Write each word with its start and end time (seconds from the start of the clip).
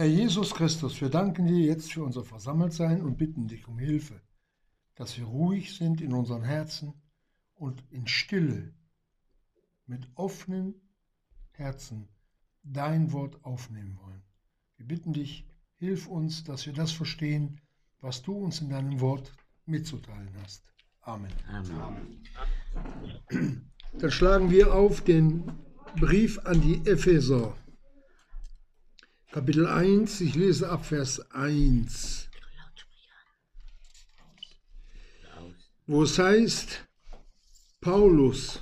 Herr 0.00 0.08
Jesus 0.08 0.54
Christus, 0.54 0.98
wir 1.02 1.10
danken 1.10 1.46
dir 1.46 1.58
jetzt 1.58 1.92
für 1.92 2.02
unser 2.02 2.24
Versammeltsein 2.24 3.02
und 3.02 3.18
bitten 3.18 3.48
dich 3.48 3.68
um 3.68 3.78
Hilfe, 3.78 4.18
dass 4.94 5.18
wir 5.18 5.26
ruhig 5.26 5.76
sind 5.76 6.00
in 6.00 6.14
unseren 6.14 6.42
Herzen 6.42 6.94
und 7.54 7.84
in 7.90 8.06
Stille 8.06 8.72
mit 9.84 10.08
offenen 10.14 10.74
Herzen 11.50 12.08
dein 12.62 13.12
Wort 13.12 13.44
aufnehmen 13.44 13.98
wollen. 14.02 14.22
Wir 14.78 14.86
bitten 14.86 15.12
dich, 15.12 15.46
hilf 15.74 16.06
uns, 16.06 16.44
dass 16.44 16.64
wir 16.64 16.72
das 16.72 16.92
verstehen, 16.92 17.60
was 18.00 18.22
du 18.22 18.32
uns 18.32 18.62
in 18.62 18.70
deinem 18.70 19.00
Wort 19.00 19.34
mitzuteilen 19.66 20.34
hast. 20.42 20.72
Amen. 21.02 21.30
Amen. 21.46 22.24
Dann 23.98 24.10
schlagen 24.10 24.50
wir 24.50 24.74
auf 24.74 25.02
den 25.02 25.42
Brief 25.96 26.38
an 26.46 26.62
die 26.62 26.80
Epheser. 26.88 27.54
Kapitel 29.32 29.68
1, 29.68 30.22
ich 30.22 30.34
lese 30.34 30.68
ab 30.68 30.84
Vers 30.84 31.20
1, 31.30 32.28
wo 35.86 36.02
es 36.02 36.18
heißt, 36.18 36.84
Paulus, 37.80 38.60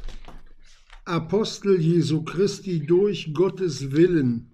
Apostel 1.07 1.81
Jesu 1.81 2.23
Christi 2.23 2.85
durch 2.85 3.33
Gottes 3.33 3.93
Willen, 3.93 4.53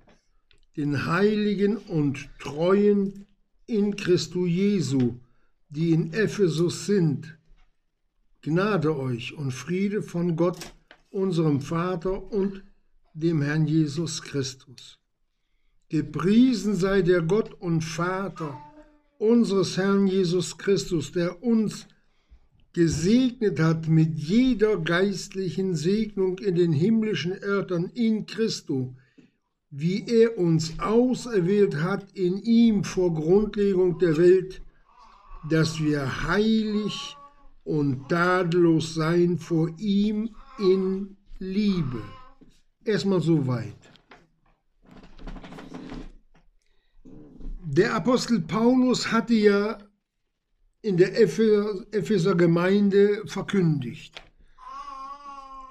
den 0.77 1.05
Heiligen 1.07 1.79
und 1.79 2.29
Treuen 2.39 3.27
in 3.67 3.97
Christo 3.97 4.47
Jesu, 4.47 5.19
die 5.69 5.91
in 5.91 6.13
Ephesus 6.13 6.87
sind, 6.87 7.37
Gnade 8.41 8.97
euch 8.97 9.35
und 9.35 9.51
Friede 9.51 10.01
von 10.01 10.37
Gott, 10.37 10.75
unserem 11.11 11.61
Vater 11.61 12.31
und 12.31 12.63
dem 13.15 13.43
Herrn 13.43 13.67
Jesus 13.67 14.23
Christus. 14.23 15.01
Gepriesen 15.95 16.75
sei 16.75 17.03
der 17.03 17.23
Gott 17.23 17.55
und 17.61 17.83
Vater 17.83 18.61
unseres 19.19 19.77
Herrn 19.77 20.09
Jesus 20.09 20.59
Christus, 20.59 21.13
der 21.13 21.41
uns 21.41 21.87
gesegnet 22.73 23.61
hat 23.61 23.87
mit 23.87 24.19
jeder 24.19 24.77
geistlichen 24.77 25.77
Segnung 25.77 26.41
in 26.41 26.57
den 26.57 26.73
himmlischen 26.73 27.41
Örtern 27.41 27.93
in 27.95 28.27
Christo, 28.27 28.97
wie 29.71 30.05
er 30.09 30.37
uns 30.37 30.81
auserwählt 30.81 31.77
hat 31.77 32.11
in 32.15 32.43
ihm 32.43 32.83
vor 32.83 33.15
Grundlegung 33.15 34.01
der 34.01 34.17
Welt, 34.17 34.63
dass 35.49 35.81
wir 35.81 36.27
heilig 36.27 37.17
und 37.63 38.09
tadellos 38.09 38.95
sein 38.95 39.39
vor 39.39 39.71
ihm 39.79 40.31
in 40.59 41.17
Liebe. 41.39 42.03
Erstmal 42.85 43.21
so 43.21 43.47
weit. 43.47 43.94
Der 47.67 47.95
Apostel 47.95 48.41
Paulus 48.41 49.11
hatte 49.11 49.33
ja 49.33 49.79
in 50.83 50.99
der 50.99 51.19
Epheser 51.19 52.35
Gemeinde 52.35 53.23
verkündigt. 53.27 54.23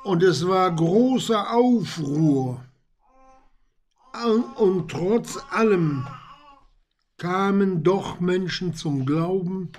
Und 0.04 0.24
es 0.24 0.48
war 0.48 0.76
großer 0.76 1.54
Aufruhr. 1.54 2.66
Und 4.58 4.90
trotz 4.90 5.38
allem 5.52 6.08
kamen 7.18 7.84
doch 7.84 8.20
Menschen 8.20 8.74
zum 8.74 9.06
Glauben 9.06 9.72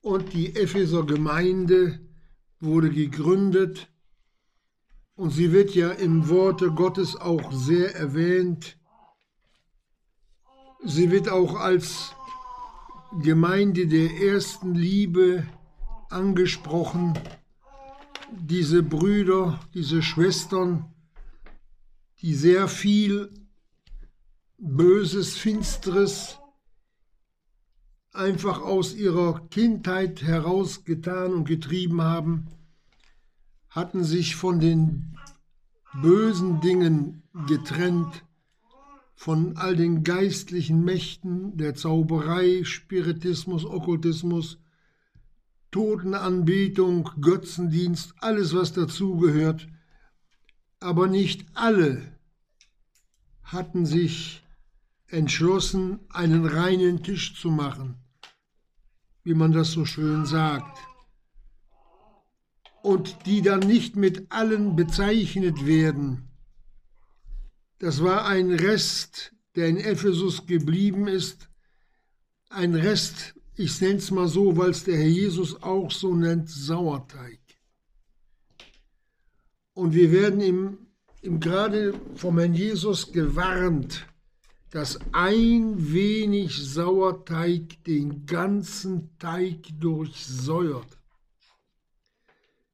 und 0.00 0.32
die 0.32 0.56
Epheser 0.56 1.04
Gemeinde 1.04 2.00
wurde 2.58 2.90
gegründet 2.90 3.92
und 5.14 5.30
sie 5.30 5.52
wird 5.52 5.74
ja 5.74 5.90
im 5.90 6.28
Worte 6.30 6.70
Gottes 6.70 7.16
auch 7.16 7.52
sehr 7.52 7.94
erwähnt. 7.94 8.77
Sie 10.84 11.10
wird 11.10 11.28
auch 11.28 11.56
als 11.56 12.14
Gemeinde 13.20 13.86
der 13.88 14.20
ersten 14.20 14.74
Liebe 14.74 15.46
angesprochen. 16.08 17.18
Diese 18.30 18.82
Brüder, 18.82 19.58
diese 19.74 20.02
Schwestern, 20.02 20.94
die 22.20 22.34
sehr 22.34 22.68
viel 22.68 23.30
Böses, 24.58 25.36
Finsteres 25.36 26.38
einfach 28.12 28.62
aus 28.62 28.94
ihrer 28.94 29.48
Kindheit 29.48 30.22
herausgetan 30.22 31.32
und 31.32 31.44
getrieben 31.44 32.02
haben, 32.02 32.48
hatten 33.70 34.04
sich 34.04 34.36
von 34.36 34.60
den 34.60 35.16
bösen 36.02 36.60
Dingen 36.60 37.22
getrennt, 37.46 38.24
von 39.18 39.56
all 39.56 39.74
den 39.74 40.04
geistlichen 40.04 40.84
Mächten 40.84 41.56
der 41.56 41.74
Zauberei, 41.74 42.62
Spiritismus, 42.62 43.64
Okkultismus, 43.64 44.60
Totenanbetung, 45.72 47.10
Götzendienst, 47.20 48.14
alles 48.20 48.54
was 48.54 48.74
dazugehört. 48.74 49.66
Aber 50.78 51.08
nicht 51.08 51.46
alle 51.54 52.16
hatten 53.42 53.86
sich 53.86 54.44
entschlossen, 55.08 55.98
einen 56.10 56.46
reinen 56.46 57.02
Tisch 57.02 57.34
zu 57.34 57.50
machen, 57.50 57.96
wie 59.24 59.34
man 59.34 59.50
das 59.50 59.72
so 59.72 59.84
schön 59.84 60.26
sagt, 60.26 60.78
und 62.84 63.26
die 63.26 63.42
dann 63.42 63.66
nicht 63.66 63.96
mit 63.96 64.30
allen 64.30 64.76
bezeichnet 64.76 65.66
werden. 65.66 66.27
Das 67.78 68.02
war 68.02 68.26
ein 68.26 68.52
Rest, 68.52 69.32
der 69.54 69.68
in 69.68 69.76
Ephesus 69.76 70.46
geblieben 70.46 71.06
ist, 71.06 71.48
ein 72.48 72.74
Rest, 72.74 73.34
ich 73.56 73.80
nenne 73.80 73.96
es 73.96 74.10
mal 74.10 74.28
so, 74.28 74.56
weil 74.56 74.70
es 74.70 74.84
der 74.84 74.96
Herr 74.96 75.06
Jesus 75.06 75.62
auch 75.62 75.90
so 75.90 76.14
nennt, 76.14 76.48
Sauerteig. 76.48 77.40
Und 79.74 79.94
wir 79.94 80.10
werden 80.10 80.40
ihm, 80.40 80.78
ihm 81.22 81.38
gerade 81.38 81.94
vom 82.16 82.38
Herrn 82.38 82.54
Jesus 82.54 83.12
gewarnt, 83.12 84.06
dass 84.70 84.98
ein 85.12 85.92
wenig 85.92 86.56
Sauerteig 86.56 87.84
den 87.84 88.26
ganzen 88.26 89.16
Teig 89.18 89.68
durchsäuert. 89.78 90.98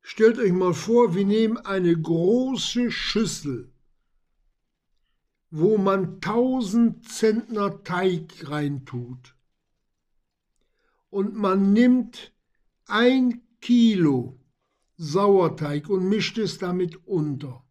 Stellt 0.00 0.38
euch 0.38 0.52
mal 0.52 0.74
vor, 0.74 1.14
wir 1.14 1.24
nehmen 1.24 1.58
eine 1.58 1.94
große 1.94 2.90
Schüssel, 2.90 3.73
wo 5.56 5.78
man 5.78 6.14
1000 6.14 7.08
Zentner 7.08 7.84
Teig 7.84 8.50
reintut. 8.50 9.36
Und 11.10 11.36
man 11.36 11.72
nimmt 11.72 12.32
ein 12.86 13.40
Kilo 13.60 14.40
Sauerteig 14.96 15.88
und 15.88 16.08
mischt 16.08 16.38
es 16.38 16.58
damit 16.58 17.06
unter. 17.06 17.64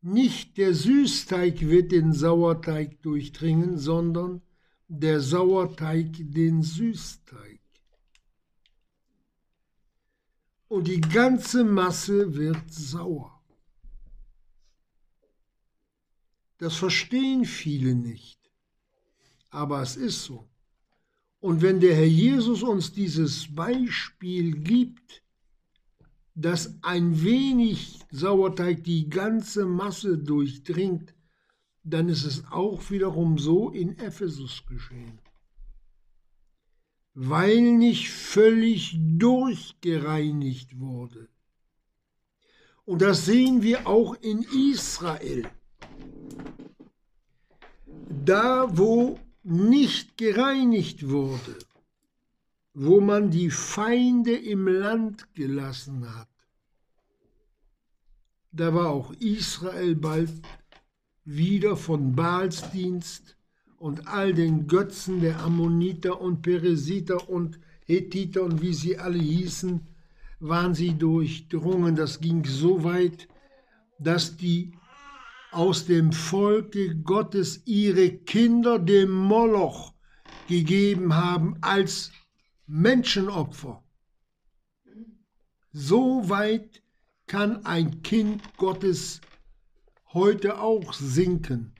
Nicht 0.00 0.58
der 0.58 0.74
Süßteig 0.74 1.62
wird 1.62 1.90
den 1.90 2.12
Sauerteig 2.12 3.02
durchdringen, 3.02 3.78
sondern 3.78 4.42
der 4.86 5.20
Sauerteig 5.20 6.12
den 6.20 6.62
Süßteig. 6.62 7.60
Und 10.68 10.86
die 10.86 11.00
ganze 11.00 11.64
Masse 11.64 12.36
wird 12.36 12.72
sauer. 12.72 13.33
Das 16.64 16.76
verstehen 16.76 17.44
viele 17.44 17.94
nicht, 17.94 18.40
aber 19.50 19.82
es 19.82 19.96
ist 19.96 20.24
so. 20.24 20.48
Und 21.38 21.60
wenn 21.60 21.78
der 21.78 21.94
Herr 21.94 22.06
Jesus 22.06 22.62
uns 22.62 22.90
dieses 22.90 23.54
Beispiel 23.54 24.52
gibt, 24.52 25.22
dass 26.34 26.82
ein 26.82 27.22
wenig 27.22 28.00
Sauerteig 28.10 28.82
die 28.82 29.10
ganze 29.10 29.66
Masse 29.66 30.16
durchdringt, 30.16 31.14
dann 31.82 32.08
ist 32.08 32.24
es 32.24 32.46
auch 32.50 32.90
wiederum 32.90 33.36
so 33.36 33.68
in 33.68 33.98
Ephesus 33.98 34.64
geschehen. 34.64 35.18
Weil 37.12 37.60
nicht 37.72 38.08
völlig 38.08 38.96
durchgereinigt 38.98 40.80
wurde. 40.80 41.28
Und 42.86 43.02
das 43.02 43.26
sehen 43.26 43.60
wir 43.60 43.86
auch 43.86 44.14
in 44.14 44.46
Israel. 44.72 45.50
Da, 48.24 48.66
wo 48.76 49.18
nicht 49.42 50.16
gereinigt 50.16 51.08
wurde, 51.08 51.56
wo 52.72 53.00
man 53.00 53.30
die 53.30 53.50
Feinde 53.50 54.34
im 54.34 54.66
Land 54.66 55.34
gelassen 55.34 56.06
hat. 56.14 56.28
Da 58.52 58.72
war 58.72 58.90
auch 58.90 59.12
Israel 59.14 59.94
bald 59.96 60.30
wieder 61.24 61.76
von 61.76 62.14
Baalsdienst 62.14 63.36
und 63.78 64.06
all 64.06 64.32
den 64.32 64.66
Götzen 64.66 65.20
der 65.20 65.40
Ammoniter 65.40 66.20
und 66.20 66.42
Peresiter 66.42 67.28
und 67.28 67.58
Hethiter 67.84 68.42
und 68.42 68.62
wie 68.62 68.72
sie 68.72 68.98
alle 68.98 69.18
hießen, 69.18 69.80
waren 70.40 70.74
sie 70.74 70.94
durchdrungen. 70.94 71.96
Das 71.96 72.20
ging 72.20 72.44
so 72.44 72.84
weit, 72.84 73.28
dass 73.98 74.36
die 74.36 74.72
aus 75.54 75.86
dem 75.86 76.12
Volke 76.12 76.96
Gottes 76.96 77.62
ihre 77.66 78.10
Kinder 78.10 78.78
dem 78.78 79.10
Moloch 79.10 79.94
gegeben 80.48 81.14
haben 81.14 81.56
als 81.60 82.12
Menschenopfer. 82.66 83.82
So 85.72 86.28
weit 86.28 86.82
kann 87.26 87.64
ein 87.66 88.02
Kind 88.02 88.56
Gottes 88.56 89.20
heute 90.12 90.60
auch 90.60 90.92
sinken. 90.92 91.74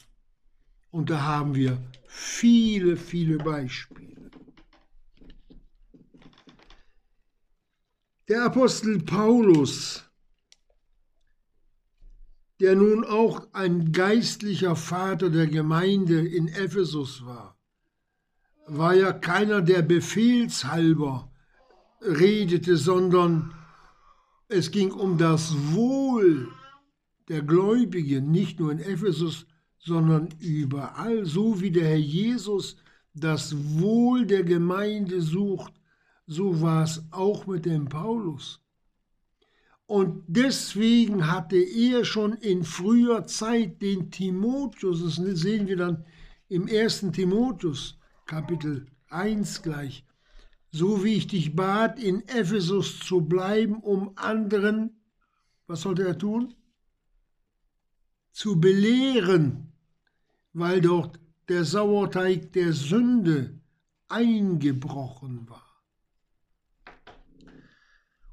Und 0.90 1.10
da 1.10 1.22
haben 1.22 1.54
wir 1.54 1.78
viele, 2.06 2.96
viele 2.96 3.38
Beispiele. 3.38 4.30
Der 8.28 8.44
Apostel 8.44 9.02
Paulus, 9.02 10.04
der 12.60 12.76
nun 12.76 13.04
auch 13.04 13.46
ein 13.52 13.92
geistlicher 13.92 14.76
Vater 14.76 15.30
der 15.30 15.46
Gemeinde 15.46 16.26
in 16.26 16.48
Ephesus 16.48 17.24
war, 17.24 17.56
war 18.66 18.94
ja 18.94 19.12
keiner, 19.12 19.60
der 19.60 19.82
befehlshalber 19.82 21.30
redete, 22.00 22.76
sondern 22.76 23.54
es 24.48 24.70
ging 24.70 24.92
um 24.92 25.18
das 25.18 25.54
Wohl 25.72 26.48
der 27.28 27.42
Gläubigen, 27.42 28.30
nicht 28.30 28.60
nur 28.60 28.70
in 28.72 28.78
Ephesus, 28.78 29.46
sondern 29.78 30.28
überall, 30.38 31.24
so 31.24 31.60
wie 31.60 31.70
der 31.70 31.88
Herr 31.88 31.96
Jesus 31.96 32.76
das 33.14 33.54
Wohl 33.78 34.26
der 34.26 34.42
Gemeinde 34.42 35.20
sucht, 35.20 35.72
so 36.26 36.60
war 36.62 36.84
es 36.84 37.02
auch 37.10 37.46
mit 37.46 37.64
dem 37.64 37.88
Paulus. 37.88 38.63
Und 39.86 40.24
deswegen 40.26 41.30
hatte 41.30 41.56
er 41.56 42.04
schon 42.04 42.32
in 42.34 42.64
früher 42.64 43.26
Zeit 43.26 43.82
den 43.82 44.10
Timotheus, 44.10 45.04
das 45.04 45.16
sehen 45.16 45.66
wir 45.66 45.76
dann 45.76 46.04
im 46.48 46.66
ersten 46.68 47.12
Timotheus, 47.12 47.98
Kapitel 48.26 48.86
1 49.10 49.62
gleich, 49.62 50.06
so 50.70 51.04
wie 51.04 51.14
ich 51.14 51.26
dich 51.26 51.54
bat, 51.54 51.98
in 51.98 52.26
Ephesus 52.28 52.98
zu 53.00 53.20
bleiben, 53.20 53.76
um 53.76 54.12
anderen, 54.16 55.02
was 55.66 55.82
sollte 55.82 56.06
er 56.06 56.16
tun? 56.16 56.54
Zu 58.32 58.58
belehren, 58.60 59.72
weil 60.54 60.80
dort 60.80 61.20
der 61.48 61.64
Sauerteig 61.64 62.52
der 62.52 62.72
Sünde 62.72 63.60
eingebrochen 64.08 65.48
war. 65.48 65.64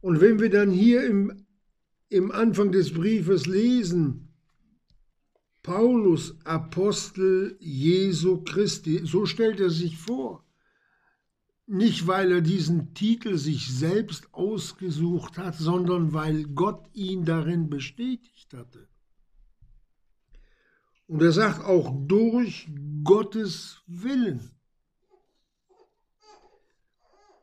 Und 0.01 0.19
wenn 0.19 0.39
wir 0.39 0.50
dann 0.50 0.71
hier 0.71 1.06
im, 1.06 1.40
im 2.11 2.29
Anfang 2.31 2.71
des 2.73 2.93
Briefes 2.93 3.45
lesen, 3.45 4.27
Paulus, 5.63 6.35
Apostel 6.43 7.55
Jesu 7.59 8.43
Christi, 8.43 9.01
so 9.05 9.25
stellt 9.25 9.59
er 9.61 9.69
sich 9.69 9.97
vor. 9.97 10.43
Nicht, 11.67 12.07
weil 12.07 12.31
er 12.33 12.41
diesen 12.41 12.93
Titel 12.93 13.37
sich 13.37 13.71
selbst 13.71 14.33
ausgesucht 14.33 15.37
hat, 15.37 15.55
sondern 15.55 16.13
weil 16.13 16.43
Gott 16.43 16.89
ihn 16.93 17.23
darin 17.23 17.69
bestätigt 17.69 18.53
hatte. 18.53 18.89
Und 21.07 21.21
er 21.21 21.31
sagt 21.31 21.63
auch 21.63 21.93
durch 22.07 22.67
Gottes 23.05 23.83
Willen. 23.87 24.51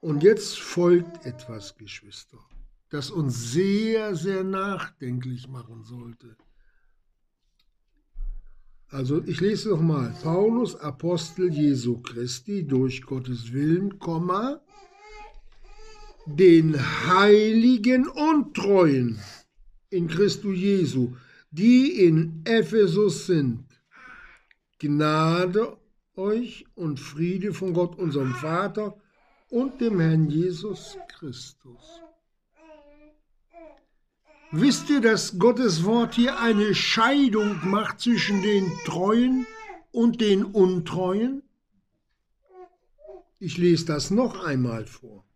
Und 0.01 0.23
jetzt 0.23 0.59
folgt 0.59 1.25
etwas, 1.25 1.77
Geschwister, 1.77 2.39
das 2.91 3.11
uns 3.11 3.53
sehr, 3.53 4.15
sehr 4.15 4.45
nachdenklich 4.45 5.49
machen 5.49 5.83
sollte. 5.85 6.37
Also 8.91 9.23
ich 9.25 9.41
lese 9.41 9.69
nochmal. 9.69 10.17
Paulus, 10.23 10.75
Apostel 10.77 11.53
Jesu 11.53 12.01
Christi, 12.01 12.67
durch 12.67 13.03
Gottes 13.03 13.53
Willen, 13.53 13.99
Komma, 13.99 14.61
den 16.25 16.79
Heiligen 17.07 18.09
und 18.09 18.55
Treuen 18.55 19.19
in 19.91 20.09
Christus 20.09 20.57
Jesu, 20.57 21.17
die 21.51 22.05
in 22.07 22.43
Ephesus 22.45 23.27
sind. 23.27 23.65
Gnade 24.79 25.77
euch 26.17 26.65
und 26.75 26.99
Friede 26.99 27.53
von 27.53 27.75
Gott, 27.75 27.97
unserem 27.99 28.35
Vater 28.35 28.99
und 29.51 29.81
dem 29.81 30.01
Herrn 30.01 30.31
Jesus 30.31 30.97
Christus. 31.09 32.03
Wisst 34.51 34.89
ihr, 34.89 35.03
dass 35.03 35.39
Gottes 35.39 35.85
Wort 35.85 36.15
hier 36.15 36.41
eine 36.41 36.75
Scheidung 36.75 37.69
macht 37.69 38.01
zwischen 38.01 38.41
den 38.41 38.73
Treuen 38.87 39.47
und 39.93 40.23
den 40.23 40.43
Untreuen? 40.43 41.43
Ich 43.39 43.59
lese 43.59 43.85
das 43.85 44.11
noch 44.11 44.43
einmal 44.45 44.87
vor. 44.87 45.27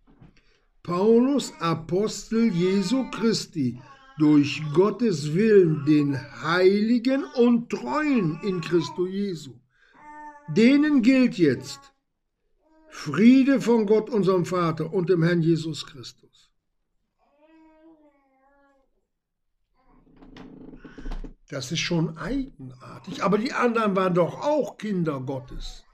Paulus, 0.83 1.53
Apostel 1.61 2.53
Jesu 2.53 3.05
Christi, 3.11 3.79
durch 4.19 4.63
Gottes 4.73 5.35
Willen 5.35 5.85
den 5.85 6.19
Heiligen 6.43 7.25
und 7.37 7.69
Treuen 7.71 8.41
in 8.43 8.63
Christo 8.63 9.07
Jesu. 9.07 9.53
Denen 10.49 11.03
gilt 11.03 11.37
jetzt 11.37 11.93
Friede 12.89 13.61
von 13.61 13.87
Gott, 13.87 14.09
unserem 14.09 14.47
Vater 14.47 14.93
und 14.93 15.11
dem 15.11 15.23
Herrn 15.23 15.43
Jesus 15.43 15.87
Christus. 15.87 16.32
Das 21.53 21.71
ist 21.71 21.81
schon 21.81 22.17
eigenartig. 22.17 23.23
Aber 23.23 23.37
die 23.37 23.53
anderen 23.53 23.95
waren 23.95 24.15
doch 24.15 24.41
auch 24.41 24.79
Kinder 24.79 25.21
Gottes. 25.21 25.85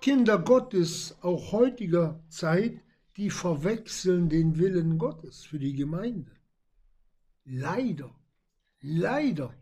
Kinder 0.00 0.38
Gottes, 0.38 1.16
auch 1.20 1.50
heutiger 1.50 2.22
Zeit, 2.28 2.80
die 3.16 3.28
verwechseln 3.28 4.28
den 4.28 4.56
Willen 4.56 4.98
Gottes 4.98 5.44
für 5.44 5.58
die 5.58 5.74
Gemeinde. 5.74 6.30
Leider, 7.44 8.14
leider. 8.80 9.52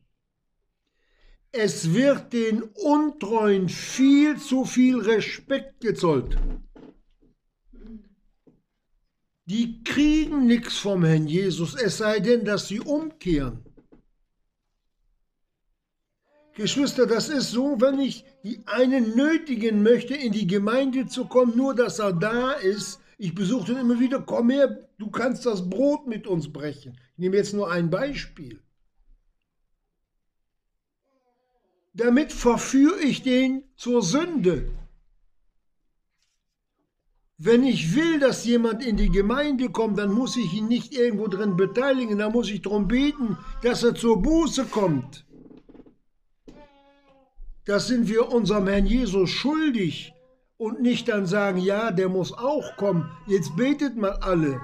Es 1.50 1.94
wird 1.94 2.34
den 2.34 2.62
Untreuen 2.62 3.70
viel 3.70 4.36
zu 4.36 4.66
viel 4.66 5.00
Respekt 5.00 5.80
gezollt. 5.80 6.36
Die 9.46 9.84
kriegen 9.84 10.46
nichts 10.46 10.76
vom 10.76 11.04
Herrn 11.04 11.28
Jesus, 11.28 11.75
es 11.75 11.99
sei 11.99 12.18
denn, 12.18 12.44
dass 12.44 12.66
sie 12.66 12.80
umkehren. 12.80 13.64
Geschwister, 16.54 17.06
das 17.06 17.28
ist 17.28 17.52
so, 17.52 17.80
wenn 17.80 18.00
ich 18.00 18.25
einen 18.64 19.14
nötigen 19.14 19.82
möchte, 19.82 20.14
in 20.14 20.32
die 20.32 20.47
Gemeinde 20.47 21.06
zu 21.06 21.26
kommen, 21.26 21.56
nur 21.56 21.75
dass 21.75 21.99
er 21.99 22.12
da 22.12 22.52
ist. 22.52 22.99
Ich 23.18 23.35
besuche 23.35 23.73
ihn 23.73 23.78
immer 23.78 24.00
wieder, 24.00 24.21
komm 24.21 24.50
her, 24.50 24.88
du 24.99 25.11
kannst 25.11 25.47
das 25.47 25.68
Brot 25.68 26.06
mit 26.06 26.26
uns 26.26 26.52
brechen. 26.52 26.99
Ich 27.12 27.18
nehme 27.18 27.37
jetzt 27.37 27.52
nur 27.52 27.71
ein 27.71 27.90
Beispiel. 27.90 28.61
Damit 31.92 32.32
verführe 32.32 33.00
ich 33.00 33.23
den 33.23 33.64
zur 33.76 34.02
Sünde. 34.02 34.71
Wenn 37.38 37.64
ich 37.64 37.95
will, 37.95 38.19
dass 38.19 38.47
jemand 38.47 38.83
in 38.83 38.97
die 38.97 39.11
Gemeinde 39.11 39.69
kommt, 39.69 39.99
dann 39.99 40.11
muss 40.11 40.38
ich 40.38 40.55
ihn 40.55 40.69
nicht 40.69 40.95
irgendwo 40.95 41.28
drin 41.28 41.55
beteiligen, 41.55 42.16
dann 42.16 42.33
muss 42.33 42.50
ich 42.50 42.62
darum 42.62 42.88
beten, 42.88 43.37
dass 43.62 43.83
er 43.83 43.95
zur 43.95 44.23
Buße 44.23 44.64
kommt. 44.64 45.26
Das 47.66 47.88
sind 47.88 48.09
wir 48.09 48.33
unserem 48.33 48.69
Herrn 48.69 48.87
Jesus 48.87 49.28
schuldig 49.28 50.14
und 50.57 50.81
nicht 50.81 51.09
dann 51.09 51.26
sagen, 51.26 51.59
ja, 51.59 51.90
der 51.90 52.09
muss 52.09 52.33
auch 52.33 52.76
kommen, 52.76 53.11
jetzt 53.26 53.55
betet 53.55 53.99
mal 53.99 54.16
alle. 54.23 54.59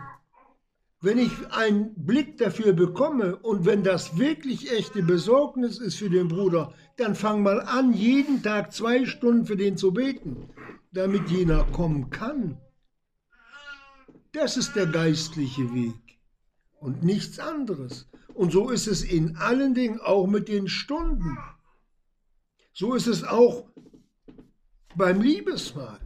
Wenn 1.02 1.18
ich 1.18 1.32
einen 1.50 1.92
Blick 1.94 2.38
dafür 2.38 2.72
bekomme 2.72 3.36
und 3.36 3.66
wenn 3.66 3.82
das 3.82 4.16
wirklich 4.16 4.72
echte 4.72 5.02
Besorgnis 5.02 5.78
ist 5.78 5.96
für 5.96 6.08
den 6.08 6.28
Bruder, 6.28 6.72
dann 6.96 7.16
fang 7.16 7.42
mal 7.42 7.60
an, 7.60 7.92
jeden 7.92 8.42
Tag 8.42 8.72
zwei 8.72 9.04
Stunden 9.04 9.44
für 9.44 9.56
den 9.56 9.76
zu 9.76 9.92
beten 9.92 10.48
damit 10.92 11.30
jener 11.30 11.64
kommen 11.64 12.10
kann. 12.10 12.60
Das 14.32 14.56
ist 14.56 14.76
der 14.76 14.86
geistliche 14.86 15.74
Weg 15.74 16.20
und 16.80 17.02
nichts 17.02 17.38
anderes. 17.38 18.08
Und 18.34 18.52
so 18.52 18.70
ist 18.70 18.86
es 18.86 19.02
in 19.02 19.36
allen 19.36 19.74
Dingen 19.74 20.00
auch 20.00 20.26
mit 20.26 20.48
den 20.48 20.68
Stunden. 20.68 21.36
So 22.72 22.94
ist 22.94 23.06
es 23.06 23.24
auch 23.24 23.68
beim 24.96 25.20
Liebesmahl. 25.20 26.00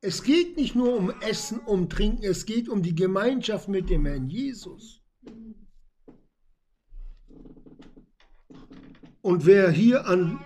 Es 0.00 0.22
geht 0.22 0.56
nicht 0.56 0.74
nur 0.74 0.96
um 0.96 1.10
Essen, 1.20 1.60
um 1.60 1.88
Trinken, 1.88 2.24
es 2.24 2.46
geht 2.46 2.68
um 2.68 2.82
die 2.82 2.94
Gemeinschaft 2.94 3.68
mit 3.68 3.90
dem 3.90 4.06
Herrn 4.06 4.28
Jesus. 4.28 5.02
Und 9.22 9.46
wer 9.46 9.70
hier 9.70 10.06
an 10.06 10.38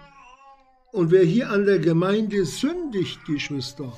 und 0.93 1.11
wer 1.11 1.25
hier 1.25 1.51
an 1.51 1.65
der 1.67 1.79
Gemeinde 1.79 2.45
sündigt, 2.45 3.25
Geschwister, 3.27 3.93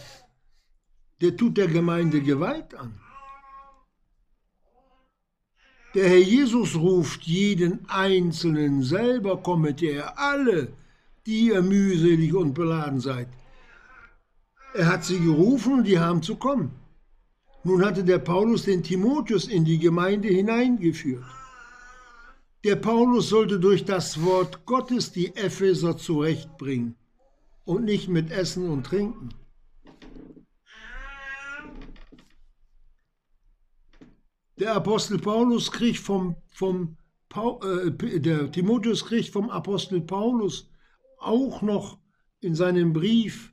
der 1.21 1.37
tut 1.37 1.57
der 1.57 1.69
Gemeinde 1.69 2.21
Gewalt 2.21 2.75
an. 2.75 2.99
Der 5.95 6.09
Herr 6.09 6.19
Jesus 6.19 6.75
ruft 6.75 7.23
jeden 7.25 7.89
Einzelnen 7.89 8.83
selber, 8.83 9.43
kommet 9.43 9.83
ihr 9.83 10.19
alle, 10.19 10.73
die 11.27 11.49
ihr 11.49 11.63
mühselig 11.63 12.35
und 12.35 12.55
beladen 12.55 13.01
seid. 13.01 13.29
Er 14.75 14.87
hat 14.87 15.05
sie 15.05 15.21
gerufen 15.21 15.75
und 15.75 15.85
die 15.85 15.99
haben 15.99 16.23
zu 16.23 16.37
kommen. 16.37 16.71
Nun 17.63 17.85
hatte 17.85 18.05
der 18.05 18.19
Paulus 18.19 18.65
den 18.65 18.83
Timotheus 18.83 19.47
in 19.47 19.65
die 19.65 19.79
Gemeinde 19.79 20.29
hineingeführt. 20.29 21.25
Der 22.65 22.77
Paulus 22.77 23.29
sollte 23.29 23.59
durch 23.59 23.85
das 23.85 24.23
Wort 24.23 24.67
Gottes 24.67 25.11
die 25.11 25.35
Epheser 25.35 25.97
zurechtbringen 25.97 26.95
und 27.65 27.85
nicht 27.85 28.09
mit 28.09 28.31
Essen 28.31 28.71
und 28.71 28.85
Trinken. 28.85 29.31
Der 34.59 34.75
Apostel 34.75 35.19
Paulus 35.19 35.73
kriegt 35.73 35.99
vom, 35.99 36.37
vom 36.53 36.97
äh, 37.35 38.21
der 38.21 38.53
Timotheus 38.53 39.05
kriegt 39.07 39.31
vom 39.31 39.51
Apostel 39.51 40.01
Paulus 40.01 40.71
auch 41.19 41.63
noch 41.63 41.99
in 42.41 42.55
seinem 42.55 42.93
Brief 42.93 43.53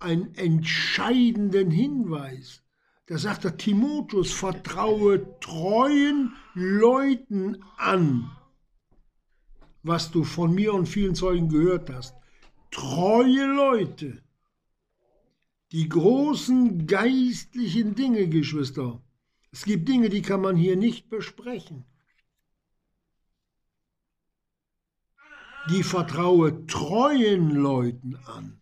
einen 0.00 0.34
entscheidenden 0.34 1.70
Hinweis. 1.70 2.62
Da 3.08 3.16
sagt 3.16 3.46
er, 3.46 3.56
Timotheus, 3.56 4.32
vertraue 4.32 5.40
treuen 5.40 6.36
Leuten 6.52 7.64
an, 7.78 8.30
was 9.82 10.10
du 10.10 10.24
von 10.24 10.54
mir 10.54 10.74
und 10.74 10.86
vielen 10.86 11.14
Zeugen 11.14 11.48
gehört 11.48 11.88
hast. 11.88 12.14
Treue 12.70 13.46
Leute. 13.46 14.22
Die 15.72 15.88
großen 15.88 16.86
geistlichen 16.86 17.94
Dinge, 17.94 18.28
Geschwister, 18.28 19.02
es 19.52 19.64
gibt 19.64 19.88
Dinge, 19.88 20.10
die 20.10 20.20
kann 20.20 20.42
man 20.42 20.56
hier 20.56 20.76
nicht 20.76 21.08
besprechen. 21.08 21.86
Die 25.70 25.82
vertraue 25.82 26.66
treuen 26.66 27.50
Leuten 27.52 28.16
an. 28.26 28.60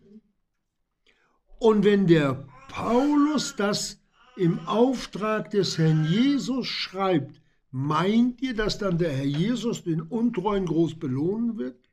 Und 1.59 1.85
wenn 1.85 2.07
der 2.07 2.47
Paulus 2.69 3.57
das 3.57 4.06
im 4.37 4.61
Auftrag 4.67 5.51
des 5.51 5.79
Herrn 5.79 6.05
Jesus 6.05 6.67
schreibt, 6.67 7.41
meint 7.71 8.43
ihr, 8.43 8.55
dass 8.55 8.79
dann 8.79 8.99
der 8.99 9.13
Herr 9.13 9.25
Jesus 9.25 9.83
den 9.83 10.03
Untreuen 10.03 10.67
groß 10.67 10.99
belohnen 10.99 11.57
wird? 11.57 11.91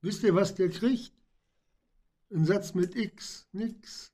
Wisst 0.00 0.22
ihr, 0.22 0.34
was 0.34 0.54
der 0.54 0.68
kriegt? 0.68 1.12
Ein 2.30 2.44
Satz 2.44 2.74
mit 2.74 2.96
X, 2.96 3.46
nix. 3.52 4.12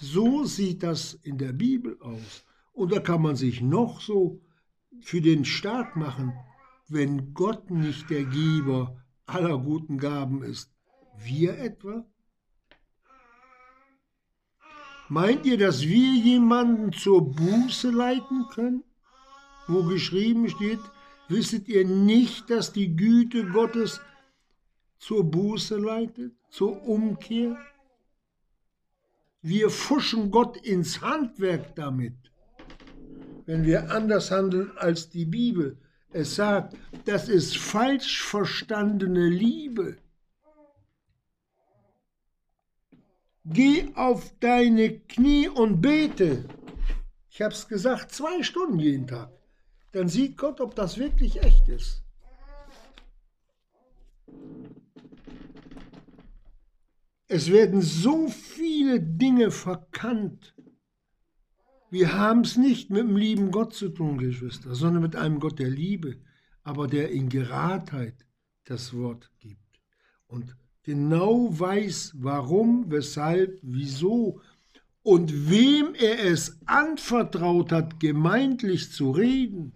So 0.00 0.44
sieht 0.44 0.82
das 0.82 1.14
in 1.14 1.38
der 1.38 1.52
Bibel 1.52 2.00
aus. 2.00 2.44
Und 2.72 2.92
da 2.92 3.00
kann 3.00 3.22
man 3.22 3.36
sich 3.36 3.60
noch 3.60 4.00
so 4.00 4.40
für 5.00 5.20
den 5.20 5.44
stark 5.44 5.94
machen, 5.96 6.32
wenn 6.88 7.34
Gott 7.34 7.70
nicht 7.70 8.10
der 8.10 8.24
Geber 8.24 9.02
aller 9.26 9.58
guten 9.58 9.98
Gaben 9.98 10.42
ist. 10.42 10.72
Wir 11.16 11.58
etwa? 11.58 12.04
Meint 15.08 15.44
ihr, 15.44 15.58
dass 15.58 15.82
wir 15.82 16.14
jemanden 16.14 16.92
zur 16.92 17.30
Buße 17.34 17.90
leiten 17.90 18.46
können? 18.48 18.84
Wo 19.66 19.82
geschrieben 19.82 20.48
steht, 20.48 20.80
wisset 21.28 21.68
ihr 21.68 21.86
nicht, 21.86 22.48
dass 22.48 22.72
die 22.72 22.96
Güte 22.96 23.46
Gottes 23.46 24.00
zur 24.98 25.24
Buße 25.24 25.76
leitet, 25.76 26.32
zur 26.48 26.86
Umkehr? 26.88 27.58
Wir 29.42 29.68
fuschen 29.68 30.30
Gott 30.30 30.56
ins 30.56 31.02
Handwerk 31.02 31.74
damit, 31.76 32.16
wenn 33.44 33.64
wir 33.64 33.90
anders 33.90 34.30
handeln 34.30 34.72
als 34.76 35.10
die 35.10 35.26
Bibel. 35.26 35.76
Es 36.12 36.36
sagt, 36.36 36.76
das 37.04 37.28
ist 37.28 37.58
falsch 37.58 38.22
verstandene 38.22 39.28
Liebe. 39.28 39.98
Geh 43.44 43.92
auf 43.94 44.32
deine 44.40 45.00
Knie 45.00 45.48
und 45.48 45.82
bete. 45.82 46.44
Ich 47.28 47.42
habe 47.42 47.52
es 47.52 47.68
gesagt, 47.68 48.10
zwei 48.12 48.42
Stunden 48.42 48.78
jeden 48.78 49.06
Tag. 49.06 49.30
Dann 49.92 50.08
sieht 50.08 50.38
Gott, 50.38 50.60
ob 50.60 50.74
das 50.74 50.96
wirklich 50.96 51.42
echt 51.42 51.68
ist. 51.68 52.02
Es 57.28 57.50
werden 57.50 57.82
so 57.82 58.28
viele 58.28 59.00
Dinge 59.00 59.50
verkannt. 59.50 60.54
Wir 61.90 62.14
haben 62.14 62.40
es 62.40 62.56
nicht 62.56 62.90
mit 62.90 63.00
dem 63.00 63.16
lieben 63.16 63.50
Gott 63.50 63.74
zu 63.74 63.90
tun, 63.90 64.18
Geschwister, 64.18 64.74
sondern 64.74 65.02
mit 65.02 65.16
einem 65.16 65.38
Gott 65.38 65.58
der 65.58 65.70
Liebe, 65.70 66.16
aber 66.62 66.86
der 66.86 67.10
in 67.10 67.28
Geradheit 67.28 68.26
das 68.64 68.94
Wort 68.94 69.30
gibt 69.38 69.80
und 70.26 70.56
genau 70.84 71.58
weiß, 71.58 72.14
warum, 72.18 72.90
weshalb, 72.90 73.58
wieso 73.62 74.40
und 75.02 75.50
wem 75.50 75.94
er 75.94 76.24
es 76.24 76.60
anvertraut 76.66 77.72
hat, 77.72 78.00
gemeintlich 78.00 78.92
zu 78.92 79.10
reden. 79.10 79.72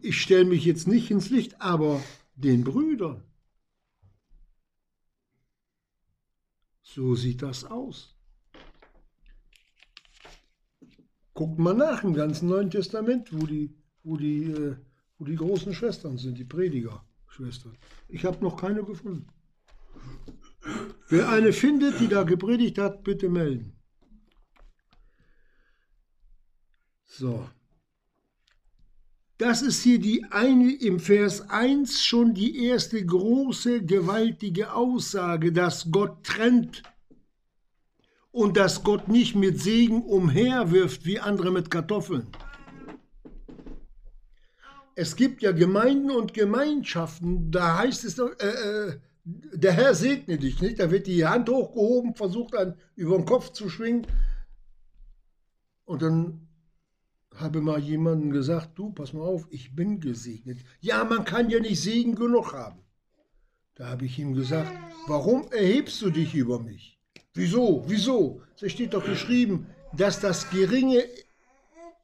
Ich 0.00 0.20
stelle 0.20 0.44
mich 0.44 0.64
jetzt 0.64 0.88
nicht 0.88 1.10
ins 1.10 1.30
Licht, 1.30 1.60
aber 1.60 2.02
den 2.34 2.64
Brüdern. 2.64 3.22
So 6.82 7.14
sieht 7.14 7.40
das 7.40 7.64
aus. 7.64 8.14
Guckt 11.32 11.58
mal 11.58 11.72
nach 11.72 12.04
im 12.04 12.12
ganzen 12.12 12.48
Neuen 12.48 12.70
Testament, 12.70 13.32
wo 13.32 13.46
die, 13.46 13.74
wo 14.02 14.16
die, 14.18 14.44
äh, 14.50 14.76
wo 15.22 15.24
die 15.24 15.36
großen 15.36 15.72
Schwestern 15.72 16.18
sind, 16.18 16.36
die 16.36 16.44
Predigerschwestern. 16.44 17.76
Ich 18.08 18.24
habe 18.24 18.42
noch 18.42 18.56
keine 18.56 18.82
gefunden. 18.82 19.28
Wer 21.08 21.28
eine 21.28 21.52
findet, 21.52 22.00
die 22.00 22.08
da 22.08 22.24
gepredigt 22.24 22.78
hat, 22.78 23.04
bitte 23.04 23.28
melden. 23.28 23.72
So. 27.04 27.48
Das 29.38 29.62
ist 29.62 29.82
hier 29.82 30.00
die 30.00 30.24
eine 30.24 30.74
im 30.74 30.98
Vers 30.98 31.48
1 31.48 32.04
schon 32.04 32.34
die 32.34 32.64
erste 32.64 33.04
große, 33.06 33.84
gewaltige 33.84 34.72
Aussage, 34.72 35.52
dass 35.52 35.92
Gott 35.92 36.24
trennt 36.24 36.82
und 38.32 38.56
dass 38.56 38.82
Gott 38.82 39.06
nicht 39.06 39.36
mit 39.36 39.60
Segen 39.60 40.02
umherwirft 40.02 41.04
wie 41.04 41.20
andere 41.20 41.52
mit 41.52 41.70
Kartoffeln. 41.70 42.26
Es 44.94 45.16
gibt 45.16 45.42
ja 45.42 45.52
Gemeinden 45.52 46.10
und 46.10 46.34
Gemeinschaften, 46.34 47.50
da 47.50 47.78
heißt 47.78 48.04
es, 48.04 48.18
äh, 48.18 48.24
äh, 48.24 48.98
der 49.24 49.72
Herr 49.72 49.94
segne 49.94 50.36
dich, 50.38 50.60
nicht? 50.60 50.80
Da 50.80 50.90
wird 50.90 51.06
die 51.06 51.26
Hand 51.26 51.48
hochgehoben, 51.48 52.14
versucht 52.14 52.54
dann 52.54 52.76
über 52.96 53.16
den 53.16 53.24
Kopf 53.24 53.52
zu 53.52 53.68
schwingen 53.68 54.06
und 55.84 56.02
dann 56.02 56.48
habe 57.36 57.60
mal 57.60 57.78
jemandem 57.78 58.30
gesagt, 58.30 58.78
du, 58.78 58.90
pass 58.90 59.12
mal 59.12 59.22
auf, 59.22 59.46
ich 59.50 59.74
bin 59.74 60.00
gesegnet. 60.00 60.58
Ja, 60.80 61.04
man 61.04 61.24
kann 61.24 61.50
ja 61.50 61.60
nicht 61.60 61.80
Segen 61.80 62.14
genug 62.14 62.52
haben. 62.52 62.80
Da 63.74 63.88
habe 63.88 64.04
ich 64.04 64.18
ihm 64.18 64.34
gesagt, 64.34 64.70
warum 65.06 65.50
erhebst 65.50 66.02
du 66.02 66.10
dich 66.10 66.34
über 66.34 66.58
mich? 66.58 66.98
Wieso? 67.34 67.84
Wieso? 67.86 68.42
Es 68.60 68.72
steht 68.72 68.92
doch 68.92 69.04
geschrieben, 69.04 69.66
dass 69.96 70.20
das 70.20 70.50
Geringe, 70.50 71.04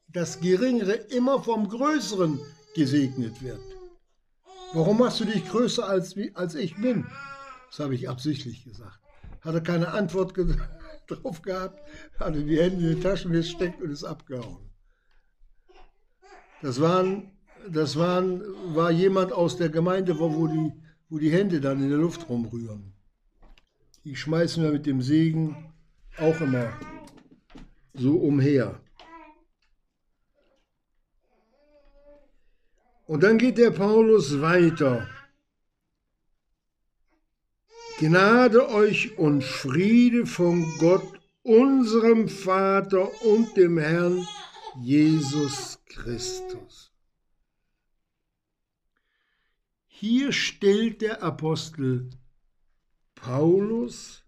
das 0.08 0.40
Geringere 0.40 0.94
immer 0.94 1.42
vom 1.42 1.68
Größeren 1.68 2.40
gesegnet 2.74 3.42
wird. 3.42 3.60
Warum 4.74 4.98
machst 4.98 5.20
du 5.20 5.24
dich 5.24 5.48
größer 5.48 5.88
als, 5.88 6.14
als 6.34 6.54
ich 6.54 6.76
bin? 6.76 7.06
Das 7.70 7.80
habe 7.80 7.94
ich 7.94 8.08
absichtlich 8.08 8.64
gesagt. 8.64 9.00
Hat 9.40 9.54
er 9.54 9.60
keine 9.60 9.88
Antwort 9.88 10.34
ge 10.34 10.56
drauf 11.06 11.40
gehabt, 11.40 11.80
hatte 12.18 12.44
die 12.44 12.60
Hände 12.60 12.86
in 12.86 12.96
die 12.96 13.00
Taschen 13.00 13.32
gesteckt 13.32 13.80
und 13.80 13.90
ist 13.90 14.04
abgehauen. 14.04 14.68
Das, 16.60 16.80
waren, 16.80 17.30
das 17.66 17.96
waren, 17.96 18.42
war 18.74 18.90
jemand 18.90 19.32
aus 19.32 19.56
der 19.56 19.70
Gemeinde, 19.70 20.18
wo, 20.18 20.34
wo, 20.34 20.46
die, 20.48 20.72
wo 21.08 21.18
die 21.18 21.30
Hände 21.30 21.60
dann 21.60 21.82
in 21.82 21.88
der 21.88 21.98
Luft 21.98 22.28
rumrühren. 22.28 22.92
Die 24.04 24.16
schmeißen 24.16 24.62
wir 24.62 24.72
mit 24.72 24.84
dem 24.84 25.00
Segen 25.00 25.72
auch 26.18 26.40
immer 26.40 26.72
so 27.94 28.16
umher. 28.16 28.80
Und 33.08 33.22
dann 33.22 33.38
geht 33.38 33.56
der 33.56 33.70
Paulus 33.70 34.42
weiter. 34.42 35.08
Gnade 37.98 38.68
euch 38.68 39.16
und 39.16 39.42
Friede 39.42 40.26
von 40.26 40.70
Gott, 40.76 41.18
unserem 41.42 42.28
Vater 42.28 43.08
und 43.22 43.56
dem 43.56 43.78
Herrn 43.78 44.28
Jesus 44.82 45.78
Christus. 45.86 46.92
Hier 49.86 50.30
stellt 50.30 51.00
der 51.00 51.22
Apostel 51.22 52.10
Paulus 53.14 54.22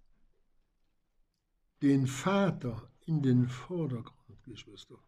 den 1.82 2.06
Vater 2.06 2.90
in 3.04 3.20
den 3.20 3.46
Vordergrund, 3.46 4.42
Geschwister. 4.46 4.98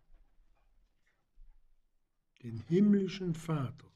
Den 2.43 2.63
himmlischen 2.69 3.35
Vater. 3.35 3.93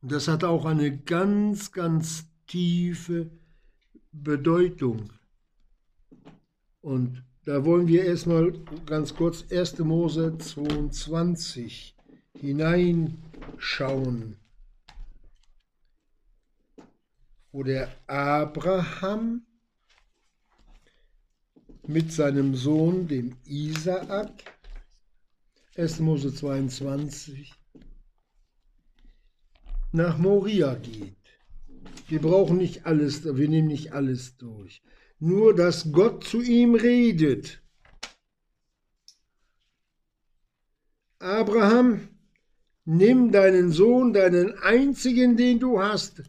Und 0.00 0.12
das 0.12 0.28
hat 0.28 0.44
auch 0.44 0.64
eine 0.64 0.96
ganz, 0.96 1.72
ganz 1.72 2.26
tiefe 2.46 3.30
Bedeutung. 4.12 5.12
Und 6.80 7.24
da 7.44 7.64
wollen 7.64 7.88
wir 7.88 8.04
erstmal 8.04 8.52
ganz 8.86 9.14
kurz 9.14 9.44
1. 9.50 9.80
Mose 9.80 10.38
22 10.38 11.96
hineinschauen, 12.34 14.36
wo 17.52 17.62
der 17.62 17.90
Abraham 18.06 19.42
mit 21.86 22.12
seinem 22.12 22.54
Sohn, 22.54 23.08
dem 23.08 23.36
Isaak, 23.44 24.57
1. 25.78 26.00
Mose 26.00 26.34
22, 26.34 27.54
nach 29.92 30.18
Moria 30.18 30.74
geht. 30.74 31.14
Wir 32.08 32.20
brauchen 32.20 32.56
nicht 32.56 32.84
alles, 32.84 33.24
wir 33.24 33.48
nehmen 33.48 33.68
nicht 33.68 33.92
alles 33.92 34.36
durch. 34.38 34.82
Nur, 35.20 35.54
dass 35.54 35.92
Gott 35.92 36.24
zu 36.24 36.42
ihm 36.42 36.74
redet. 36.74 37.62
Abraham, 41.20 42.08
nimm 42.84 43.30
deinen 43.30 43.70
Sohn, 43.70 44.12
deinen 44.12 44.58
einzigen, 44.58 45.36
den 45.36 45.60
du 45.60 45.80
hast, 45.80 46.24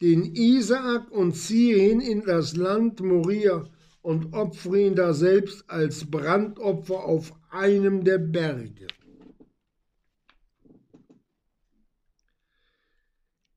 den 0.00 0.32
Isaak, 0.36 1.10
und 1.10 1.32
ziehe 1.32 1.76
hin 1.76 2.00
in 2.00 2.24
das 2.24 2.54
Land 2.54 3.00
Moria 3.00 3.64
und 4.00 4.32
opfere 4.32 4.86
ihn 4.86 4.94
da 4.94 5.12
selbst 5.12 5.68
als 5.68 6.08
Brandopfer 6.08 7.02
auf 7.02 7.32
einem 7.52 8.02
der 8.02 8.18
Berge. 8.18 8.86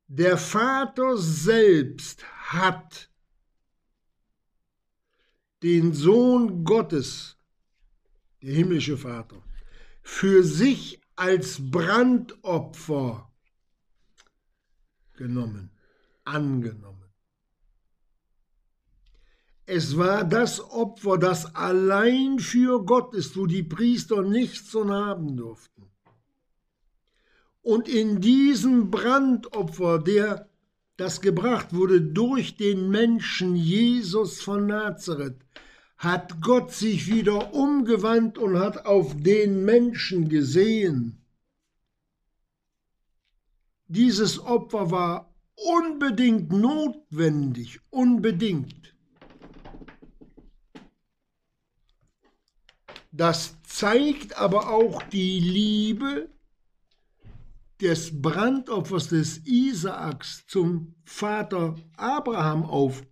Der 0.08 0.38
Vater 0.38 1.18
selbst 1.18 2.24
hat 2.52 3.10
den 5.64 5.94
Sohn 5.94 6.64
Gottes, 6.64 7.38
der 8.42 8.54
himmlische 8.54 8.98
Vater, 8.98 9.44
für 10.04 10.44
sich 10.44 11.02
als 11.16 11.58
Brandopfer 11.72 13.32
genommen, 15.14 15.72
angenommen. 16.24 16.95
Es 19.68 19.98
war 19.98 20.24
das 20.24 20.62
Opfer, 20.62 21.18
das 21.18 21.56
allein 21.56 22.40
für 22.40 22.86
Gott 22.86 23.16
ist, 23.16 23.36
wo 23.36 23.48
die 23.48 23.64
Priester 23.64 24.22
nichts 24.22 24.70
von 24.70 24.92
haben 24.92 25.36
durften. 25.36 25.90
Und 27.62 27.90
in 27.90 28.22
diesem 28.22 28.92
Brandopfer, 28.92 29.98
der 29.98 30.50
das 30.98 31.20
gebracht 31.20 31.74
wurde 31.74 32.00
durch 32.00 32.58
den 32.58 32.90
Menschen 32.90 33.56
Jesus 33.56 34.42
von 34.42 34.68
Nazareth, 34.68 35.40
hat 35.98 36.42
Gott 36.42 36.72
sich 36.72 37.08
wieder 37.12 37.54
umgewandt 37.54 38.38
und 38.38 38.60
hat 38.60 38.86
auf 38.86 39.16
den 39.18 39.66
Menschen 39.66 40.30
gesehen. 40.30 41.26
Dieses 43.88 44.40
Opfer 44.40 44.92
war 44.92 45.36
unbedingt 45.56 46.52
notwendig, 46.52 47.80
unbedingt. 47.90 48.95
Das 53.16 53.56
zeigt 53.64 54.38
aber 54.38 54.70
auch 54.70 55.02
die 55.04 55.40
Liebe 55.40 56.28
des 57.80 58.22
Brandopfers 58.22 59.08
des 59.08 59.38
Isaaks 59.46 60.46
zum 60.48 60.96
Vater 61.06 61.76
Abraham 61.96 62.66
auf. 62.66 63.04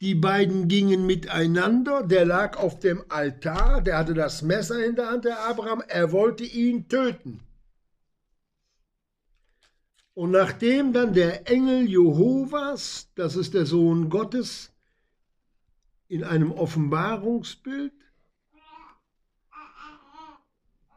Die 0.00 0.14
beiden 0.14 0.68
gingen 0.68 1.06
miteinander, 1.06 2.04
der 2.04 2.24
lag 2.24 2.56
auf 2.56 2.78
dem 2.78 3.04
Altar, 3.08 3.80
der 3.82 3.98
hatte 3.98 4.14
das 4.14 4.42
Messer 4.42 4.84
in 4.84 4.94
der 4.94 5.10
Hand, 5.10 5.24
der 5.24 5.40
Abraham, 5.40 5.82
er 5.88 6.12
wollte 6.12 6.44
ihn 6.44 6.88
töten. 6.88 7.40
Und 10.14 10.30
nachdem 10.30 10.92
dann 10.92 11.14
der 11.14 11.50
Engel 11.50 11.88
Jehovas, 11.88 13.10
das 13.16 13.34
ist 13.34 13.54
der 13.54 13.66
Sohn 13.66 14.08
Gottes, 14.08 14.72
in 16.06 16.22
einem 16.22 16.52
Offenbarungsbild, 16.52 17.92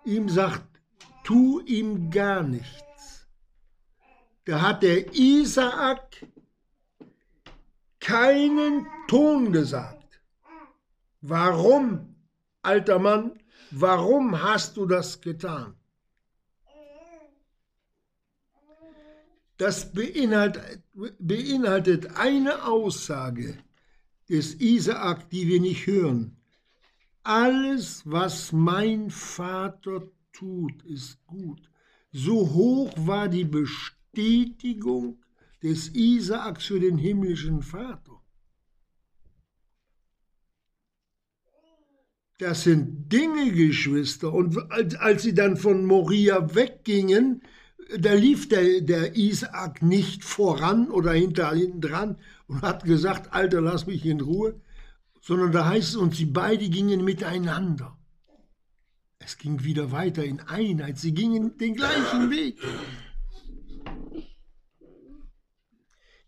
ihm 0.05 0.29
sagt, 0.29 0.81
tu 1.23 1.59
ihm 1.61 2.09
gar 2.11 2.43
nichts 2.43 2.85
da 4.45 4.61
hat 4.61 4.83
der 4.83 5.13
Isaak 5.15 6.25
keinen 7.99 8.85
Ton 9.07 9.51
gesagt. 9.51 10.21
Warum, 11.21 12.15
alter 12.61 12.99
Mann, 12.99 13.39
warum 13.71 14.41
hast 14.41 14.77
du 14.77 14.85
das 14.85 15.19
getan? 15.19 15.73
Das 19.57 19.91
beinhaltet, 19.93 20.83
eine 22.15 22.65
Aussage 22.65 23.57
des 24.29 24.53
Isaak, 24.55 25.29
die 25.31 25.47
wir 25.47 25.59
nicht 25.61 25.87
hören. 25.87 26.37
Alles, 27.25 28.03
was 28.05 28.51
mein 28.51 29.09
Vater 29.09 30.11
tut, 30.31 30.83
ist 30.83 31.25
gut. 31.25 31.71
So 32.11 32.53
hoch 32.53 32.93
war 32.97 33.29
die 33.29 33.45
Bestätigung 33.45 35.25
des 35.63 35.95
Isaaks 35.95 36.65
für 36.65 36.79
den 36.79 36.99
himmlischen 36.99 37.63
Vater. 37.63 38.21
Das 42.37 42.61
sind 42.61 43.11
Dinge, 43.11 43.51
Geschwister. 43.51 44.31
Und 44.31 44.71
als, 44.99 45.23
sie 45.23 45.33
dann 45.33 45.57
von 45.57 45.83
Moria 45.83 46.53
weggingen, 46.53 47.41
da 47.97 48.13
lief 48.13 48.49
der, 48.49 48.81
der 48.81 49.15
Isaak 49.15 49.81
nicht 49.81 50.23
voran 50.23 50.91
oder 50.91 51.13
hinter 51.13 51.51
hinten 51.53 51.81
dran 51.81 52.19
und 52.45 52.61
hat 52.61 52.83
gesagt, 52.83 53.33
Alter, 53.33 53.61
lass 53.61 53.87
mich 53.87 54.05
in 54.05 54.21
Ruhe, 54.21 54.61
sondern 55.25 55.51
da 55.51 55.65
heißt 55.65 55.89
es, 55.89 55.95
und 55.95 56.15
sie 56.15 56.27
beide 56.27 56.69
gingen 56.69 57.03
miteinander. 57.03 57.97
Es 59.17 59.39
ging 59.39 59.63
wieder 59.63 59.91
weiter 59.91 60.23
in 60.23 60.39
Einheit, 60.39 60.99
sie 60.99 61.15
gingen 61.15 61.57
den 61.57 61.73
gleichen 61.73 62.29
Weg. 62.29 62.61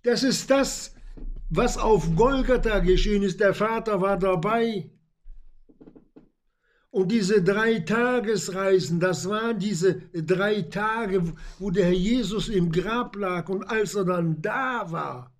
Das 0.02 0.24
ist 0.24 0.50
das, 0.50 0.96
was 1.48 1.78
auf 1.78 2.16
Golgatha 2.16 2.80
geschehen 2.80 3.22
ist. 3.22 3.40
Der 3.40 3.54
Vater 3.54 4.02
war 4.02 4.18
dabei. 4.18 4.90
Und 6.90 7.12
diese 7.12 7.44
drei 7.44 7.82
Tagesreisen, 7.82 9.00
das 9.00 9.30
waren 9.30 9.60
diese 9.60 10.02
drei 10.12 10.64
Tage, 10.64 11.34
wo 11.60 11.70
der 11.70 11.86
Herr 11.86 11.94
Jesus 11.94 12.50
im 12.50 12.72
Grab 12.72 13.16
lag 13.16 13.48
und 13.48 13.64
als 13.66 13.94
er 13.94 14.06
dann 14.06 14.42
da 14.42 14.92
war, 14.92 15.32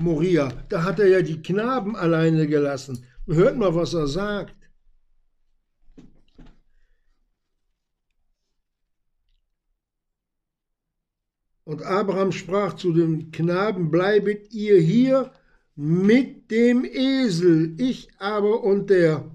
Moria, 0.00 0.50
da 0.68 0.84
hat 0.84 0.98
er 0.98 1.08
ja 1.08 1.22
die 1.22 1.42
Knaben 1.42 1.94
alleine 1.94 2.46
gelassen. 2.46 3.04
Hört 3.26 3.56
mal, 3.56 3.74
was 3.74 3.94
er 3.94 4.06
sagt. 4.06 4.56
Und 11.64 11.82
Abraham 11.82 12.32
sprach 12.32 12.74
zu 12.74 12.92
dem 12.92 13.30
Knaben, 13.30 13.90
bleibet 13.90 14.52
ihr 14.52 14.80
hier 14.80 15.32
mit 15.76 16.50
dem 16.50 16.84
Esel, 16.84 17.76
ich 17.78 18.08
aber 18.18 18.64
und 18.64 18.90
der 18.90 19.30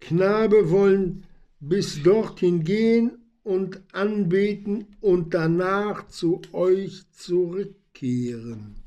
Knabe 0.00 0.70
wollen 0.70 1.24
bis 1.58 2.02
dorthin 2.02 2.62
gehen 2.62 3.18
und 3.42 3.82
anbeten 3.92 4.96
und 5.00 5.34
danach 5.34 6.06
zu 6.08 6.42
euch 6.52 7.10
zurückkehren. 7.10 8.83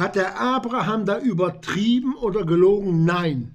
Hat 0.00 0.16
der 0.16 0.40
Abraham 0.40 1.04
da 1.04 1.18
übertrieben 1.18 2.14
oder 2.16 2.46
gelogen? 2.46 3.04
Nein. 3.04 3.54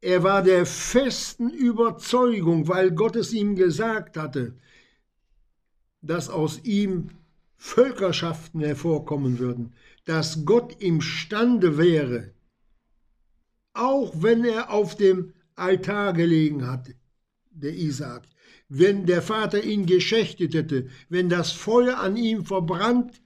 Er 0.00 0.22
war 0.22 0.42
der 0.42 0.64
festen 0.64 1.50
Überzeugung, 1.50 2.66
weil 2.66 2.90
Gott 2.90 3.14
es 3.14 3.34
ihm 3.34 3.56
gesagt 3.56 4.16
hatte, 4.16 4.54
dass 6.00 6.30
aus 6.30 6.64
ihm 6.64 7.10
Völkerschaften 7.58 8.60
hervorkommen 8.60 9.38
würden, 9.38 9.74
dass 10.06 10.46
Gott 10.46 10.80
imstande 10.80 11.76
wäre, 11.76 12.32
auch 13.74 14.14
wenn 14.22 14.46
er 14.46 14.70
auf 14.70 14.96
dem 14.96 15.34
Altar 15.56 16.14
gelegen 16.14 16.66
hatte, 16.66 16.94
der 17.50 17.74
Isaak. 17.74 18.22
Wenn 18.70 19.04
der 19.04 19.20
Vater 19.20 19.62
ihn 19.62 19.84
geschächtet 19.84 20.54
hätte, 20.54 20.88
wenn 21.10 21.28
das 21.28 21.52
Feuer 21.52 21.98
an 21.98 22.16
ihm 22.16 22.46
verbrannt, 22.46 23.20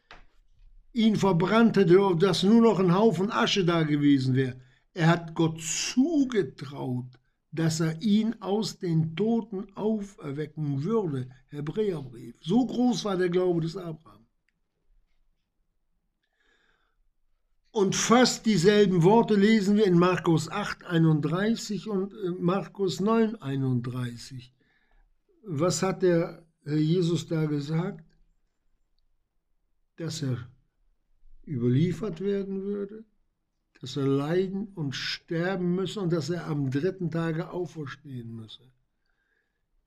ihn 0.99 1.17
verbrannt 1.17 1.77
hätte, 1.77 2.03
ob 2.03 2.19
das 2.19 2.43
nur 2.43 2.61
noch 2.61 2.81
ein 2.81 2.93
Haufen 2.93 3.31
Asche 3.31 3.65
da 3.65 3.85
gewesen 3.85 4.35
wäre. 4.35 4.61
Er 4.95 5.07
hat 5.07 5.35
Gott 5.35 5.63
zugetraut, 5.63 7.07
dass 7.53 7.79
er 7.79 8.03
ihn 8.03 8.35
aus 8.41 8.79
den 8.79 9.15
Toten 9.15 9.73
auferwecken 9.77 10.83
würde. 10.83 11.31
Hebräerbrief. 11.51 12.37
So 12.43 12.67
groß 12.67 13.05
war 13.05 13.17
der 13.17 13.29
Glaube 13.29 13.61
des 13.61 13.77
Abraham. 13.77 14.27
Und 17.71 17.95
fast 17.95 18.45
dieselben 18.45 19.05
Worte 19.05 19.35
lesen 19.35 19.77
wir 19.77 19.87
in 19.87 19.99
Markus 19.99 20.51
8, 20.51 20.85
31 20.85 21.89
und 21.89 22.13
äh, 22.13 22.31
Markus 22.41 22.99
9, 22.99 23.37
31. 23.41 24.53
Was 25.45 25.83
hat 25.83 26.03
der 26.03 26.45
Jesus 26.65 27.29
da 27.29 27.45
gesagt? 27.45 28.05
Dass 29.97 30.23
er 30.23 30.49
überliefert 31.49 32.21
werden 32.21 32.63
würde, 32.63 33.05
dass 33.81 33.97
er 33.97 34.07
leiden 34.07 34.69
und 34.75 34.95
sterben 34.95 35.75
müsse 35.75 36.01
und 36.01 36.13
dass 36.13 36.31
er 36.31 36.47
am 36.47 36.71
dritten 36.71 37.11
Tage 37.11 37.51
auferstehen 37.51 38.35
müsse. 38.35 38.63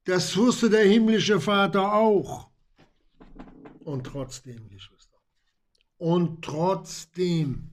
Das 0.06 0.36
wusste 0.36 0.69
der 0.69 0.86
himmlische 0.86 1.39
Vater 1.39 1.93
auch. 1.93 2.50
Und 3.84 4.06
trotzdem, 4.06 4.69
Geschwister, 4.69 5.17
und 5.97 6.43
trotzdem 6.43 7.71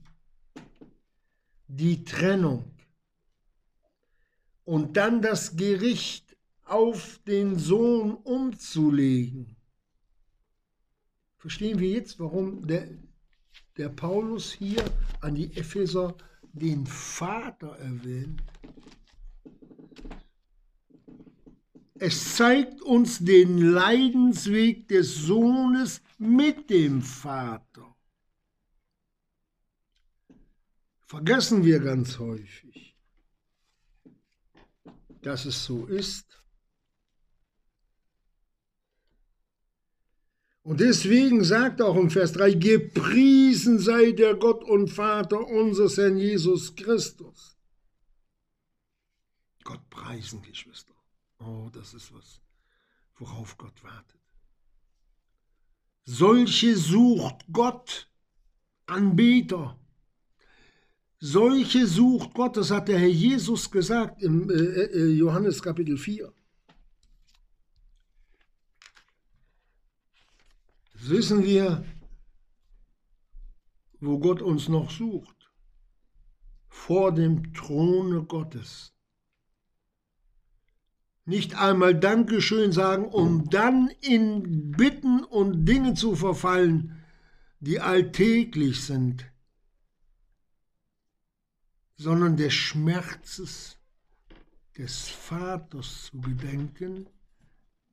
die 1.67 2.03
Trennung 2.03 2.71
und 4.65 4.97
dann 4.97 5.21
das 5.21 5.55
Gericht 5.55 6.35
auf 6.63 7.19
den 7.25 7.57
Sohn 7.57 8.13
umzulegen. 8.13 9.55
Verstehen 11.37 11.79
wir 11.79 11.89
jetzt, 11.89 12.19
warum 12.19 12.67
der, 12.67 12.87
der 13.79 13.89
Paulus 13.89 14.51
hier 14.51 14.83
an 15.21 15.35
die 15.35 15.55
Epheser 15.55 16.15
den 16.51 16.85
Vater 16.85 17.77
erwähnt? 17.77 18.43
Es 21.95 22.35
zeigt 22.35 22.81
uns 22.81 23.19
den 23.19 23.57
Leidensweg 23.57 24.87
des 24.89 25.15
Sohnes 25.15 26.01
mit 26.17 26.69
dem 26.69 27.01
Vater. 27.01 27.95
Vergessen 31.01 31.63
wir 31.63 31.79
ganz 31.79 32.19
häufig, 32.19 32.97
dass 35.21 35.45
es 35.45 35.63
so 35.63 35.85
ist 35.87 36.38
Und 40.69 40.81
deswegen 40.81 41.43
sagt 41.43 41.81
auch 41.81 41.95
im 41.95 42.11
Vers 42.11 42.33
3, 42.33 42.51
gepriesen 42.51 43.79
sei 43.79 44.11
der 44.11 44.35
Gott 44.35 44.63
und 44.63 44.87
Vater 44.87 45.47
unseres 45.47 45.97
Herrn 45.97 46.15
Jesus 46.15 46.75
Christus. 46.75 47.57
Gott 49.63 49.89
preisen, 49.89 50.43
Geschwister. 50.43 50.93
Oh, 51.39 51.69
das 51.73 51.95
ist 51.95 52.13
was, 52.13 52.39
worauf 53.15 53.57
Gott 53.57 53.83
wartet. 53.83 54.21
Solche 56.05 56.77
sucht 56.77 57.45
Gott, 57.51 58.07
Anbeter. 58.85 59.75
Solche 61.17 61.87
sucht 61.87 62.35
Gott, 62.35 62.57
das 62.57 62.69
hat 62.69 62.89
der 62.89 62.99
Herr 62.99 63.07
Jesus 63.07 63.71
gesagt 63.71 64.21
im 64.21 64.51
äh, 64.51 64.53
äh, 64.53 65.13
Johannes 65.13 65.63
Kapitel 65.63 65.97
4. 65.97 66.31
wissen 71.07 71.43
wir, 71.43 71.85
wo 73.99 74.19
Gott 74.19 74.41
uns 74.41 74.69
noch 74.69 74.91
sucht. 74.91 75.51
Vor 76.67 77.13
dem 77.13 77.53
Throne 77.53 78.23
Gottes. 78.23 78.93
Nicht 81.25 81.55
einmal 81.55 81.99
Dankeschön 81.99 82.71
sagen, 82.71 83.05
um 83.05 83.49
dann 83.49 83.89
in 84.01 84.71
Bitten 84.71 85.23
und 85.23 85.65
Dinge 85.65 85.93
zu 85.93 86.15
verfallen, 86.15 87.03
die 87.59 87.79
alltäglich 87.79 88.83
sind, 88.83 89.31
sondern 91.97 92.37
des 92.37 92.53
Schmerzes 92.53 93.77
des 94.77 95.09
Vaters 95.09 96.05
zu 96.05 96.21
gedenken 96.21 97.09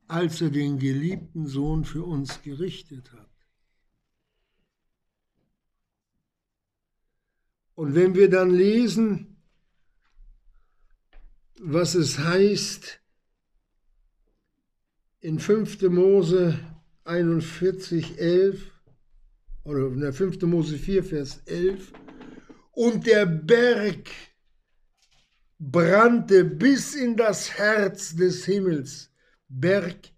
als 0.07 0.41
er 0.41 0.49
den 0.49 0.79
geliebten 0.79 1.47
Sohn 1.47 1.83
für 1.83 2.03
uns 2.03 2.41
gerichtet 2.41 3.11
hat. 3.11 3.29
Und 7.75 7.93
wenn 7.93 8.15
wir 8.15 8.29
dann 8.29 8.49
lesen, 8.49 9.37
was 11.59 11.95
es 11.95 12.17
heißt 12.19 13.01
in 15.19 15.39
5. 15.39 15.81
Mose 15.89 16.57
41, 17.03 18.17
11, 18.19 18.71
oder 19.63 19.87
in 19.87 19.99
der 19.99 20.13
5. 20.13 20.41
Mose 20.43 20.77
4, 20.77 21.03
Vers 21.03 21.41
11, 21.45 21.93
und 22.71 23.05
der 23.05 23.25
Berg 23.25 24.09
brannte 25.59 26.45
bis 26.45 26.95
in 26.95 27.15
das 27.15 27.57
Herz 27.57 28.15
des 28.15 28.45
Himmels 28.45 29.06
Berg 29.49 30.11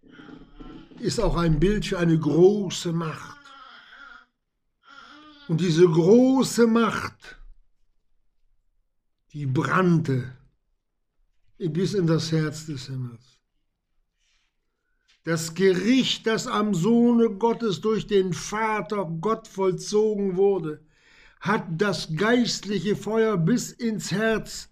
ist 0.99 1.19
auch 1.19 1.37
ein 1.37 1.59
Bild 1.59 1.85
für 1.85 1.99
eine 1.99 2.17
große 2.17 2.91
Macht. 2.91 3.37
Und 5.47 5.61
diese 5.61 5.85
große 5.85 6.67
Macht, 6.67 7.37
die 9.33 9.45
brannte 9.45 10.35
bis 11.57 11.93
in 11.93 12.07
das 12.07 12.31
Herz 12.31 12.65
des 12.65 12.87
Himmels. 12.87 13.39
Das 15.23 15.53
Gericht, 15.53 16.25
das 16.25 16.47
am 16.47 16.73
Sohne 16.73 17.29
Gottes 17.29 17.81
durch 17.81 18.07
den 18.07 18.33
Vater 18.33 19.05
Gott 19.05 19.47
vollzogen 19.47 20.37
wurde, 20.37 20.81
hat 21.41 21.65
das 21.69 22.15
geistliche 22.15 22.95
Feuer 22.95 23.37
bis 23.37 23.71
ins 23.71 24.11
Herz 24.11 24.69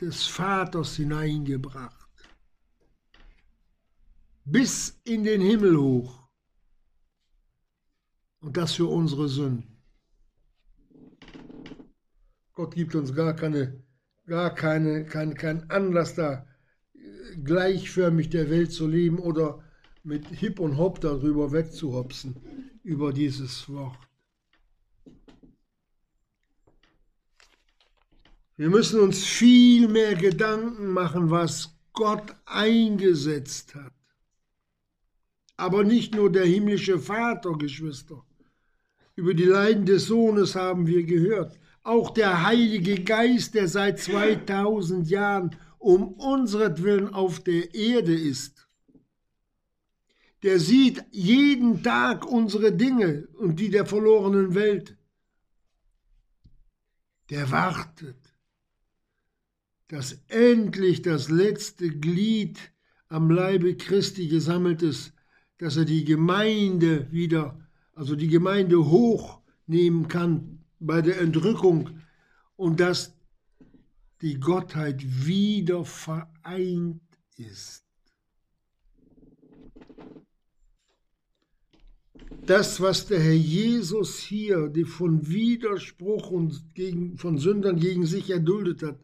des 0.00 0.26
Vaters 0.26 0.96
hineingebracht 0.96 2.03
bis 4.44 5.00
in 5.04 5.24
den 5.24 5.40
Himmel 5.40 5.78
hoch. 5.78 6.28
Und 8.40 8.56
das 8.56 8.74
für 8.74 8.86
unsere 8.86 9.28
Sünden. 9.28 9.74
Gott 12.52 12.74
gibt 12.74 12.94
uns 12.94 13.14
gar 13.14 13.34
keine, 13.34 13.82
gar 14.26 14.54
keine, 14.54 15.04
kein, 15.06 15.34
kein 15.34 15.70
Anlass 15.70 16.14
da, 16.14 16.46
gleichförmig 17.42 18.30
der 18.30 18.50
Welt 18.50 18.70
zu 18.70 18.86
leben 18.86 19.18
oder 19.18 19.64
mit 20.02 20.28
Hip 20.28 20.60
und 20.60 20.76
Hop 20.76 21.00
darüber 21.00 21.52
wegzuhopsen, 21.52 22.36
über 22.82 23.12
dieses 23.12 23.68
Wort. 23.68 23.98
Wir 28.56 28.68
müssen 28.68 29.00
uns 29.00 29.24
viel 29.24 29.88
mehr 29.88 30.14
Gedanken 30.14 30.88
machen, 30.88 31.30
was 31.30 31.76
Gott 31.92 32.36
eingesetzt 32.44 33.74
hat. 33.74 33.93
Aber 35.56 35.84
nicht 35.84 36.14
nur 36.14 36.30
der 36.30 36.46
himmlische 36.46 36.98
Vater, 36.98 37.52
Geschwister. 37.52 38.24
Über 39.16 39.34
die 39.34 39.44
Leiden 39.44 39.86
des 39.86 40.06
Sohnes 40.06 40.56
haben 40.56 40.86
wir 40.86 41.04
gehört. 41.04 41.58
Auch 41.82 42.10
der 42.10 42.44
Heilige 42.44 43.04
Geist, 43.04 43.54
der 43.54 43.68
seit 43.68 44.00
2000 44.00 45.08
Jahren 45.08 45.56
um 45.78 46.14
unseretwillen 46.14 47.12
auf 47.12 47.40
der 47.40 47.74
Erde 47.74 48.14
ist. 48.14 48.66
Der 50.42 50.58
sieht 50.58 51.04
jeden 51.10 51.82
Tag 51.82 52.26
unsere 52.26 52.72
Dinge 52.72 53.28
und 53.34 53.60
die 53.60 53.70
der 53.70 53.86
verlorenen 53.86 54.54
Welt. 54.54 54.96
Der 57.30 57.50
wartet, 57.50 58.34
dass 59.88 60.18
endlich 60.28 61.02
das 61.02 61.30
letzte 61.30 61.88
Glied 61.88 62.58
am 63.08 63.30
Leibe 63.30 63.76
Christi 63.76 64.28
gesammelt 64.28 64.82
ist 64.82 65.13
dass 65.58 65.76
er 65.76 65.84
die 65.84 66.04
Gemeinde 66.04 67.10
wieder, 67.10 67.58
also 67.94 68.16
die 68.16 68.28
Gemeinde 68.28 68.86
hochnehmen 68.86 70.08
kann 70.08 70.64
bei 70.80 71.00
der 71.00 71.20
Entrückung 71.20 71.90
und 72.56 72.80
dass 72.80 73.14
die 74.20 74.40
Gottheit 74.40 75.02
wieder 75.26 75.84
vereint 75.84 77.00
ist. 77.36 77.84
Das, 82.46 82.80
was 82.80 83.06
der 83.06 83.20
Herr 83.20 83.32
Jesus 83.32 84.18
hier 84.18 84.68
die 84.68 84.84
von 84.84 85.26
Widerspruch 85.28 86.30
und 86.30 86.74
gegen, 86.74 87.16
von 87.16 87.38
Sündern 87.38 87.78
gegen 87.78 88.04
sich 88.04 88.28
erduldet 88.30 88.82
hat, 88.82 88.98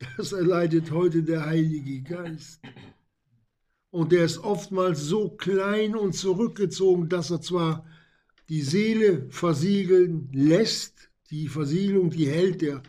das 0.16 0.32
erleidet 0.32 0.90
heute 0.90 1.22
der 1.22 1.44
Heilige 1.44 2.02
Geist. 2.02 2.60
Und 3.96 4.12
der 4.12 4.26
ist 4.26 4.44
oftmals 4.44 5.00
so 5.00 5.30
klein 5.30 5.96
und 5.96 6.12
zurückgezogen, 6.12 7.08
dass 7.08 7.30
er 7.30 7.40
zwar 7.40 7.86
die 8.50 8.60
Seele 8.60 9.26
versiegeln 9.30 10.28
lässt, 10.34 11.08
die 11.30 11.48
Versiegelung, 11.48 12.10
die 12.10 12.26
hält 12.26 12.62
er, 12.62 12.82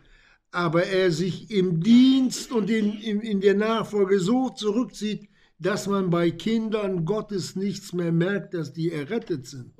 aber 0.52 0.84
er 0.84 1.14
sich 1.14 1.50
im 1.50 1.82
Dienst 1.82 2.52
und 2.52 2.70
in, 2.70 3.00
in, 3.00 3.22
in 3.22 3.40
der 3.40 3.54
Nachfolge 3.54 4.20
so 4.20 4.50
zurückzieht, 4.50 5.30
dass 5.60 5.88
man 5.88 6.10
bei 6.10 6.30
Kindern 6.30 7.06
Gottes 7.06 7.56
nichts 7.56 7.94
mehr 7.94 8.12
merkt, 8.12 8.54
dass 8.54 8.74
die 8.74 8.92
errettet 8.92 9.48
sind. 9.48 9.72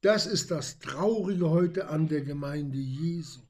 Das 0.00 0.28
ist 0.28 0.52
das 0.52 0.78
Traurige 0.78 1.50
heute 1.50 1.88
an 1.88 2.06
der 2.06 2.20
Gemeinde 2.20 2.78
Jesu. 2.78 3.40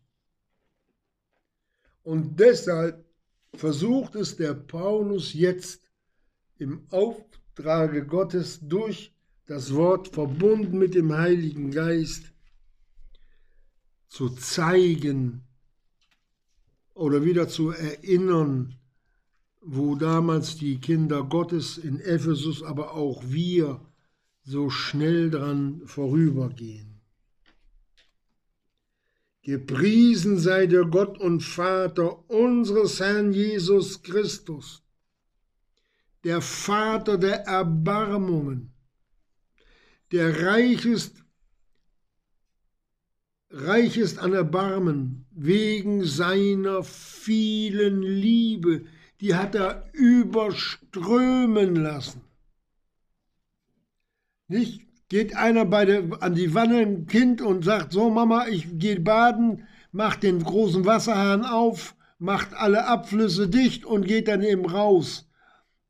Und 2.04 2.40
deshalb 2.40 3.04
versucht 3.54 4.14
es 4.14 4.36
der 4.36 4.54
Paulus 4.54 5.34
jetzt 5.34 5.82
im 6.58 6.86
Auftrage 6.90 8.06
Gottes 8.06 8.60
durch 8.62 9.14
das 9.46 9.74
Wort 9.74 10.08
verbunden 10.08 10.78
mit 10.78 10.94
dem 10.94 11.12
Heiligen 11.12 11.70
Geist 11.70 12.32
zu 14.08 14.30
zeigen 14.30 15.42
oder 16.94 17.24
wieder 17.24 17.48
zu 17.48 17.70
erinnern, 17.70 18.76
wo 19.60 19.94
damals 19.94 20.56
die 20.56 20.80
Kinder 20.80 21.24
Gottes 21.24 21.78
in 21.78 22.00
Ephesus, 22.00 22.62
aber 22.62 22.94
auch 22.94 23.22
wir 23.26 23.80
so 24.44 24.70
schnell 24.70 25.30
dran 25.30 25.82
vorübergehen. 25.86 26.91
Gepriesen 29.42 30.38
sei 30.38 30.66
der 30.66 30.84
Gott 30.84 31.18
und 31.18 31.40
Vater 31.42 32.30
unseres 32.30 33.00
Herrn 33.00 33.32
Jesus 33.32 34.02
Christus, 34.02 34.84
der 36.22 36.40
Vater 36.40 37.18
der 37.18 37.46
Erbarmungen, 37.46 38.72
der 40.12 40.46
reich 40.46 40.86
ist, 40.86 41.24
reich 43.50 43.96
ist 43.96 44.20
an 44.20 44.32
Erbarmen 44.32 45.26
wegen 45.32 46.04
seiner 46.04 46.84
vielen 46.84 48.02
Liebe, 48.02 48.84
die 49.20 49.34
hat 49.34 49.56
er 49.56 49.90
überströmen 49.92 51.74
lassen. 51.74 52.20
Nicht? 54.46 54.91
Geht 55.12 55.36
einer 55.36 55.66
bei 55.66 55.84
der, 55.84 56.04
an 56.22 56.34
die 56.34 56.54
Wanne, 56.54 56.78
ein 56.78 57.06
Kind, 57.06 57.42
und 57.42 57.66
sagt, 57.66 57.92
so 57.92 58.08
Mama, 58.08 58.46
ich 58.48 58.78
gehe 58.78 58.98
baden, 58.98 59.68
macht 59.90 60.22
den 60.22 60.42
großen 60.42 60.86
Wasserhahn 60.86 61.44
auf, 61.44 61.94
macht 62.18 62.54
alle 62.54 62.86
Abflüsse 62.86 63.46
dicht 63.46 63.84
und 63.84 64.06
geht 64.06 64.26
dann 64.26 64.40
eben 64.40 64.64
raus. 64.64 65.28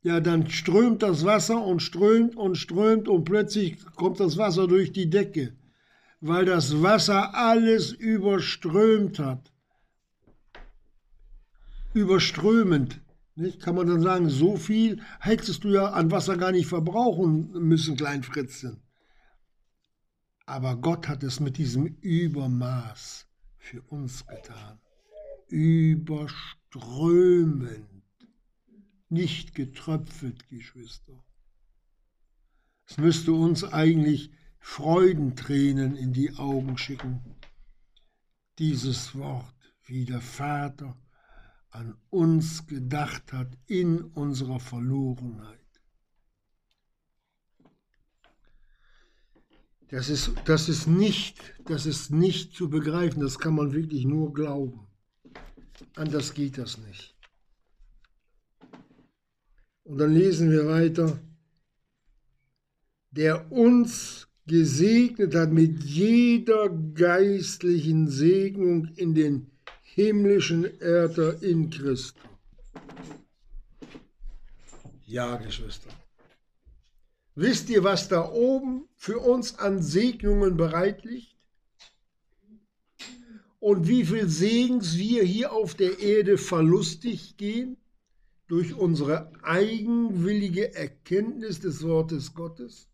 Ja, 0.02 0.18
dann 0.18 0.50
strömt 0.50 1.04
das 1.04 1.24
Wasser 1.24 1.64
und 1.64 1.82
strömt 1.82 2.34
und 2.34 2.56
strömt 2.56 3.06
und 3.06 3.22
plötzlich 3.22 3.76
kommt 3.94 4.18
das 4.18 4.38
Wasser 4.38 4.66
durch 4.66 4.90
die 4.90 5.08
Decke, 5.08 5.52
weil 6.20 6.44
das 6.44 6.82
Wasser 6.82 7.32
alles 7.32 7.92
überströmt 7.92 9.20
hat. 9.20 9.52
Überströmend. 11.94 13.00
Nicht? 13.36 13.62
Kann 13.62 13.76
man 13.76 13.86
dann 13.86 14.02
sagen, 14.02 14.28
so 14.28 14.56
viel 14.56 15.00
hättest 15.20 15.62
du 15.62 15.68
ja 15.68 15.90
an 15.92 16.10
Wasser 16.10 16.36
gar 16.36 16.50
nicht 16.50 16.66
verbrauchen 16.66 17.52
müssen, 17.52 17.96
Kleinfritzchen. 17.96 18.81
Aber 20.46 20.76
Gott 20.76 21.08
hat 21.08 21.22
es 21.22 21.40
mit 21.40 21.58
diesem 21.58 21.86
Übermaß 21.86 23.26
für 23.56 23.82
uns 23.82 24.26
getan. 24.26 24.80
Überströmend. 25.48 27.88
Nicht 29.08 29.54
getröpfelt, 29.54 30.48
Geschwister. 30.48 31.24
Es 32.86 32.96
müsste 32.96 33.32
uns 33.32 33.64
eigentlich 33.64 34.30
Freudentränen 34.58 35.96
in 35.96 36.12
die 36.12 36.34
Augen 36.36 36.78
schicken. 36.78 37.20
Dieses 38.58 39.14
Wort, 39.14 39.54
wie 39.84 40.04
der 40.04 40.20
Vater 40.20 40.96
an 41.70 41.96
uns 42.10 42.66
gedacht 42.66 43.32
hat 43.32 43.56
in 43.66 44.02
unserer 44.02 44.60
Verlorenheit. 44.60 45.61
Das 49.92 50.08
ist, 50.08 50.32
das 50.46 50.70
ist 50.70 50.86
nicht, 50.86 51.38
das 51.66 51.84
ist 51.84 52.10
nicht 52.10 52.54
zu 52.54 52.70
begreifen, 52.70 53.20
das 53.20 53.38
kann 53.38 53.54
man 53.54 53.74
wirklich 53.74 54.06
nur 54.06 54.32
glauben. 54.32 54.86
Anders 55.96 56.32
geht 56.32 56.56
das 56.56 56.78
nicht. 56.78 57.14
Und 59.84 59.98
dann 59.98 60.14
lesen 60.14 60.50
wir 60.50 60.66
weiter, 60.66 61.20
der 63.10 63.52
uns 63.52 64.28
gesegnet 64.46 65.34
hat 65.34 65.52
mit 65.52 65.84
jeder 65.84 66.70
geistlichen 66.70 68.08
Segnung 68.08 68.86
in 68.96 69.12
den 69.12 69.50
himmlischen 69.82 70.80
Erder 70.80 71.42
in 71.42 71.68
Christus. 71.68 72.14
Ja, 75.04 75.36
Geschwister. 75.36 75.90
Wisst 77.34 77.70
ihr, 77.70 77.82
was 77.82 78.08
da 78.08 78.30
oben 78.30 78.88
für 78.96 79.18
uns 79.18 79.58
an 79.58 79.82
Segnungen 79.82 80.56
bereit 80.56 81.04
liegt? 81.04 81.34
Und 83.58 83.86
wie 83.86 84.04
viel 84.04 84.28
Segens 84.28 84.98
wir 84.98 85.22
hier 85.22 85.52
auf 85.52 85.74
der 85.74 85.98
Erde 86.00 86.36
verlustig 86.36 87.36
gehen 87.36 87.76
durch 88.48 88.74
unsere 88.74 89.32
eigenwillige 89.42 90.74
Erkenntnis 90.74 91.60
des 91.60 91.82
Wortes 91.84 92.34
Gottes? 92.34 92.88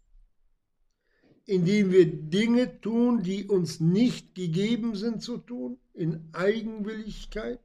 indem 1.48 1.90
wir 1.90 2.05
Dinge 2.05 2.79
tun, 2.83 3.22
die 3.22 3.46
uns 3.46 3.81
nicht 3.81 4.35
gegeben 4.35 4.94
sind 4.94 5.22
zu 5.22 5.38
tun, 5.38 5.79
in 5.94 6.29
Eigenwilligkeit? 6.35 7.59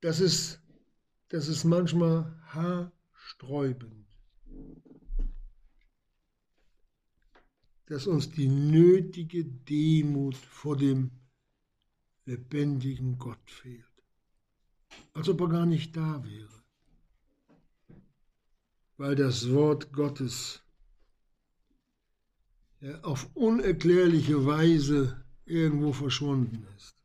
Das 0.00 0.20
ist, 0.20 0.60
das 1.30 1.48
ist 1.48 1.64
manchmal 1.64 2.38
haarsträubend, 2.48 4.06
dass 7.86 8.06
uns 8.06 8.30
die 8.30 8.48
nötige 8.48 9.44
Demut 9.44 10.36
vor 10.36 10.76
dem 10.76 11.10
lebendigen 12.24 13.18
Gott 13.18 13.50
fehlt, 13.50 13.84
als 15.14 15.28
ob 15.28 15.40
er 15.40 15.48
gar 15.48 15.66
nicht 15.66 15.96
da 15.96 16.22
wäre 16.22 16.60
weil 19.00 19.16
das 19.16 19.50
Wort 19.50 19.94
Gottes 19.94 20.60
auf 23.00 23.30
unerklärliche 23.34 24.44
Weise 24.44 25.24
irgendwo 25.46 25.94
verschwunden 25.94 26.66
ist. 26.76 26.99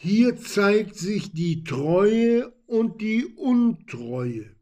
Hier 0.00 0.36
zeigt 0.36 0.96
sich 0.96 1.32
die 1.32 1.64
Treue 1.64 2.52
und 2.66 3.00
die 3.00 3.26
Untreue. 3.26 4.54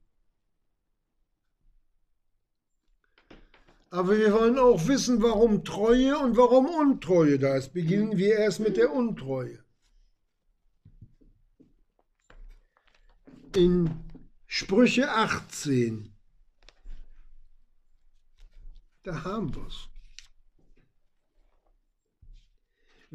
Aber 3.90 4.16
wir 4.18 4.33
wollen 4.33 4.59
auch 4.59 4.88
wissen, 4.88 5.22
warum 5.22 5.64
Treue 5.64 6.18
und 6.18 6.37
warum 6.37 6.66
Untreue 6.66 7.38
da 7.38 7.57
ist. 7.57 7.72
Beginnen 7.72 8.16
wir 8.16 8.37
erst 8.37 8.61
mit 8.61 8.77
der 8.77 8.92
Untreue. 8.92 9.66
in 13.57 13.90
Sprüche 14.46 15.11
18. 15.11 16.12
Da 19.03 19.25
haben 19.25 19.55
wir 19.55 19.66
es. 19.66 19.88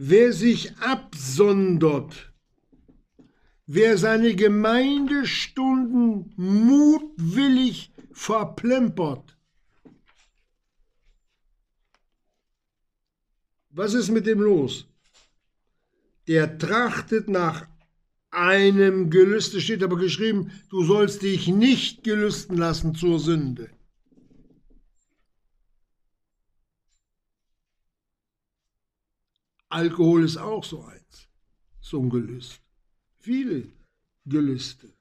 Wer 0.04 0.34
sich 0.34 0.76
absondert, 0.80 2.34
wer 3.68 4.00
seine 4.00 4.34
Gemeindestunden 4.34 6.34
mutwillig 6.38 7.92
verplempert, 8.12 9.38
was 13.70 13.94
ist 13.94 14.10
mit 14.10 14.26
dem 14.26 14.42
los? 14.42 14.88
Der 16.28 16.58
trachtet 16.58 17.30
nach 17.30 17.68
einem 18.32 19.12
Gelüste 19.12 19.62
steht 19.62 19.84
aber 19.84 19.98
geschrieben, 19.98 20.50
du 20.70 20.84
sollst 20.84 21.22
dich 21.22 21.48
nicht 21.48 22.04
gelüsten 22.04 22.58
lassen 22.58 22.96
zur 22.96 23.20
Sünde. 23.20 23.70
Alkohol 29.72 30.26
ist 30.26 30.38
auch 30.38 30.64
so 30.64 30.84
eins, 30.84 31.30
so 31.80 32.02
ein 32.02 32.10
Gelüst. 32.10 32.62
Viele 33.20 33.70
Gelüste. 34.26 34.94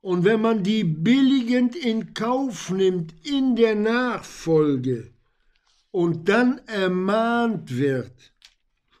Und 0.00 0.24
wenn 0.24 0.40
man 0.40 0.64
die 0.64 0.82
billigend 0.82 1.76
in 1.76 2.12
Kauf 2.12 2.70
nimmt 2.70 3.14
in 3.24 3.54
der 3.54 3.76
Nachfolge 3.76 5.12
und 5.92 6.28
dann 6.28 6.58
ermahnt 6.66 7.76
wird, 7.76 8.32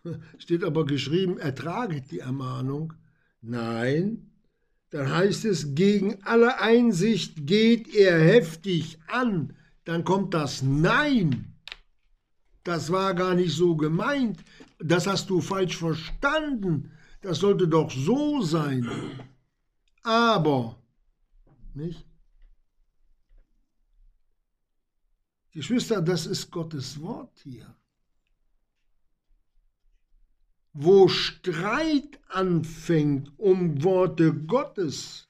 steht 0.38 0.62
aber 0.62 0.86
geschrieben, 0.86 1.38
ertraget 1.38 2.12
die 2.12 2.20
Ermahnung, 2.20 2.92
nein, 3.40 4.30
dann 4.90 5.10
heißt 5.10 5.44
es, 5.46 5.74
gegen 5.74 6.22
alle 6.22 6.60
Einsicht 6.60 7.46
geht 7.46 7.92
er 7.94 8.20
heftig 8.20 8.98
an, 9.08 9.56
dann 9.84 10.04
kommt 10.04 10.34
das 10.34 10.62
Nein. 10.62 11.51
Das 12.64 12.92
war 12.92 13.14
gar 13.14 13.34
nicht 13.34 13.54
so 13.56 13.76
gemeint, 13.76 14.44
das 14.78 15.06
hast 15.06 15.30
du 15.30 15.40
falsch 15.40 15.76
verstanden, 15.76 16.92
das 17.20 17.38
sollte 17.38 17.66
doch 17.66 17.90
so 17.90 18.42
sein. 18.42 18.88
Aber 20.02 20.76
nicht? 21.74 22.06
Geschwister, 25.52 26.00
das 26.00 26.26
ist 26.26 26.50
Gottes 26.50 27.00
Wort 27.00 27.38
hier. 27.42 27.76
Wo 30.72 31.08
Streit 31.08 32.18
anfängt 32.28 33.38
um 33.38 33.82
Worte 33.84 34.32
Gottes, 34.32 35.28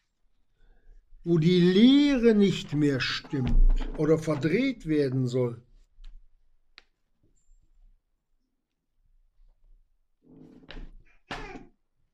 wo 1.24 1.38
die 1.38 1.60
Lehre 1.60 2.34
nicht 2.34 2.72
mehr 2.74 3.00
stimmt 3.00 3.88
oder 3.96 4.18
verdreht 4.18 4.86
werden 4.86 5.26
soll, 5.26 5.60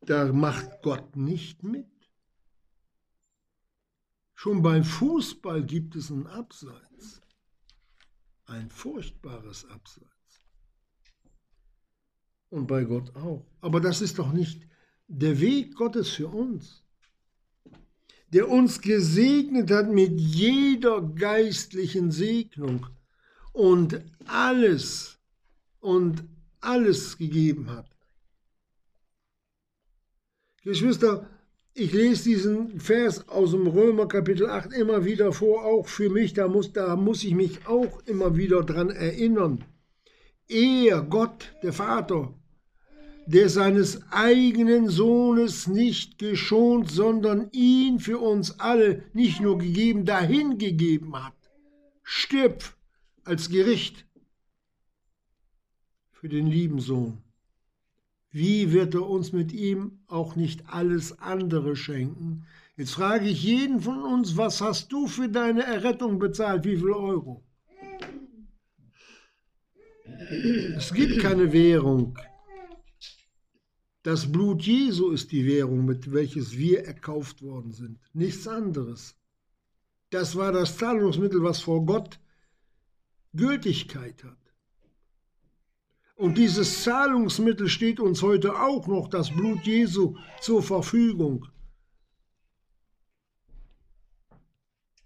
da 0.09 0.33
macht 0.33 0.83
Gott 0.83 1.17
nicht 1.17 1.63
mit. 1.63 1.87
Schon 4.35 4.63
beim 4.63 4.85
Fußball 4.85 5.65
gibt 5.65 5.97
es 5.97 6.11
ein 6.11 6.27
Abseits. 6.27 7.21
Ein 8.47 8.71
furchtbares 8.71 9.67
Abseits. 9.67 10.09
Und 12.49 12.67
bei 12.67 12.85
Gott 12.85 13.15
auch. 13.17 13.45
Aber 13.61 13.81
das 13.81 14.01
ist 14.01 14.19
doch 14.19 14.33
nicht 14.33 14.67
der 15.09 15.41
Weg 15.41 15.75
Gottes 15.75 16.11
für 16.11 16.29
uns, 16.29 16.83
der 18.29 18.49
uns 18.49 18.81
gesegnet 18.81 19.71
hat 19.71 19.91
mit 19.91 20.19
jeder 20.19 21.03
geistlichen 21.03 22.11
Segnung 22.13 22.87
und 23.53 24.03
alles 24.27 25.19
und 25.81 26.25
alles 26.61 27.19
gegeben 27.19 27.71
hat. 27.71 27.98
Geschwister, 30.65 31.31
ich 31.73 31.93
lese 31.93 32.25
diesen 32.25 32.81
Vers 32.81 33.29
aus 33.29 33.53
dem 33.53 33.69
Römer 33.69 34.09
Kapitel 34.09 34.51
8 34.51 34.73
immer 34.73 35.05
wieder 35.05 35.33
vor, 35.33 35.65
auch 35.65 35.87
für 35.87 36.11
mich, 36.11 36.33
da 36.35 36.49
muss, 36.49 36.73
da 36.73 36.97
muss 36.97 37.23
ich 37.23 37.35
mich 37.35 37.67
auch 37.69 38.01
immer 38.07 38.37
wieder 38.37 38.65
dran 38.65 38.91
erinnern. 38.91 39.65
Er, 40.49 41.03
Gott, 41.03 41.55
der 41.63 41.73
Vater, 41.73 42.35
der 43.27 43.49
seines 43.49 44.11
eigenen 44.11 44.89
Sohnes 44.89 45.69
nicht 45.69 46.19
geschont, 46.19 46.91
sondern 46.91 47.51
ihn 47.53 48.01
für 48.01 48.19
uns 48.19 48.59
alle 48.59 49.05
nicht 49.13 49.41
nur 49.41 49.59
gegeben, 49.59 50.05
dahin 50.05 50.59
gegeben 50.59 51.15
hat, 51.23 51.37
stirbt 52.03 52.75
als 53.23 53.49
Gericht 53.49 54.07
für 56.11 56.29
den 56.29 56.49
lieben 56.49 56.81
Sohn 56.81 57.23
wie 58.39 58.73
wird 58.73 58.95
er 58.95 59.09
uns 59.09 59.33
mit 59.33 59.53
ihm 59.53 59.99
auch 60.07 60.37
nicht 60.37 60.69
alles 60.69 61.19
andere 61.19 61.75
schenken? 61.75 62.47
Jetzt 62.77 62.93
frage 62.93 63.29
ich 63.29 63.43
jeden 63.43 63.81
von 63.81 64.01
uns, 64.05 64.37
was 64.37 64.61
hast 64.61 64.93
du 64.93 65.09
für 65.09 65.29
deine 65.29 65.65
Errettung 65.65 66.21
bezahlt? 66.21 66.65
Wie 66.65 66.77
viel 66.77 66.93
Euro? 66.93 67.45
Es 70.77 70.95
gibt 70.95 71.19
keine 71.19 71.53
Währung. 71.53 72.17
Das 74.05 74.31
Blut 74.31 74.63
Jesu 74.63 75.11
ist 75.11 75.33
die 75.33 75.45
Währung, 75.45 75.85
mit 75.85 76.13
welches 76.13 76.57
wir 76.57 76.85
erkauft 76.85 77.43
worden 77.43 77.73
sind. 77.73 77.99
Nichts 78.13 78.47
anderes. 78.47 79.17
Das 80.11 80.37
war 80.37 80.53
das 80.53 80.77
Zahlungsmittel, 80.79 81.43
was 81.43 81.61
vor 81.61 81.85
Gott 81.85 82.21
Gültigkeit 83.35 84.23
hat. 84.23 84.48
Und 86.19 86.37
dieses 86.37 86.83
Zahlungsmittel 86.83 87.69
steht 87.69 88.01
uns 88.01 88.23
heute 88.23 88.61
auch 88.61 88.89
noch, 88.89 89.09
das 89.09 89.31
Blut 89.31 89.63
Jesu, 89.63 90.17
zur 90.41 90.65
Verfügung. 90.65 91.47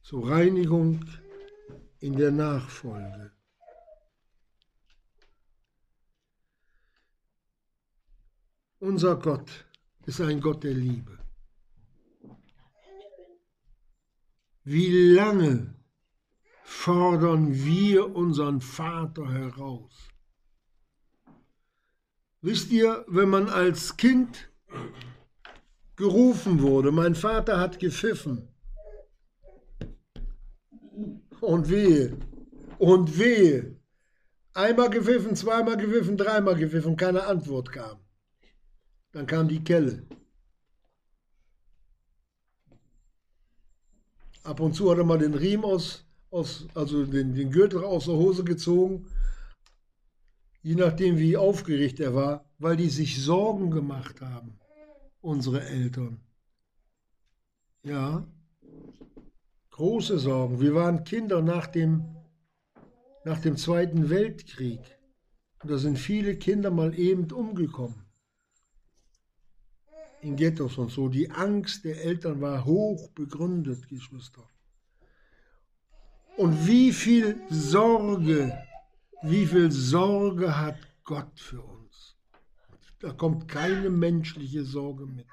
Zur 0.01 0.31
Reinigung 0.31 1.05
in 1.99 2.17
der 2.17 2.31
Nachfolge. 2.31 3.31
Unser 8.79 9.17
Gott 9.17 9.67
ist 10.07 10.23
ein 10.23 10.41
Gott 10.41 10.65
der 10.65 10.73
Liebe. 10.73 11.19
Wie 14.65 15.13
lange 15.13 15.75
fordern 16.65 17.55
wir 17.55 18.17
unseren 18.17 18.63
Vater 18.63 19.31
heraus? 19.31 20.12
Wisst 22.45 22.73
ihr, 22.73 23.05
wenn 23.07 23.29
man 23.29 23.49
als 23.49 23.97
Kind 23.97 24.51
gerufen 25.95 26.61
wurde, 26.61 26.91
mein 26.91 27.15
Vater 27.15 27.61
hat 27.61 27.79
gepfiffen. 27.79 28.49
Und 31.41 31.69
wehe, 31.69 32.17
und 32.79 33.17
wehe. 33.17 33.77
Einmal 34.55 34.91
gepfiffen, 34.91 35.37
zweimal 35.37 35.77
gepfiffen, 35.77 36.17
dreimal 36.17 36.57
gepfiffen, 36.57 36.97
keine 36.97 37.25
Antwort 37.27 37.71
kam. 37.71 37.99
Dann 39.13 39.27
kam 39.27 39.47
die 39.47 39.63
Kelle. 39.63 40.03
Ab 44.43 44.59
und 44.59 44.75
zu 44.75 44.91
hat 44.91 44.99
er 44.99 45.05
mal 45.05 45.19
den 45.19 45.35
Riemen 45.35 45.65
aus, 45.65 46.05
aus 46.31 46.67
also 46.75 47.07
den, 47.07 47.35
den 47.35 47.53
Gürtel 47.53 47.85
aus 47.85 48.07
der 48.07 48.15
Hose 48.15 48.43
gezogen 48.43 49.07
je 50.63 50.75
nachdem 50.77 51.19
wie 51.19 51.37
aufgeregt 51.37 52.01
er 52.01 52.15
war, 52.15 52.45
weil 52.59 52.77
die 52.77 52.89
sich 52.89 53.21
Sorgen 53.23 53.71
gemacht 53.71 54.21
haben, 54.21 54.59
unsere 55.21 55.63
Eltern. 55.65 56.21
Ja, 57.83 58.27
große 59.71 60.19
Sorgen. 60.19 60.61
Wir 60.61 60.75
waren 60.75 61.03
Kinder 61.05 61.43
nach 61.43 61.67
dem, 61.67 62.05
nach 63.25 63.41
dem 63.41 63.57
Zweiten 63.57 64.09
Weltkrieg. 64.09 64.81
Und 65.63 65.71
da 65.71 65.79
sind 65.79 65.99
viele 65.99 66.37
Kinder 66.37 66.71
mal 66.71 66.97
eben 66.99 67.31
umgekommen. 67.33 68.05
In 70.21 70.37
Ghettos 70.37 70.79
und 70.79 70.93
so. 70.93 71.09
Die 71.09 71.31
Angst 71.31 71.85
der 71.85 72.05
Eltern 72.05 72.41
war 72.41 72.65
hoch 72.65 73.09
begründet, 73.11 73.89
Geschwister. 73.89 74.49
Und 76.37 76.67
wie 76.67 76.93
viel 76.93 77.41
Sorge 77.51 78.57
wie 79.23 79.47
viel 79.47 79.71
Sorge 79.71 80.59
hat 80.59 80.79
Gott 81.05 81.39
für 81.39 81.63
uns? 81.63 82.17
Da 82.99 83.13
kommt 83.13 83.49
keine 83.49 83.91
menschliche 83.91 84.65
Sorge 84.65 85.07
mit. 85.07 85.27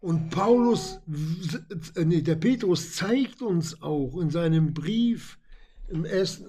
Und 0.00 0.30
Paulus, 0.30 1.00
nee, 1.06 2.22
der 2.22 2.36
Petrus 2.36 2.94
zeigt 2.94 3.42
uns 3.42 3.82
auch 3.82 4.16
in 4.18 4.30
seinem 4.30 4.72
Brief 4.72 5.38
im 5.88 6.04
1. 6.04 6.44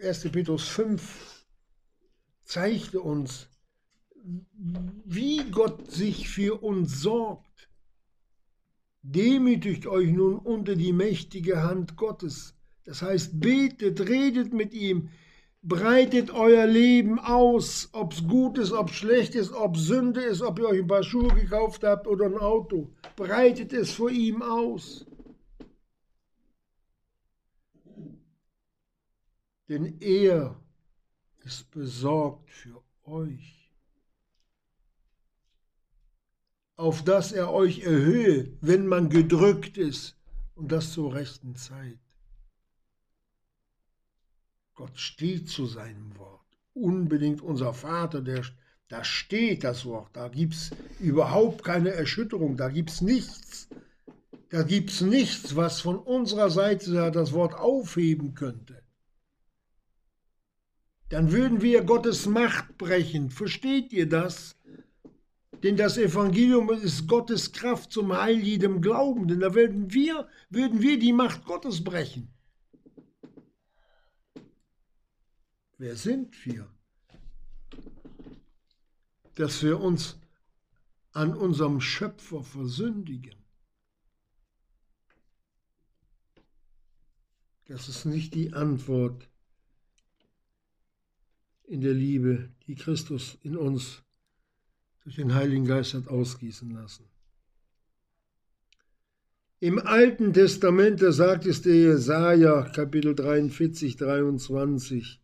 1. 0.00 0.30
Petrus 0.30 0.68
5, 0.68 1.46
zeigte 2.44 3.00
uns, 3.00 3.48
wie 5.04 5.50
Gott 5.50 5.90
sich 5.90 6.28
für 6.28 6.62
uns 6.62 7.00
sorgt. 7.00 7.68
Demütigt 9.02 9.86
euch 9.86 10.10
nun 10.10 10.38
unter 10.38 10.74
die 10.74 10.92
mächtige 10.92 11.62
Hand 11.62 11.96
Gottes 11.96 12.55
das 12.86 13.02
heißt, 13.02 13.40
betet, 13.40 14.08
redet 14.08 14.54
mit 14.54 14.72
ihm, 14.72 15.10
breitet 15.60 16.30
euer 16.30 16.66
Leben 16.66 17.18
aus, 17.18 17.88
ob 17.92 18.12
es 18.12 18.26
gut 18.26 18.58
ist, 18.58 18.70
ob 18.70 18.90
es 18.90 18.96
schlecht 18.96 19.34
ist, 19.34 19.52
ob 19.52 19.76
Sünde 19.76 20.22
ist, 20.22 20.40
ob 20.40 20.60
ihr 20.60 20.68
euch 20.68 20.80
ein 20.80 20.86
paar 20.86 21.02
Schuhe 21.02 21.34
gekauft 21.34 21.82
habt 21.82 22.06
oder 22.06 22.26
ein 22.26 22.38
Auto. 22.38 22.88
Breitet 23.16 23.72
es 23.72 23.90
vor 23.90 24.10
ihm 24.10 24.40
aus. 24.40 25.04
Denn 29.68 30.00
er 30.00 30.60
ist 31.44 31.68
besorgt 31.72 32.48
für 32.52 32.80
euch, 33.02 33.72
auf 36.76 37.02
dass 37.02 37.32
er 37.32 37.52
euch 37.52 37.80
erhöhe, 37.80 38.56
wenn 38.60 38.86
man 38.86 39.08
gedrückt 39.10 39.76
ist, 39.76 40.16
und 40.54 40.70
das 40.70 40.92
zur 40.92 41.14
rechten 41.14 41.56
Zeit. 41.56 42.05
Gott 44.76 44.98
steht 44.98 45.48
zu 45.48 45.64
seinem 45.64 46.16
Wort. 46.18 46.44
Unbedingt 46.74 47.40
unser 47.40 47.72
Vater, 47.72 48.20
der, 48.20 48.42
Da 48.88 49.02
steht 49.02 49.64
das 49.64 49.86
Wort, 49.86 50.14
da 50.14 50.28
gibt 50.28 50.54
es 50.54 50.70
überhaupt 51.00 51.64
keine 51.64 51.90
Erschütterung, 51.90 52.58
da 52.58 52.68
gibt 52.68 52.90
es 52.90 53.00
nichts. 53.00 53.68
Da 54.50 54.62
gibt 54.62 54.90
es 54.90 55.00
nichts, 55.00 55.56
was 55.56 55.80
von 55.80 55.98
unserer 55.98 56.50
Seite 56.50 57.10
das 57.10 57.32
Wort 57.32 57.54
aufheben 57.54 58.34
könnte. 58.34 58.82
Dann 61.08 61.32
würden 61.32 61.62
wir 61.62 61.82
Gottes 61.82 62.26
Macht 62.26 62.76
brechen. 62.76 63.30
Versteht 63.30 63.92
ihr 63.92 64.08
das? 64.08 64.56
Denn 65.62 65.76
das 65.76 65.96
Evangelium 65.96 66.70
ist 66.70 67.08
Gottes 67.08 67.52
Kraft 67.52 67.92
zum 67.92 68.14
Heil 68.14 68.38
jedem 68.38 68.82
Glaubenden. 68.82 69.40
Da 69.40 69.54
würden 69.54 69.92
wir, 69.94 70.28
würden 70.50 70.82
wir 70.82 70.98
die 70.98 71.14
Macht 71.14 71.46
Gottes 71.46 71.82
brechen. 71.82 72.35
Wer 75.78 75.96
sind 75.96 76.44
wir? 76.46 76.68
Dass 79.34 79.62
wir 79.62 79.80
uns 79.80 80.18
an 81.12 81.34
unserem 81.34 81.80
Schöpfer 81.80 82.42
versündigen. 82.42 83.34
Das 87.66 87.88
ist 87.88 88.04
nicht 88.04 88.34
die 88.34 88.52
Antwort 88.52 89.28
in 91.64 91.80
der 91.80 91.94
Liebe, 91.94 92.50
die 92.66 92.76
Christus 92.76 93.38
in 93.42 93.56
uns 93.56 94.02
durch 95.02 95.16
den 95.16 95.34
Heiligen 95.34 95.64
Geist 95.64 95.94
hat 95.94 96.08
ausgießen 96.08 96.70
lassen. 96.70 97.08
Im 99.58 99.78
Alten 99.78 100.32
Testament, 100.32 101.00
da 101.00 101.12
sagt 101.12 101.46
es 101.46 101.62
der 101.62 101.74
Jesaja, 101.74 102.62
Kapitel 102.68 103.14
43, 103.14 103.96
23, 103.96 105.20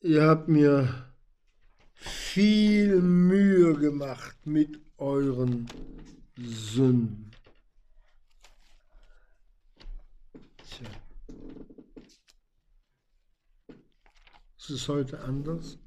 ihr 0.00 0.26
habt 0.26 0.48
mir 0.48 1.12
viel 1.94 3.00
Mühe 3.00 3.74
gemacht 3.74 4.46
mit 4.46 4.80
euren 4.96 5.66
Sünden. 6.36 7.30
Ist 14.56 14.70
es 14.70 14.88
heute 14.88 15.20
anders? 15.20 15.78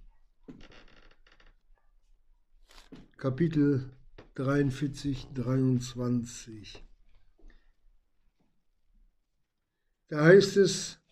Kapitel 3.15 3.95
43, 4.35 5.27
23. 5.33 6.83
Da 10.09 10.25
heißt 10.25 10.57
es, 10.57 11.02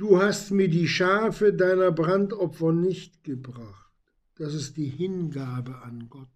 du 0.00 0.18
hast 0.18 0.50
mir 0.50 0.68
die 0.68 0.88
Schafe 0.88 1.52
deiner 1.52 1.92
Brandopfer 1.92 2.72
nicht 2.72 3.22
gebracht. 3.22 3.92
Das 4.36 4.54
ist 4.54 4.78
die 4.78 4.88
Hingabe 4.88 5.82
an 5.82 6.08
Gott, 6.08 6.30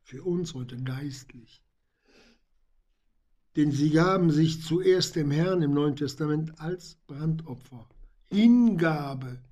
für 0.00 0.24
uns 0.24 0.54
heute 0.54 0.82
geistlich. 0.82 1.62
Denn 3.56 3.72
sie 3.72 3.90
gaben 3.90 4.30
sich 4.30 4.62
zuerst 4.62 5.16
dem 5.16 5.30
Herrn 5.30 5.60
im 5.60 5.74
Neuen 5.74 5.96
Testament 5.96 6.58
als 6.60 6.96
Brandopfer. 7.06 7.86
Hingabe 8.30 9.42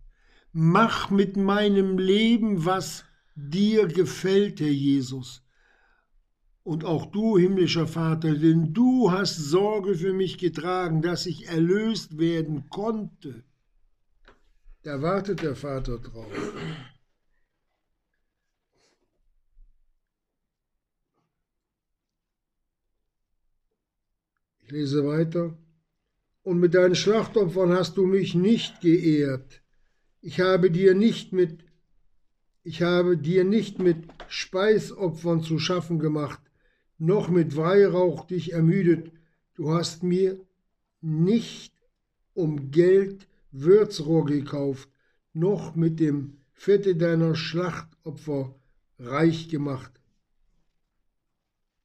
mach 0.53 1.11
mit 1.11 1.37
meinem 1.37 1.99
Leben, 1.99 2.65
was 2.65 3.05
dir 3.35 3.87
gefällt, 3.87 4.61
Herr 4.61 4.69
Jesus. 4.69 5.43
Und 6.67 6.85
auch 6.85 7.07
du, 7.07 7.39
himmlischer 7.39 7.87
Vater, 7.87 8.35
denn 8.35 8.75
du 8.75 9.13
hast 9.13 9.37
Sorge 9.37 9.95
für 9.95 10.13
mich 10.13 10.37
getragen, 10.37 11.01
dass 11.01 11.25
ich 11.27 11.47
erlöst 11.47 12.19
werden 12.19 12.69
konnte. 12.69 13.45
Da 14.83 15.01
wartet 15.01 15.43
der 15.43 15.55
Vater 15.55 15.99
drauf. 15.99 16.33
Ich 24.63 24.71
lese 24.73 25.07
weiter. 25.07 25.57
Und 26.43 26.59
mit 26.59 26.75
deinen 26.75 26.97
Schlachtopfern 26.97 27.73
hast 27.73 27.97
du 27.97 28.07
mich 28.07 28.35
nicht 28.35 28.81
geehrt 28.81 29.63
ich 30.27 30.41
habe 30.41 30.73
dir 30.73 30.95
nicht 30.95 31.33
mit 31.33 31.65
ich 32.65 32.83
habe 32.83 33.17
dir 33.17 33.45
nicht 33.45 33.79
mit 33.79 34.09
Speisopfern 34.27 35.41
zu 35.41 35.61
schaffen 35.61 36.01
gemacht, 36.01 36.41
noch 36.99 37.29
mit 37.29 37.57
Weihrauch 37.57 38.25
dich 38.27 38.53
ermüdet. 38.53 39.13
Du 39.55 39.73
hast 39.73 40.03
mir 40.03 40.41
nicht 41.01 41.75
um 42.35 42.71
Geld 42.71 43.27
Würzrohr 43.51 44.27
gekauft, 44.27 44.89
noch 45.33 45.75
mit 45.75 46.01
dem 46.01 46.39
Fette 46.53 46.97
deiner 46.97 47.35
Schlachtopfer 47.35 48.55
reich 48.99 49.49
gemacht. 49.49 49.93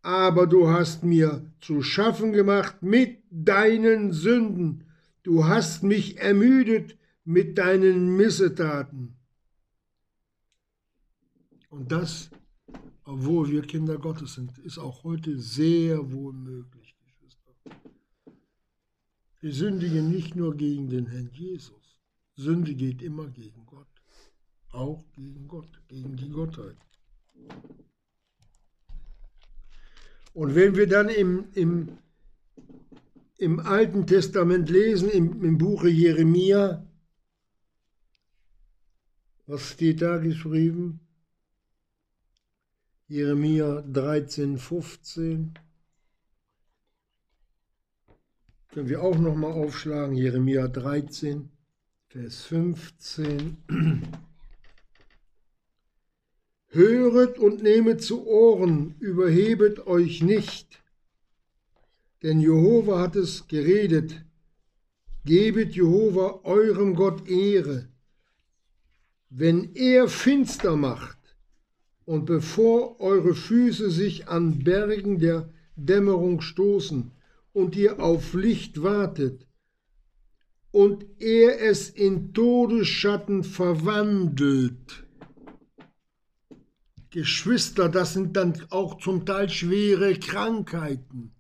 Aber 0.01 0.47
du 0.47 0.70
hast 0.70 1.03
mir 1.03 1.45
zu 1.59 1.82
schaffen 1.82 2.34
gemacht 2.34 2.82
mit 2.82 3.20
deinen 3.30 4.12
Sünden. 4.12 4.86
Du 5.24 5.45
hast 5.45 5.84
mich 5.84 6.18
ermüdet 6.18 6.97
mit 7.24 7.57
deinen 7.57 8.16
Missetaten. 8.16 9.16
Und 11.70 11.91
das, 11.91 12.30
obwohl 13.12 13.51
wir 13.51 13.62
Kinder 13.64 13.97
Gottes 13.97 14.36
sind, 14.36 14.57
ist 14.59 14.78
auch 14.78 15.03
heute 15.03 15.38
sehr 15.38 16.14
wohl 16.14 16.32
möglich, 16.32 16.95
Geschwister. 17.03 17.51
Wir 19.41 19.53
sündigen 19.53 20.09
nicht 20.09 20.38
nur 20.38 20.55
gegen 20.55 20.89
den 20.89 21.07
Herrn 21.07 21.30
Jesus. 21.34 21.99
Sünde 22.38 22.74
geht 22.74 23.01
immer 23.01 23.28
gegen 23.28 23.66
Gott. 23.66 23.89
Auch 24.70 25.03
gegen 25.12 25.45
Gott, 25.49 25.82
gegen 25.89 26.16
die 26.16 26.30
Gottheit. 26.30 26.78
Und 30.34 30.55
wenn 30.55 30.78
wir 30.78 30.88
dann 30.88 31.09
im, 31.09 31.49
im, 31.53 31.97
im 33.38 33.59
Alten 33.59 34.07
Testament 34.07 34.70
lesen, 34.70 35.09
im, 35.09 35.43
im 35.43 35.57
Buche 35.57 35.89
Jeremia, 35.89 36.88
was 39.47 39.72
steht 39.72 40.01
da 40.01 40.18
geschrieben? 40.18 41.01
Jeremia 43.12 43.82
13, 43.82 44.57
15. 44.57 45.53
Können 48.70 48.88
wir 48.88 49.03
auch 49.03 49.18
nochmal 49.18 49.51
aufschlagen. 49.51 50.16
Jeremia 50.16 50.70
13, 50.70 51.49
Vers 52.07 52.43
15. 52.43 53.57
Höret 56.68 57.38
und 57.38 57.62
nehmet 57.62 58.01
zu 58.01 58.26
Ohren, 58.26 58.95
überhebet 58.99 59.88
euch 59.88 60.24
nicht, 60.24 60.82
denn 62.24 62.39
Jehova 62.39 63.01
hat 63.01 63.18
es 63.18 63.45
geredet. 63.49 64.24
Gebet 65.26 65.76
Jehova 65.76 66.39
eurem 66.45 66.95
Gott 66.95 67.28
Ehre 67.28 67.91
wenn 69.32 69.74
er 69.76 70.09
finster 70.09 70.76
macht 70.76 71.20
und 72.06 72.26
bevor 72.26 72.99
eure 72.99 73.34
Füße 73.34 73.89
sich 73.89 74.28
an 74.28 74.60
Bergen 74.60 75.20
der 75.20 75.49
Dämmerung 75.76 76.41
stoßen 76.41 77.12
und 77.54 77.76
ihr 77.76 77.99
auf 77.99 78.34
Licht 78.34 78.82
wartet, 78.82 79.47
und 80.72 81.06
er 81.20 81.62
es 81.62 81.89
in 81.89 82.34
Todesschatten 82.34 83.43
verwandelt. 83.43 85.06
Geschwister, 87.10 87.89
das 87.89 88.14
sind 88.14 88.38
dann 88.38 88.66
auch 88.70 88.97
zum 88.99 89.26
Teil 89.26 89.49
schwere 89.49 90.18
Krankheiten. 90.18 91.36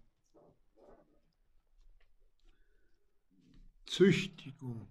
Züchtigung, 3.85 4.87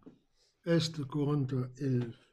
1. 0.65 0.93
Korinther 1.07 1.71
11. 1.77 2.30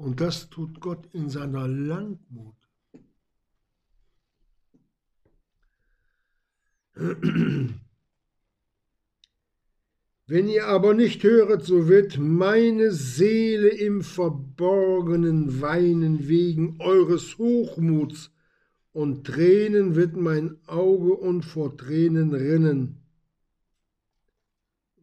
Und 0.00 0.22
das 0.22 0.48
tut 0.48 0.80
Gott 0.80 1.06
in 1.12 1.28
seiner 1.28 1.68
Langmut. 1.68 2.56
Wenn 10.26 10.48
ihr 10.48 10.68
aber 10.68 10.94
nicht 10.94 11.22
höret, 11.22 11.66
so 11.66 11.86
wird 11.86 12.16
meine 12.16 12.92
Seele 12.92 13.68
im 13.68 14.00
Verborgenen 14.02 15.60
weinen 15.60 16.26
wegen 16.28 16.80
eures 16.80 17.36
Hochmuts, 17.36 18.32
und 18.92 19.26
Tränen 19.26 19.96
wird 19.96 20.16
mein 20.16 20.56
Auge 20.66 21.12
und 21.12 21.42
vor 21.42 21.76
Tränen 21.76 22.32
rinnen, 22.32 23.02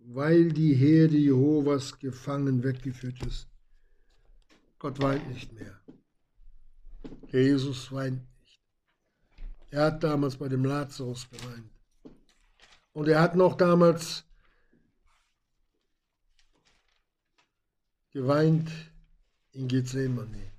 weil 0.07 0.51
die 0.51 0.73
Herde 0.73 1.17
Jehovas 1.17 1.99
gefangen 1.99 2.63
weggeführt 2.63 3.23
ist. 3.27 3.47
Gott 4.79 5.01
weint 5.01 5.27
nicht 5.29 5.51
mehr. 5.53 5.79
Jesus 7.29 7.91
weint 7.91 8.21
nicht. 8.39 8.61
Er 9.71 9.85
hat 9.85 10.03
damals 10.03 10.37
bei 10.37 10.47
dem 10.47 10.65
Lazarus 10.65 11.29
geweint. 11.29 11.71
Und 12.93 13.07
er 13.07 13.21
hat 13.21 13.35
noch 13.35 13.55
damals 13.55 14.23
geweint 18.11 18.71
in 19.51 19.67
Gethsemane. 19.67 20.51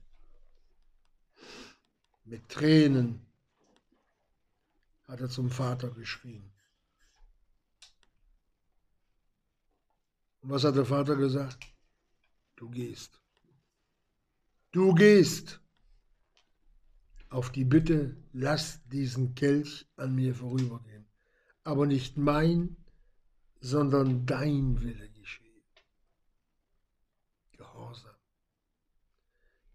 Mit 2.25 2.49
Tränen 2.49 3.27
hat 5.05 5.21
er 5.21 5.31
zum 5.31 5.51
Vater 5.51 5.91
geschrien. 5.91 6.53
Und 10.41 10.51
was 10.51 10.65
hat 10.65 10.77
der 10.77 10.85
Vater 10.85 11.17
gesagt? 11.17 11.67
Du 12.57 12.69
gehst. 12.69 13.18
Du 14.71 14.95
gehst. 14.95 15.61
Auf 17.31 17.51
die 17.51 17.65
Bitte, 17.65 18.17
lass 18.33 18.87
diesen 18.89 19.35
Kelch 19.35 19.87
an 19.97 20.15
mir 20.15 20.35
vorübergehen. 20.35 21.07
Aber 21.65 21.87
nicht 21.87 22.19
mein, 22.19 22.77
sondern 23.61 24.27
dein 24.27 24.81
Wille 24.83 25.09
geschehe. 25.11 25.63
Gehorsam. 27.57 28.15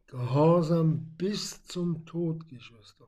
Gehorsam 0.07 1.15
bis 1.17 1.63
zum 1.63 2.05
Tod, 2.05 2.47
Geschwister. 2.47 3.07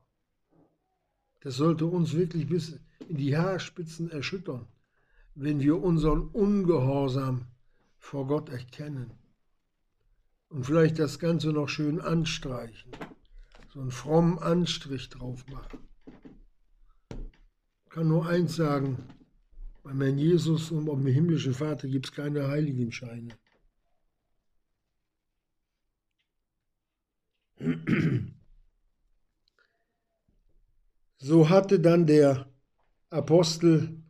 Das 1.40 1.54
sollte 1.54 1.86
uns 1.86 2.14
wirklich 2.14 2.48
bis 2.48 2.80
in 3.08 3.16
die 3.16 3.36
Haarspitzen 3.36 4.10
erschüttern, 4.10 4.66
wenn 5.36 5.60
wir 5.60 5.80
unseren 5.80 6.26
Ungehorsam 6.28 7.46
vor 7.98 8.26
Gott 8.26 8.48
erkennen 8.48 9.16
und 10.56 10.64
vielleicht 10.64 10.98
das 10.98 11.18
Ganze 11.18 11.52
noch 11.52 11.68
schön 11.68 12.00
anstreichen, 12.00 12.90
so 13.74 13.78
einen 13.78 13.90
frommen 13.90 14.38
Anstrich 14.38 15.10
drauf 15.10 15.44
machen. 15.48 15.80
Ich 17.84 17.90
kann 17.90 18.08
nur 18.08 18.26
eins 18.26 18.56
sagen, 18.56 18.96
beim 19.82 20.00
Herrn 20.00 20.16
Jesus 20.16 20.70
und 20.70 20.86
beim 20.86 21.06
himmlischen 21.06 21.52
Vater 21.52 21.88
gibt 21.88 22.06
es 22.06 22.12
keine 22.12 22.48
Heiligenscheine. 22.48 23.36
So 31.18 31.50
hatte 31.50 31.80
dann 31.80 32.06
der 32.06 32.50
Apostel 33.10 34.02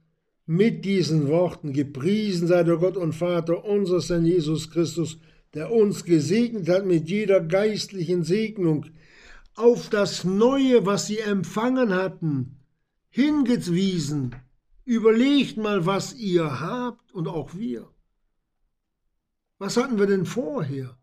mit 0.44 0.84
diesen 0.84 1.26
Worten 1.26 1.72
gepriesen 1.72 2.46
sei 2.46 2.62
der 2.62 2.76
Gott 2.76 2.96
und 2.96 3.14
Vater 3.14 3.64
unseres 3.64 4.10
Herrn 4.10 4.24
Jesus 4.24 4.70
Christus, 4.70 5.18
der 5.54 5.72
uns 5.72 6.04
gesegnet 6.04 6.68
hat 6.68 6.86
mit 6.86 7.08
jeder 7.08 7.40
geistlichen 7.40 8.24
Segnung, 8.24 8.86
auf 9.54 9.88
das 9.88 10.24
Neue, 10.24 10.84
was 10.84 11.06
sie 11.06 11.18
empfangen 11.18 11.94
hatten, 11.94 12.60
hingewiesen. 13.08 14.36
Überlegt 14.84 15.56
mal, 15.56 15.86
was 15.86 16.14
ihr 16.14 16.60
habt 16.60 17.12
und 17.12 17.26
auch 17.26 17.54
wir. 17.54 17.90
Was 19.58 19.76
hatten 19.76 19.98
wir 19.98 20.06
denn 20.06 20.26
vorher? 20.26 20.96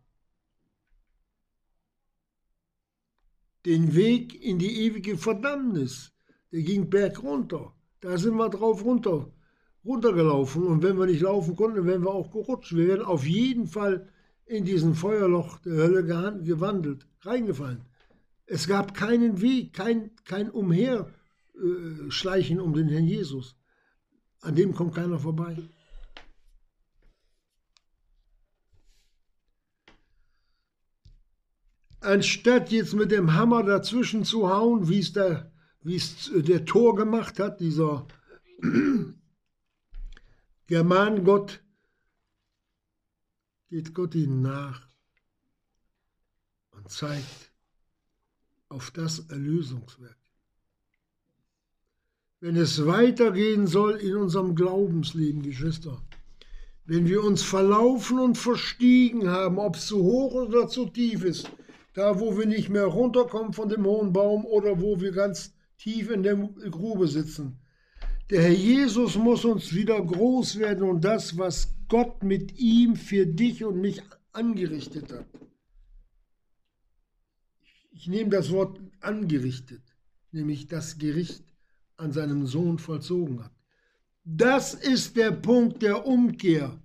den 3.66 3.96
Weg 3.96 4.42
in 4.44 4.60
die 4.60 4.82
ewige 4.86 5.18
Verdammnis. 5.18 6.12
Der 6.52 6.62
ging 6.62 6.90
bergunter. 6.90 7.74
Da 8.02 8.18
sind 8.18 8.36
wir 8.36 8.50
drauf 8.50 8.84
runter, 8.84 9.32
runtergelaufen. 9.86 10.64
Und 10.64 10.84
wenn 10.84 10.98
wir 11.00 11.06
nicht 11.06 11.22
laufen 11.22 11.56
konnten, 11.56 11.86
wären 11.86 12.04
wir 12.04 12.12
auch 12.12 12.32
gerutscht. 12.32 12.76
Wir 12.76 12.88
wären 12.88 13.02
auf 13.02 13.26
jeden 13.26 13.68
Fall 13.68 14.10
in 14.46 14.66
diesen 14.66 14.96
Feuerloch 14.96 15.60
der 15.60 15.74
Hölle 15.74 16.04
gewandelt, 16.04 17.08
reingefallen. 17.22 17.86
Es 18.46 18.68
gab 18.68 18.94
keinen 18.94 19.40
Weg, 19.42 19.74
kein, 19.74 20.12
kein 20.26 20.50
Umherschleichen 20.50 22.60
um 22.60 22.74
den 22.74 22.90
Herrn 22.90 23.08
Jesus. 23.08 23.56
An 24.42 24.56
dem 24.56 24.74
kommt 24.74 24.96
keiner 24.96 25.20
vorbei. 25.20 25.56
anstatt 32.04 32.72
jetzt 32.72 32.94
mit 32.94 33.12
dem 33.12 33.34
Hammer 33.34 33.64
dazwischen 33.64 34.26
zu 34.26 34.50
hauen, 34.50 34.90
wie 34.90 35.00
es 35.00 35.14
der, 35.14 35.52
wie 35.82 35.96
es 35.96 36.32
der 36.34 36.66
Tor 36.66 36.96
gemacht 36.96 37.40
hat, 37.40 37.60
dieser 37.60 38.08
Germanengott, 40.68 41.64
geht 43.74 43.96
Gott 43.96 44.14
ihnen 44.14 44.44
nach 44.44 44.88
und 46.70 46.92
zeigt 46.92 47.52
auf 48.70 48.92
das 48.92 49.28
Erlösungswerk. 49.30 50.20
Wenn 52.40 52.56
es 52.56 52.86
weitergehen 52.86 53.66
soll 53.66 53.96
in 53.96 54.16
unserem 54.16 54.54
Glaubensleben, 54.54 55.42
Geschwister, 55.42 56.00
wenn 56.86 57.08
wir 57.08 57.24
uns 57.24 57.42
verlaufen 57.42 58.20
und 58.20 58.38
verstiegen 58.38 59.30
haben, 59.30 59.58
ob 59.58 59.76
es 59.76 59.88
zu 59.88 60.04
hoch 60.04 60.36
oder 60.36 60.68
zu 60.68 60.86
tief 60.86 61.24
ist, 61.24 61.50
da 61.96 62.20
wo 62.20 62.38
wir 62.38 62.46
nicht 62.46 62.70
mehr 62.70 62.86
runterkommen 62.86 63.54
von 63.54 63.70
dem 63.70 63.88
hohen 63.88 64.14
Baum 64.14 64.46
oder 64.46 64.82
wo 64.82 65.02
wir 65.02 65.14
ganz 65.14 65.56
tief 65.80 66.12
in 66.12 66.22
der 66.22 66.36
Grube 66.36 67.08
sitzen. 67.08 67.58
Der 68.30 68.42
Herr 68.42 68.52
Jesus 68.52 69.16
muss 69.16 69.46
uns 69.46 69.74
wieder 69.74 70.02
groß 70.04 70.58
werden 70.60 70.84
und 70.84 71.02
das, 71.04 71.38
was 71.38 71.76
Gott 71.88 72.24
mit 72.24 72.58
ihm 72.58 72.96
für 72.96 73.26
dich 73.26 73.64
und 73.64 73.80
mich 73.80 74.02
angerichtet 74.32 75.12
hat. 75.12 75.26
Ich 77.92 78.08
nehme 78.08 78.30
das 78.30 78.52
Wort 78.52 78.80
angerichtet, 79.02 79.84
nämlich 80.32 80.68
das 80.68 80.98
Gericht 80.98 81.44
an 81.98 82.12
seinem 82.12 82.48
Sohn 82.48 82.80
vollzogen 82.80 83.44
hat. 83.44 83.52
Das 84.24 84.74
ist 84.74 85.16
der 85.18 85.32
Punkt 85.32 85.82
der 85.82 86.06
Umkehr 86.08 86.80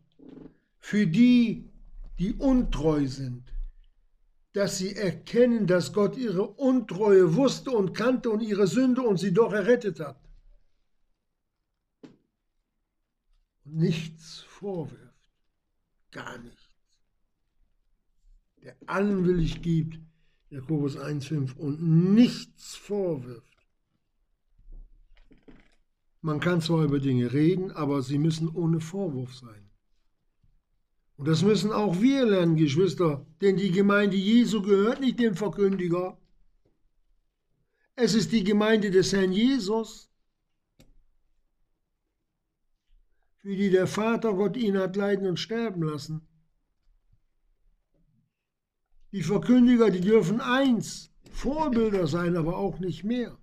für 0.79 1.07
die, 1.07 1.71
die 2.19 2.35
untreu 2.35 3.07
sind 3.07 3.45
dass 4.59 4.79
sie 4.79 4.97
erkennen, 4.97 5.69
dass 5.69 5.93
Gott 5.93 6.17
ihre 6.17 6.45
Untreue 6.45 7.37
wusste 7.37 7.71
und 7.71 7.95
kannte 7.95 8.29
und 8.29 8.41
ihre 8.41 8.67
Sünde 8.67 9.03
und 9.03 9.19
sie 9.19 9.33
doch 9.33 9.53
errettet 9.53 10.01
hat. 10.01 10.21
Und 12.03 12.11
nichts 13.73 14.41
vorwirft, 14.41 15.15
gar 16.11 16.39
nichts. 16.39 16.71
Der 18.63 18.77
allen 18.87 19.25
willig 19.25 19.63
gibt, 19.63 19.99
Jakobus 20.51 20.97
1,5, 20.97 21.57
und 21.57 22.15
nichts 22.15 22.75
vorwirft. 22.75 23.49
Man 26.21 26.41
kann 26.41 26.61
zwar 26.61 26.85
über 26.85 26.99
Dinge 26.99 27.33
reden, 27.33 27.71
aber 27.71 28.03
sie 28.03 28.19
müssen 28.19 28.49
ohne 28.49 28.81
Vorwurf 28.81 29.35
sein. 29.35 29.71
Und 31.17 31.27
das 31.27 31.43
müssen 31.43 31.73
auch 31.73 32.01
wir 32.01 32.27
lernen, 32.27 32.57
Geschwister, 32.57 33.27
denn 33.41 33.57
die 33.57 33.73
Gemeinde 33.73 34.17
Jesu 34.17 34.63
gehört 34.63 35.01
nicht 35.01 35.19
dem 35.19 35.35
Verkündiger. 35.35 36.17
Es 37.97 38.15
ist 38.15 38.31
die 38.31 38.45
Gemeinde 38.45 38.91
des 38.91 39.13
Herrn 39.13 39.33
Jesus, 39.33 40.08
für 43.49 43.57
die 43.57 43.71
der 43.71 43.87
Vater 43.87 44.35
Gott 44.35 44.59
ihn 44.59 44.77
hat 44.77 44.95
leiden 44.95 45.27
und 45.27 45.41
sterben 45.41 45.83
lassen. 45.83 46.21
Die 49.11 49.23
Verkündiger, 49.23 49.89
die 49.89 50.03
dürfen 50.03 50.43
eins, 50.43 51.11
Vorbilder 51.31 52.07
sein, 52.07 52.37
aber 52.37 52.59
auch 52.59 52.79
nicht 52.79 53.05
mehr. 53.05 53.39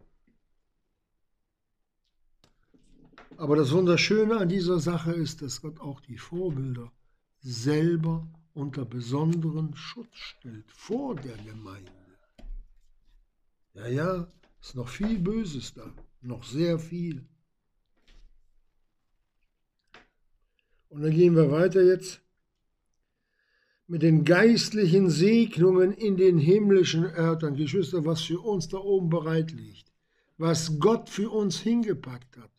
Aber 3.38 3.56
das 3.56 3.72
Wunderschöne 3.72 4.38
an 4.38 4.48
dieser 4.48 4.80
Sache 4.80 5.12
ist, 5.12 5.42
dass 5.42 5.64
Gott 5.64 5.80
auch 5.80 6.02
die 6.02 6.20
Vorbilder 6.20 6.92
selber 7.40 8.28
unter 8.54 8.86
besonderen 8.86 9.76
Schutz 9.76 10.16
stellt 10.16 10.72
vor 10.72 11.16
der 11.16 11.38
Gemeinde. 11.38 11.92
Ja, 13.74 13.88
ja, 13.88 14.32
ist 14.62 14.76
noch 14.76 14.88
viel 14.88 15.18
Böses 15.18 15.74
da, 15.74 15.92
noch 16.22 16.44
sehr 16.44 16.78
viel. 16.78 17.28
Und 20.90 21.02
dann 21.02 21.12
gehen 21.12 21.36
wir 21.36 21.52
weiter 21.52 21.84
jetzt 21.84 22.22
mit 23.88 24.02
den 24.02 24.26
geistlichen 24.26 25.10
Segnungen 25.10 25.92
in 25.92 26.18
den 26.18 26.38
himmlischen 26.38 27.06
Örtern. 27.06 27.56
Geschwister, 27.56 28.06
was 28.06 28.22
für 28.22 28.40
uns 28.40 28.68
da 28.68 28.78
oben 28.78 29.10
bereit 29.10 29.52
liegt, 29.52 29.92
was 30.38 30.80
Gott 30.80 31.10
für 31.10 31.30
uns 31.30 31.60
hingepackt 31.60 32.38
hat. 32.38 32.50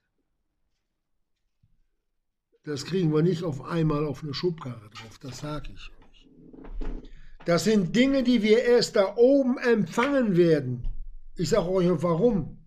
Das 2.64 2.84
kriegen 2.84 3.12
wir 3.12 3.22
nicht 3.22 3.44
auf 3.44 3.62
einmal 3.62 4.04
auf 4.04 4.22
eine 4.22 4.34
Schubkarre 4.34 4.90
drauf, 4.90 5.18
das 5.20 5.38
sage 5.38 5.70
ich 5.72 5.90
euch. 5.90 6.28
Das 7.44 7.62
sind 7.62 7.94
Dinge, 7.94 8.24
die 8.24 8.42
wir 8.42 8.64
erst 8.64 8.96
da 8.96 9.14
oben 9.16 9.56
empfangen 9.58 10.36
werden. 10.36 10.88
Ich 11.36 11.50
sage 11.50 11.68
euch 11.68 11.88
warum. 12.02 12.58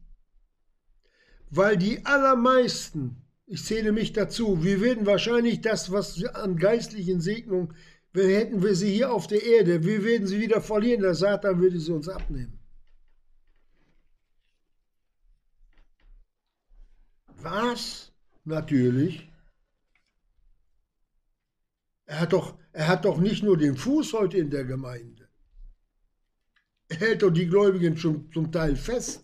Weil 1.49 1.75
die 1.75 2.05
allermeisten, 2.05 3.25
ich 3.49 3.65
zähle 3.65 3.91
mich 3.91 4.13
dazu, 4.13 4.63
wir 4.63 4.79
werden 4.81 5.05
wahrscheinlich 5.05 5.61
das, 5.61 5.91
was 5.91 6.23
an 6.23 6.55
geistlichen 6.57 7.19
Segnungen, 7.19 7.75
hätten 8.13 8.63
wir 8.63 8.75
sie 8.75 8.93
hier 8.93 9.13
auf 9.13 9.27
der 9.27 9.43
Erde, 9.43 9.83
wir 9.83 10.03
werden 10.03 10.27
sie 10.27 10.39
wieder 10.39 10.61
verlieren, 10.61 11.01
der 11.01 11.15
Satan 11.15 11.59
würde 11.59 11.79
sie 11.79 11.91
uns 11.91 12.09
abnehmen. 12.09 12.59
Was? 17.41 18.11
Natürlich 18.45 19.29
er 22.09 22.21
hat 22.21 22.33
doch, 22.33 22.57
er 22.73 22.87
hat 22.87 23.05
doch 23.05 23.19
nicht 23.19 23.43
nur 23.43 23.55
den 23.55 23.77
Fuß 23.77 24.13
heute 24.13 24.39
in 24.39 24.49
der 24.49 24.65
Gemeinde. 24.65 25.29
hält 26.89 27.21
doch 27.21 27.29
die 27.29 27.45
Gläubigen 27.45 27.95
schon 27.97 28.31
zum 28.31 28.51
Teil 28.51 28.75
fest, 28.75 29.23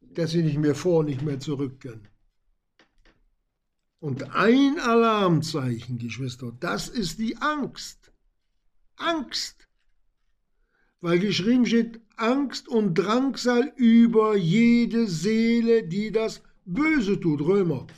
dass 0.00 0.32
sie 0.32 0.42
nicht 0.42 0.58
mehr 0.58 0.74
vor, 0.74 1.04
nicht 1.04 1.22
mehr 1.22 1.38
zurück 1.38 1.78
können. 1.78 2.08
Und 4.06 4.22
ein 4.36 4.78
Alarmzeichen, 4.78 5.98
Geschwister, 5.98 6.52
das 6.60 6.86
ist 6.86 7.18
die 7.18 7.36
Angst. 7.38 8.12
Angst. 8.94 9.66
Weil 11.00 11.18
geschrieben 11.18 11.66
steht, 11.66 12.00
Angst 12.14 12.68
und 12.68 12.94
Drangsal 12.94 13.72
über 13.74 14.36
jede 14.36 15.08
Seele, 15.08 15.82
die 15.88 16.12
das 16.12 16.40
Böse 16.64 17.18
tut. 17.18 17.40
Römer. 17.40 17.88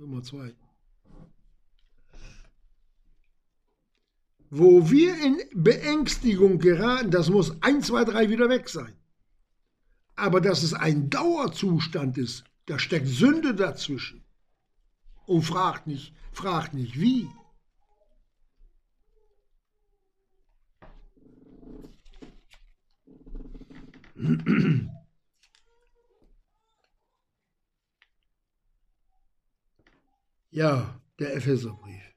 Römer 0.00 0.24
2. 0.24 0.56
Wo 4.50 4.90
wir 4.90 5.14
in 5.22 5.38
Beängstigung 5.54 6.58
geraten, 6.58 7.12
das 7.12 7.30
muss 7.30 7.62
1, 7.62 7.86
2, 7.86 8.04
3 8.04 8.30
wieder 8.30 8.48
weg 8.48 8.68
sein. 8.68 8.96
Aber 10.16 10.40
dass 10.40 10.64
es 10.64 10.74
ein 10.74 11.08
Dauerzustand 11.08 12.18
ist, 12.18 12.42
da 12.66 12.78
steckt 12.78 13.08
Sünde 13.08 13.54
dazwischen. 13.54 14.24
Und 15.26 15.42
fragt 15.42 15.86
nicht, 15.86 16.14
fragt 16.32 16.74
nicht 16.74 16.98
wie. 16.98 17.28
Ja, 30.54 31.00
der 31.18 31.34
Epheserbrief 31.34 32.12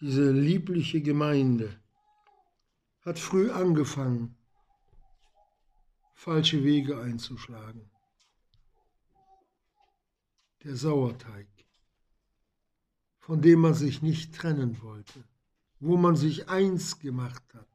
diese 0.00 0.30
liebliche 0.30 1.00
Gemeinde 1.00 1.80
hat 3.00 3.18
früh 3.18 3.50
angefangen, 3.50 4.36
falsche 6.14 6.62
Wege 6.64 7.00
einzuschlagen. 7.00 7.90
Der 10.66 10.74
Sauerteig, 10.74 11.46
von 13.20 13.40
dem 13.40 13.60
man 13.60 13.74
sich 13.74 14.02
nicht 14.02 14.34
trennen 14.34 14.82
wollte, 14.82 15.22
wo 15.78 15.96
man 15.96 16.16
sich 16.16 16.48
eins 16.48 16.98
gemacht 16.98 17.44
hat. 17.54 17.68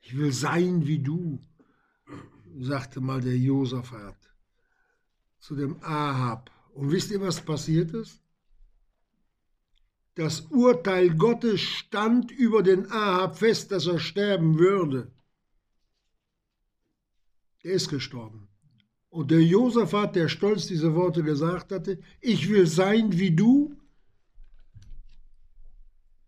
Ich 0.00 0.16
will 0.16 0.32
sein 0.32 0.86
wie 0.86 1.00
du, 1.00 1.38
sagte 2.60 3.02
mal 3.02 3.20
der 3.20 3.36
Josaphat 3.36 4.16
zu 5.38 5.54
dem 5.54 5.76
Ahab. 5.82 6.50
Und 6.72 6.92
wisst 6.92 7.10
ihr, 7.10 7.20
was 7.20 7.44
passiert 7.44 7.90
ist? 7.92 8.22
Das 10.14 10.40
Urteil 10.48 11.14
Gottes 11.14 11.60
stand 11.60 12.30
über 12.30 12.62
den 12.62 12.90
Ahab 12.90 13.36
fest, 13.36 13.70
dass 13.70 13.86
er 13.86 13.98
sterben 13.98 14.58
würde. 14.58 15.12
Er 17.62 17.72
ist 17.72 17.90
gestorben. 17.90 18.49
Und 19.10 19.32
der 19.32 19.42
Josaphat, 19.42 20.14
der 20.14 20.28
stolz 20.28 20.66
diese 20.66 20.94
Worte 20.94 21.24
gesagt 21.24 21.72
hatte, 21.72 21.98
ich 22.20 22.48
will 22.48 22.66
sein 22.66 23.18
wie 23.18 23.32
du, 23.32 23.76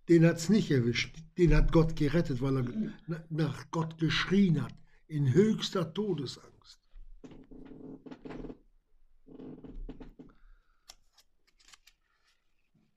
den 0.08 0.26
hat 0.26 0.38
es 0.38 0.48
nicht 0.48 0.70
erwischt. 0.70 1.16
Den 1.38 1.54
hat 1.54 1.70
Gott 1.70 1.94
gerettet, 1.94 2.42
weil 2.42 2.56
er 2.58 3.24
nach 3.30 3.70
Gott 3.70 3.98
geschrien 3.98 4.62
hat, 4.62 4.74
in 5.06 5.32
höchster 5.32 5.94
Todesangst. 5.94 6.80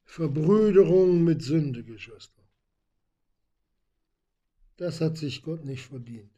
Verbrüderung 0.03 1.23
mit 1.23 1.43
Sünde, 1.43 1.83
Geschwister. 1.83 2.43
Das 4.77 4.99
hat 4.99 5.17
sich 5.17 5.43
Gott 5.43 5.63
nicht 5.63 5.85
verdient. 5.85 6.31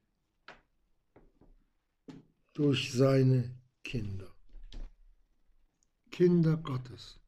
Durch 2.58 2.92
seine 2.92 3.56
Kinder. 3.84 4.36
Kinder 6.12 6.58
Gottes, 6.58 7.20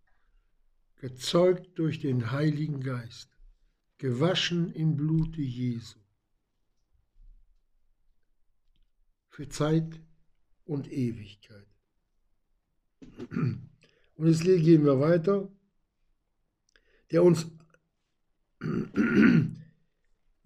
gezeugt 0.95 1.77
durch 1.77 1.99
den 1.99 2.31
Heiligen 2.31 2.81
Geist, 2.81 3.29
gewaschen 3.97 4.71
im 4.71 4.97
Blute 4.97 5.41
Jesu. 5.41 5.99
Für 9.29 9.47
Zeit 9.47 10.01
und 10.65 10.91
Ewigkeit. 10.91 11.67
Und 14.15 14.27
jetzt 14.27 14.43
gehen 14.43 14.83
wir 14.83 14.99
weiter 14.99 15.49
der 17.11 17.23
uns, 17.23 17.47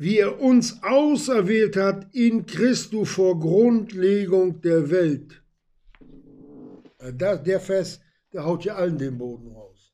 wie 0.03 0.17
er 0.17 0.41
uns 0.41 0.83
auserwählt 0.83 1.77
hat 1.77 2.13
in 2.13 2.45
Christus 2.45 3.11
vor 3.11 3.39
Grundlegung 3.39 4.59
der 4.59 4.89
Welt. 4.89 5.41
Äh, 6.97 7.13
der 7.13 7.61
Vers, 7.61 8.01
der 8.33 8.43
haut 8.43 8.65
ja 8.65 8.75
allen 8.75 8.97
den 8.97 9.17
Boden 9.17 9.49
raus. 9.55 9.93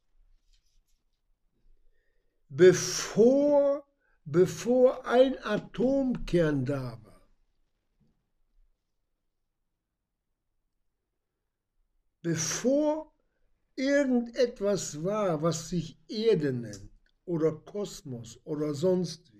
Bevor, 2.47 3.85
bevor 4.25 5.05
ein 5.05 5.37
Atomkern 5.43 6.65
da 6.65 6.99
war, 7.03 7.29
bevor 12.23 13.13
irgendetwas 13.75 15.03
war, 15.03 15.43
was 15.43 15.69
sich 15.69 15.99
Erde 16.07 16.51
nennt 16.51 16.89
oder 17.25 17.51
Kosmos 17.51 18.39
oder 18.43 18.73
sonst 18.73 19.31
wie, 19.33 19.38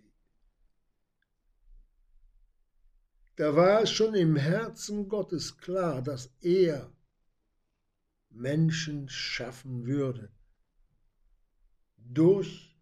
da 3.40 3.56
war 3.56 3.84
es 3.84 3.92
schon 3.92 4.16
im 4.16 4.36
Herzen 4.36 5.08
Gottes 5.08 5.58
klar, 5.58 6.02
dass 6.02 6.30
er 6.42 6.94
Menschen 8.30 9.08
schaffen 9.08 9.86
würde 9.86 10.30
durch 11.96 12.78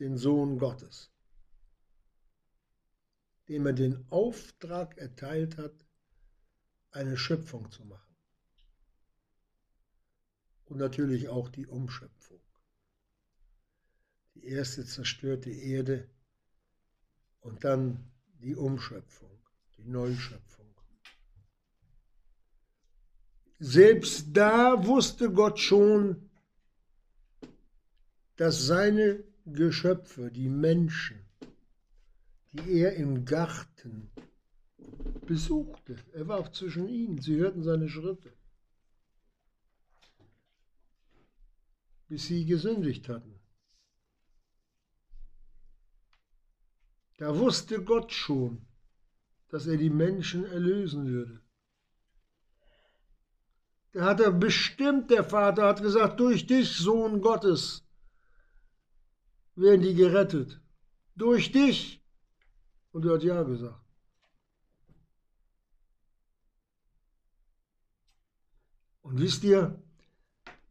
den 0.00 0.18
Sohn 0.18 0.58
Gottes, 0.58 1.12
dem 3.48 3.66
er 3.66 3.72
den 3.72 4.04
Auftrag 4.10 4.98
erteilt 4.98 5.58
hat, 5.58 5.86
eine 6.90 7.16
Schöpfung 7.16 7.70
zu 7.70 7.84
machen 7.84 8.16
und 10.64 10.78
natürlich 10.78 11.28
auch 11.28 11.50
die 11.50 11.68
Umschöpfung. 11.68 12.40
Die 14.34 14.44
erste 14.44 14.84
zerstörte 14.84 15.50
Erde 15.50 16.10
und 17.38 17.62
dann 17.62 18.10
die 18.40 18.54
Umschöpfung, 18.54 19.25
Neuschöpfung. 19.86 20.66
Selbst 23.58 24.28
da 24.32 24.86
wusste 24.86 25.32
Gott 25.32 25.58
schon, 25.58 26.28
dass 28.36 28.66
seine 28.66 29.24
Geschöpfe, 29.46 30.30
die 30.30 30.48
Menschen, 30.48 31.18
die 32.52 32.80
er 32.80 32.94
im 32.96 33.24
Garten 33.24 34.10
besuchte, 35.26 35.96
er 36.12 36.28
war 36.28 36.38
auch 36.38 36.50
zwischen 36.52 36.88
ihnen, 36.88 37.20
sie 37.20 37.36
hörten 37.36 37.62
seine 37.62 37.88
Schritte, 37.88 38.32
bis 42.08 42.26
sie 42.26 42.44
gesündigt 42.44 43.08
hatten. 43.08 43.40
Da 47.18 47.34
wusste 47.38 47.82
Gott 47.82 48.12
schon, 48.12 48.66
dass 49.48 49.66
er 49.66 49.76
die 49.76 49.90
Menschen 49.90 50.44
erlösen 50.44 51.06
würde. 51.06 51.42
Da 53.92 54.04
hat 54.04 54.20
er 54.20 54.30
bestimmt, 54.30 55.10
der 55.10 55.24
Vater 55.24 55.64
hat 55.64 55.80
gesagt, 55.80 56.20
durch 56.20 56.46
dich, 56.46 56.76
Sohn 56.76 57.20
Gottes, 57.22 57.86
werden 59.54 59.80
die 59.80 59.94
gerettet. 59.94 60.60
Durch 61.14 61.50
dich. 61.50 62.04
Und 62.90 63.06
er 63.06 63.14
hat 63.14 63.22
ja 63.22 63.42
gesagt. 63.42 63.82
Und 69.00 69.20
wisst 69.20 69.44
ihr, 69.44 69.82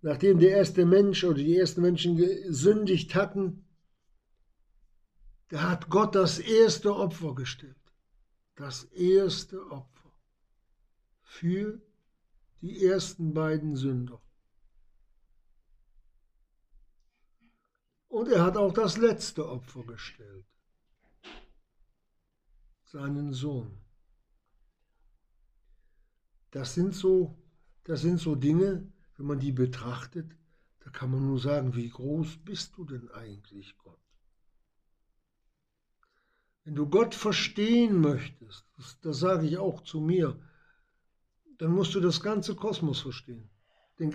nachdem 0.01 0.39
der 0.39 0.57
erste 0.57 0.85
Mensch 0.85 1.23
oder 1.23 1.35
die 1.35 1.57
ersten 1.57 1.81
Menschen 1.81 2.17
gesündigt 2.17 3.15
hatten, 3.15 3.65
da 5.47 5.71
hat 5.71 5.89
Gott 5.89 6.15
das 6.15 6.37
erste 6.37 6.95
Opfer 6.95 7.33
gestellt. 7.33 7.84
Das 8.55 8.85
erste 8.85 9.69
Opfer 9.69 10.11
für 11.21 11.81
die 12.61 12.85
ersten 12.85 13.33
beiden 13.33 13.75
Sünder. 13.75 14.21
Und 18.07 18.29
er 18.29 18.43
hat 18.43 18.55
auch 18.55 18.73
das 18.73 18.97
letzte 18.97 19.49
Opfer 19.49 19.83
gestellt. 19.83 20.45
Seinen 22.85 23.33
Sohn. 23.33 23.77
Das 26.51 26.73
sind 26.73 26.95
so, 26.95 27.37
das 27.83 28.01
sind 28.01 28.19
so 28.19 28.35
Dinge, 28.35 28.89
wenn 29.17 29.25
man 29.25 29.39
die 29.39 29.51
betrachtet, 29.51 30.37
da 30.79 30.89
kann 30.91 31.11
man 31.11 31.25
nur 31.25 31.39
sagen, 31.39 31.75
wie 31.75 31.89
groß 31.89 32.37
bist 32.45 32.77
du 32.77 32.85
denn 32.85 33.11
eigentlich, 33.11 33.75
Gott? 33.77 34.04
Wenn 36.65 36.75
du 36.75 36.89
Gott 36.89 37.13
verstehen 37.15 38.01
möchtest, 38.01 38.65
das, 38.75 38.99
das 39.01 39.19
sage 39.19 39.45
ich 39.47 39.57
auch 39.57 39.81
zu 39.81 40.01
mir, 40.01 40.37
dann 41.59 41.71
musst 41.71 41.93
du 41.95 41.99
das 41.99 42.21
ganze 42.21 42.55
Kosmos 42.55 42.99
verstehen. 42.99 43.49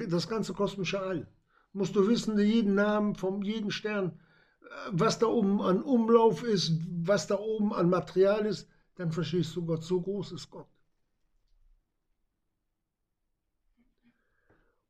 Das 0.09 0.29
ganze 0.29 0.53
kosmische 0.53 1.01
All. 1.01 1.27
Musst 1.73 1.97
du 1.97 2.07
wissen, 2.07 2.39
jeden 2.39 2.75
Namen 2.75 3.15
von 3.15 3.41
jedem 3.43 3.71
Stern, 3.71 4.19
äh, 4.61 4.67
was 4.91 5.19
da 5.19 5.27
oben 5.27 5.63
an 5.63 5.83
Umlauf 5.83 6.43
ist, 6.43 6.73
was 7.05 7.27
da 7.29 7.39
oben 7.39 7.73
an 7.73 7.89
Material 7.89 8.45
ist, 8.45 8.69
dann 8.97 9.13
verstehst 9.13 9.55
du 9.57 9.65
Gott. 9.65 9.85
So 9.85 10.01
groß 10.01 10.33
ist 10.33 10.51
Gott. 10.51 10.69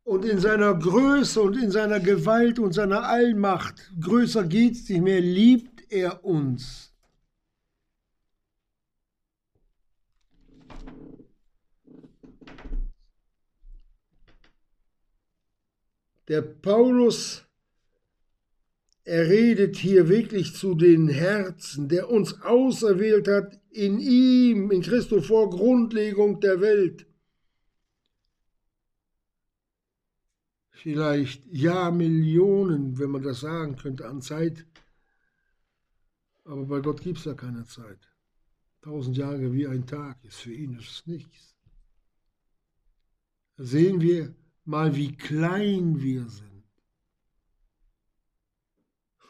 Und 0.02 0.24
in 0.24 0.40
seiner 0.40 0.74
Größe 0.74 1.40
und 1.40 1.56
in 1.56 1.70
seiner 1.70 2.00
Gewalt 2.00 2.58
und 2.58 2.72
seiner 2.72 3.04
Allmacht, 3.04 3.92
größer 4.00 4.44
geht 4.44 4.74
es 4.74 4.88
nicht 4.88 5.02
mehr, 5.02 5.20
liebt 5.20 5.92
er 5.92 6.24
uns. 6.24 6.89
Der 16.30 16.42
Paulus, 16.42 17.44
er 19.02 19.28
redet 19.28 19.74
hier 19.74 20.08
wirklich 20.08 20.54
zu 20.54 20.76
den 20.76 21.08
Herzen, 21.08 21.88
der 21.88 22.08
uns 22.08 22.42
auserwählt 22.42 23.26
hat 23.26 23.60
in 23.70 23.98
ihm, 23.98 24.70
in 24.70 24.80
Christo 24.80 25.20
vor 25.22 25.50
Grundlegung 25.50 26.38
der 26.38 26.60
Welt. 26.60 27.04
Vielleicht 30.70 31.44
ja 31.50 31.90
Millionen, 31.90 33.00
wenn 33.00 33.10
man 33.10 33.24
das 33.24 33.40
sagen 33.40 33.74
könnte, 33.74 34.06
an 34.06 34.22
Zeit. 34.22 34.64
Aber 36.44 36.64
bei 36.66 36.78
Gott 36.78 37.02
gibt 37.02 37.18
es 37.18 37.24
ja 37.24 37.34
keine 37.34 37.64
Zeit. 37.64 38.08
Tausend 38.82 39.16
Jahre 39.16 39.52
wie 39.52 39.66
ein 39.66 39.84
Tag 39.84 40.24
ist 40.24 40.36
für 40.36 40.54
ihn 40.54 40.78
ist 40.78 41.08
nichts. 41.08 41.56
Da 43.56 43.64
sehen 43.64 44.00
wir, 44.00 44.32
mal 44.70 44.94
wie 44.94 45.16
klein 45.16 46.00
wir 46.00 46.28
sind. 46.28 46.64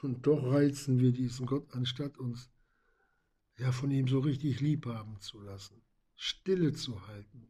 Und 0.03 0.27
doch 0.27 0.53
reizen 0.53 1.01
wir 1.01 1.13
diesen 1.13 1.47
Gott, 1.47 1.67
anstatt 1.73 2.19
uns 2.19 2.51
ja 3.59 3.73
von 3.73 3.91
ihm 3.91 4.07
so 4.07 4.21
richtig 4.21 4.61
lieb 4.61 4.87
haben 4.87 5.19
zu 5.19 5.41
lassen, 5.41 5.81
Stille 6.15 6.73
zu 6.73 7.07
halten, 7.07 7.49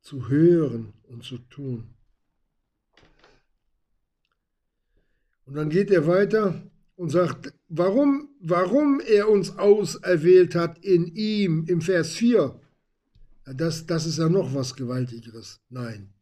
zu 0.00 0.28
hören 0.28 0.94
und 1.04 1.22
zu 1.22 1.38
tun. 1.38 1.94
Und 5.44 5.54
dann 5.54 5.68
geht 5.68 5.90
er 5.90 6.06
weiter 6.06 6.62
und 6.96 7.10
sagt, 7.10 7.52
warum, 7.68 8.30
warum 8.40 9.00
er 9.00 9.28
uns 9.28 9.58
auserwählt 9.58 10.54
hat 10.54 10.78
in 10.78 11.06
ihm, 11.14 11.66
im 11.66 11.82
Vers 11.82 12.14
4. 12.14 12.58
Das, 13.44 13.86
das 13.86 14.06
ist 14.06 14.18
ja 14.18 14.28
noch 14.28 14.54
was 14.54 14.74
Gewaltigeres. 14.74 15.60
Nein. 15.68 16.14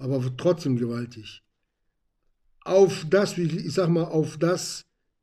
Aber 0.00 0.36
trotzdem 0.36 0.76
gewaltig. 0.76 1.42
Auf 2.64 3.06
das, 3.08 3.38
ich 3.38 3.72
sag 3.72 3.88
mal, 3.88 4.04
auf 4.04 4.38
das 4.38 4.82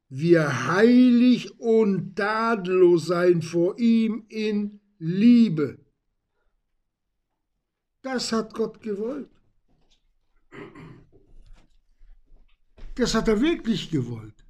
wir 0.09 0.67
heilig 0.67 1.59
und 1.59 2.15
tadellos 2.15 3.07
sein 3.07 3.41
vor 3.41 3.77
ihm 3.77 4.25
in 4.29 4.79
Liebe. 4.99 5.79
Das 8.01 8.31
hat 8.31 8.53
Gott 8.53 8.81
gewollt. 8.81 9.29
Das 12.95 13.13
hat 13.13 13.27
er 13.27 13.41
wirklich 13.41 13.91
gewollt. 13.91 14.45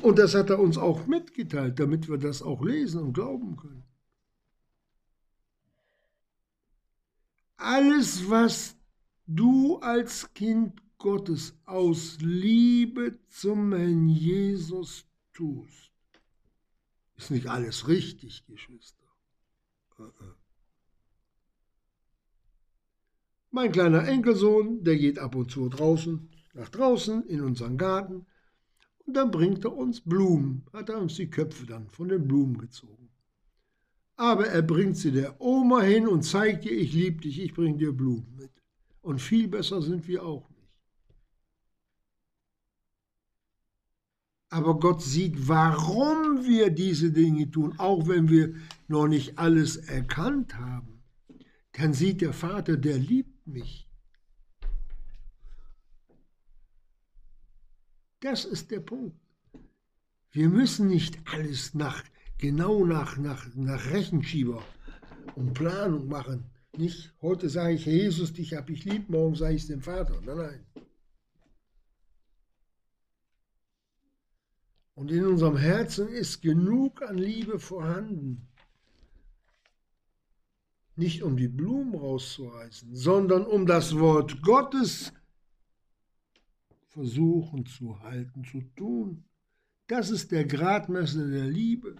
Und 0.00 0.18
das 0.18 0.34
hat 0.34 0.50
er 0.50 0.60
uns 0.60 0.78
auch 0.78 1.06
mitgeteilt, 1.06 1.80
damit 1.80 2.08
wir 2.08 2.18
das 2.18 2.40
auch 2.40 2.62
lesen 2.62 3.00
und 3.00 3.14
glauben 3.14 3.56
können. 3.56 3.87
Alles, 7.58 8.30
was 8.30 8.76
du 9.26 9.78
als 9.78 10.32
Kind 10.32 10.80
Gottes 10.96 11.54
aus 11.64 12.16
Liebe 12.20 13.18
zum 13.28 13.72
Herrn 13.72 14.08
Jesus 14.08 15.06
tust, 15.32 15.90
ist 17.16 17.32
nicht 17.32 17.48
alles 17.48 17.88
richtig, 17.88 18.46
Geschwister. 18.46 19.04
Mein 23.50 23.72
kleiner 23.72 24.06
Enkelsohn, 24.06 24.84
der 24.84 24.96
geht 24.96 25.18
ab 25.18 25.34
und 25.34 25.50
zu 25.50 25.68
draußen, 25.68 26.30
nach 26.54 26.68
draußen 26.68 27.26
in 27.26 27.40
unseren 27.40 27.76
Garten 27.76 28.26
und 29.04 29.14
dann 29.14 29.32
bringt 29.32 29.64
er 29.64 29.76
uns 29.76 30.00
Blumen, 30.00 30.64
hat 30.72 30.90
er 30.90 30.98
uns 30.98 31.16
die 31.16 31.28
Köpfe 31.28 31.66
dann 31.66 31.90
von 31.90 32.08
den 32.08 32.28
Blumen 32.28 32.56
gezogen. 32.58 33.10
Aber 34.14 34.46
er 34.46 34.62
bringt 34.62 34.96
sie 34.96 35.10
der 35.10 35.40
Oma 35.68 35.82
hin 35.82 36.08
und 36.08 36.22
zeigt 36.22 36.64
ihr, 36.64 36.72
ich 36.72 36.94
liebe 36.94 37.20
dich, 37.20 37.38
ich 37.40 37.52
bringe 37.52 37.76
dir 37.76 37.92
Blumen 37.92 38.34
mit. 38.36 38.50
Und 39.02 39.20
viel 39.20 39.48
besser 39.48 39.82
sind 39.82 40.08
wir 40.08 40.24
auch 40.24 40.48
nicht. 40.48 40.58
Aber 44.48 44.80
Gott 44.80 45.02
sieht, 45.02 45.46
warum 45.46 46.42
wir 46.46 46.70
diese 46.70 47.12
Dinge 47.12 47.50
tun, 47.50 47.78
auch 47.78 48.08
wenn 48.08 48.30
wir 48.30 48.54
noch 48.86 49.08
nicht 49.08 49.38
alles 49.38 49.76
erkannt 49.76 50.54
haben. 50.54 51.02
Dann 51.72 51.92
sieht 51.92 52.22
der 52.22 52.32
Vater, 52.32 52.78
der 52.78 52.96
liebt 52.96 53.46
mich. 53.46 53.90
Das 58.20 58.46
ist 58.46 58.70
der 58.70 58.80
Punkt. 58.80 59.20
Wir 60.30 60.48
müssen 60.48 60.88
nicht 60.88 61.18
alles 61.26 61.74
nach 61.74 62.02
genau 62.38 62.86
nach, 62.86 63.18
nach, 63.18 63.46
nach 63.54 63.90
Rechenschieber 63.90 64.64
und 65.36 65.54
Planung 65.54 66.08
machen. 66.08 66.50
Nicht, 66.76 67.12
heute 67.22 67.48
sage 67.48 67.74
ich, 67.74 67.86
Jesus, 67.86 68.32
dich 68.32 68.54
habe 68.54 68.72
ich 68.72 68.84
lieb, 68.84 69.08
morgen 69.08 69.34
sage 69.34 69.54
ich 69.54 69.62
es 69.62 69.68
dem 69.68 69.82
Vater. 69.82 70.20
Nein, 70.24 70.36
nein. 70.36 70.66
Und 74.94 75.12
in 75.12 75.24
unserem 75.26 75.56
Herzen 75.56 76.08
ist 76.08 76.42
genug 76.42 77.02
an 77.02 77.18
Liebe 77.18 77.58
vorhanden. 77.58 78.48
Nicht 80.96 81.22
um 81.22 81.36
die 81.36 81.46
Blumen 81.46 81.94
rauszureißen, 81.94 82.96
sondern 82.96 83.46
um 83.46 83.64
das 83.64 83.96
Wort 83.96 84.42
Gottes 84.42 85.12
versuchen 86.88 87.64
zu 87.64 88.00
halten, 88.00 88.44
zu 88.44 88.60
tun. 88.74 89.24
Das 89.86 90.10
ist 90.10 90.32
der 90.32 90.44
Gradmesser 90.44 91.28
der 91.28 91.46
Liebe. 91.46 91.94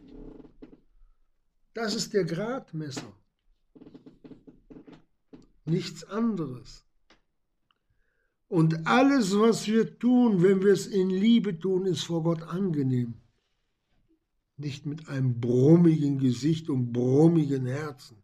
Das 1.74 1.94
ist 1.94 2.12
der 2.12 2.24
Gradmesser. 2.24 3.14
Nichts 5.68 6.04
anderes. 6.04 6.84
Und 8.48 8.86
alles, 8.86 9.38
was 9.38 9.66
wir 9.66 9.98
tun, 9.98 10.42
wenn 10.42 10.62
wir 10.62 10.72
es 10.72 10.86
in 10.86 11.10
Liebe 11.10 11.58
tun, 11.58 11.84
ist 11.86 12.04
vor 12.04 12.22
Gott 12.22 12.42
angenehm. 12.42 13.14
Nicht 14.56 14.86
mit 14.86 15.08
einem 15.08 15.38
brummigen 15.40 16.18
Gesicht 16.18 16.68
und 16.70 16.92
brummigen 16.92 17.66
Herzen. 17.66 18.16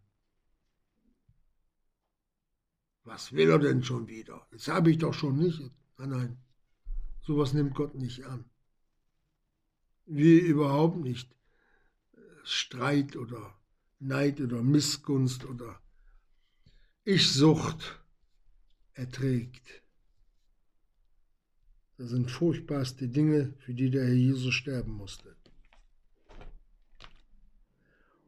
Was 3.03 3.31
will 3.33 3.49
er 3.51 3.59
denn 3.59 3.83
schon 3.83 4.07
wieder? 4.07 4.47
Das 4.51 4.67
habe 4.67 4.89
ich 4.89 4.97
doch 4.97 5.13
schon 5.13 5.37
nicht. 5.37 5.61
Nein, 5.97 6.09
nein, 6.09 6.37
sowas 7.21 7.53
nimmt 7.53 7.75
Gott 7.75 7.93
nicht 7.95 8.25
an 8.25 8.45
wie 10.05 10.37
überhaupt 10.39 10.97
nicht 10.97 11.35
Streit 12.43 13.15
oder 13.15 13.55
Neid 13.99 14.39
oder 14.39 14.61
Missgunst 14.61 15.45
oder 15.45 15.81
Ich-Sucht 17.05 18.01
erträgt. 18.93 19.81
Das 21.97 22.09
sind 22.09 22.29
furchtbarste 22.29 23.07
Dinge, 23.07 23.53
für 23.59 23.73
die 23.73 23.89
der 23.89 24.05
Herr 24.05 24.13
Jesus 24.13 24.53
sterben 24.53 24.93
musste. 24.93 25.35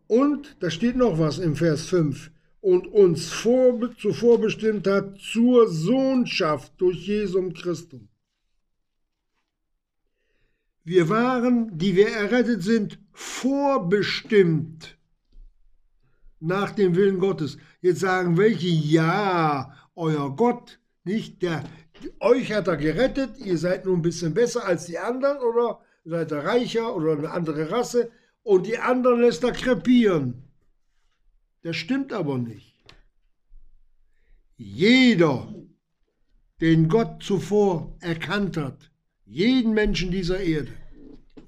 Und 0.08 0.56
da 0.62 0.70
steht 0.70 0.96
noch 0.96 1.20
was 1.20 1.38
im 1.38 1.58
Vers 1.58 1.88
5 1.88 2.32
und 2.62 2.88
uns 2.88 3.34
vor, 3.34 3.94
zuvor 3.98 4.40
bestimmt 4.40 4.88
hat 4.88 5.20
zur 5.20 5.68
Sohnschaft 5.68 6.80
durch 6.80 7.06
Jesum 7.08 7.54
Christum 7.54 8.08
wir 10.88 11.10
waren, 11.10 11.78
die 11.78 11.98
wir 11.98 12.08
errettet 12.08 12.64
sind, 12.64 12.98
vorbestimmt 13.12 14.97
nach 16.40 16.72
dem 16.72 16.96
Willen 16.96 17.20
Gottes. 17.20 17.58
Jetzt 17.82 18.00
sagen 18.00 18.38
welche, 18.38 18.68
ja, 18.68 19.74
euer 19.96 20.36
Gott, 20.36 20.80
nicht 21.04 21.42
der, 21.42 21.64
euch 22.20 22.52
hat 22.54 22.68
er 22.68 22.78
gerettet, 22.78 23.38
ihr 23.40 23.58
seid 23.58 23.86
nun 23.86 24.00
ein 24.00 24.02
bisschen 24.02 24.34
besser 24.34 24.66
als 24.66 24.86
die 24.86 25.00
anderen 25.00 25.38
oder 25.40 25.80
seid 26.06 26.32
ihr 26.32 26.44
reicher 26.44 26.96
oder 26.96 27.14
eine 27.14 27.32
andere 27.32 27.72
Rasse 27.72 28.12
und 28.44 28.68
die 28.68 28.78
anderen 28.78 29.22
lässt 29.22 29.44
er 29.44 29.52
krepieren. 29.52 30.44
Das 31.64 31.76
stimmt 31.76 32.14
aber 32.14 32.38
nicht. 32.38 32.74
Jeder, 34.56 35.54
den 36.62 36.88
Gott 36.88 37.24
zuvor 37.24 37.96
erkannt 38.00 38.58
hat, 38.58 38.92
Jeden 39.30 39.74
Menschen 39.74 40.10
dieser 40.10 40.40
Erde. 40.40 40.72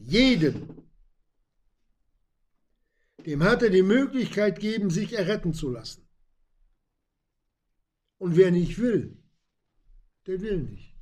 Jeden. 0.02 0.79
Dem 3.30 3.44
hat 3.44 3.62
er 3.62 3.70
die 3.70 3.84
Möglichkeit 3.84 4.56
gegeben, 4.56 4.90
sich 4.90 5.14
erretten 5.14 5.54
zu 5.54 5.70
lassen. 5.70 6.04
Und 8.18 8.36
wer 8.36 8.50
nicht 8.50 8.80
will, 8.80 9.20
der 10.26 10.42
will 10.42 10.64
nicht. 10.64 10.96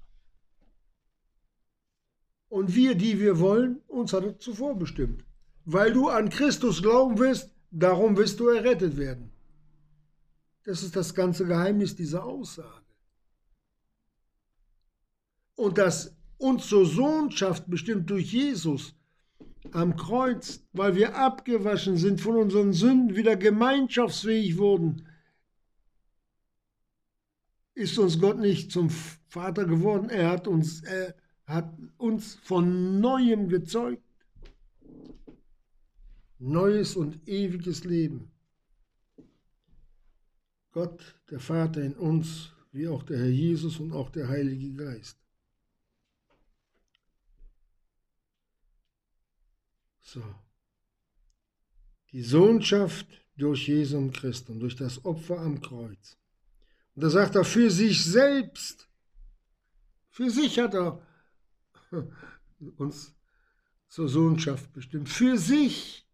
Und 2.49 2.75
wir, 2.75 2.95
die 2.95 3.21
wir 3.21 3.39
wollen, 3.39 3.82
uns 3.88 4.11
hat 4.11 4.25
er 4.25 4.38
zuvor 4.39 4.78
bestimmt. 4.78 5.23
Weil 5.63 5.93
du 5.93 6.09
an 6.09 6.28
Christus 6.28 6.82
glauben 6.82 7.17
wirst, 7.17 7.55
darum 7.71 8.17
wirst 8.17 8.41
du 8.41 8.49
errettet 8.49 8.97
werden. 8.97 9.32
Das 10.65 10.84
ist 10.84 10.97
das 10.97 11.15
ganze 11.15 11.45
Geheimnis 11.45 11.95
dieser 11.95 12.25
Aussage. 12.25 12.91
Und 15.55 15.78
dass 15.78 16.13
uns 16.38 16.67
zur 16.67 16.86
Sohnschaft 16.86 17.69
bestimmt 17.69 18.09
durch 18.09 18.34
Jesus 18.34 18.96
am 19.72 19.95
Kreuz, 19.95 20.66
weil 20.74 20.95
wir 20.95 21.16
abgewaschen 21.16 21.97
sind 21.97 22.22
von 22.22 22.36
unseren 22.36 22.74
Sünden, 22.74 23.16
wieder 23.16 23.36
gemeinschaftsfähig 23.36 24.58
wurden, 24.58 25.08
ist 27.74 27.99
uns 27.99 28.20
Gott 28.20 28.39
nicht 28.39 28.72
zum 28.72 28.89
Vater 28.89 29.66
geworden. 29.66 30.10
Er 30.10 30.32
hat 30.32 30.47
uns, 30.47 30.82
er 30.84 31.16
hat 31.45 31.78
uns 31.97 32.36
von 32.36 32.99
neuem 32.99 33.49
gezeugt. 33.49 34.03
Neues 36.39 36.95
und 36.95 37.28
ewiges 37.28 37.84
Leben. 37.84 38.32
Gott, 40.72 41.16
der 41.30 41.39
Vater 41.39 41.82
in 41.82 41.93
uns, 41.93 42.51
wie 42.72 42.88
auch 42.88 43.03
der 43.03 43.20
Herr 43.20 43.30
Jesus 43.30 43.80
und 43.80 43.91
auch 43.93 44.10
der 44.10 44.28
Heilige 44.28 44.74
Geist. 44.74 45.18
So. 50.08 50.24
Die 52.14 52.24
Sohnschaft 52.24 53.08
durch 53.36 53.68
Jesum 53.68 54.14
Christum, 54.14 54.58
durch 54.58 54.78
das 54.78 55.03
Opfer 55.03 55.38
am 55.39 55.60
Kreuz. 55.60 56.18
Und 56.95 57.03
da 57.03 57.10
sagt 57.10 57.36
er, 57.36 57.43
für 57.43 57.70
sich 57.70 58.05
selbst, 58.05 58.88
für 60.10 60.30
sich 60.30 60.60
hat 60.60 60.76
er 60.76 61.01
uns 62.78 63.14
zur 63.89 64.08
Sohnschaft 64.08 64.72
bestimmt, 64.72 65.10
für 65.10 65.38
sich. 65.38 66.08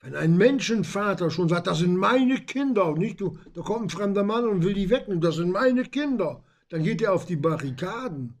Wenn 0.00 0.16
ein 0.16 0.36
Menschenvater 0.36 1.30
schon 1.30 1.48
sagt, 1.48 1.68
das 1.68 1.78
sind 1.78 1.94
meine 1.94 2.40
Kinder, 2.40 2.96
nicht 2.96 3.20
du, 3.20 3.38
da 3.54 3.62
kommt 3.62 3.82
ein 3.82 3.90
fremder 3.90 4.24
Mann 4.24 4.48
und 4.48 4.64
will 4.64 4.74
die 4.74 4.90
wegnehmen, 4.90 5.20
das 5.20 5.36
sind 5.36 5.52
meine 5.52 5.84
Kinder, 5.84 6.42
dann 6.68 6.82
geht 6.82 7.00
er 7.00 7.12
auf 7.12 7.26
die 7.26 7.36
Barrikaden. 7.36 8.39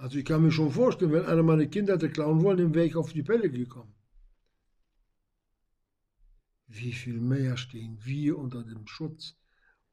Also 0.00 0.16
ich 0.16 0.24
kann 0.24 0.42
mir 0.42 0.50
schon 0.50 0.72
vorstellen, 0.72 1.12
wenn 1.12 1.26
einer 1.26 1.42
meine 1.42 1.68
Kinder 1.68 1.92
hätte 1.92 2.08
klauen 2.08 2.42
wollen, 2.42 2.56
dann 2.56 2.74
wäre 2.74 2.86
ich 2.86 2.96
auf 2.96 3.12
die 3.12 3.22
Pelle 3.22 3.50
gekommen. 3.50 3.94
Wie 6.68 6.94
viel 6.94 7.20
mehr 7.20 7.58
stehen 7.58 8.02
wir 8.02 8.38
unter 8.38 8.64
dem 8.64 8.86
Schutz 8.86 9.36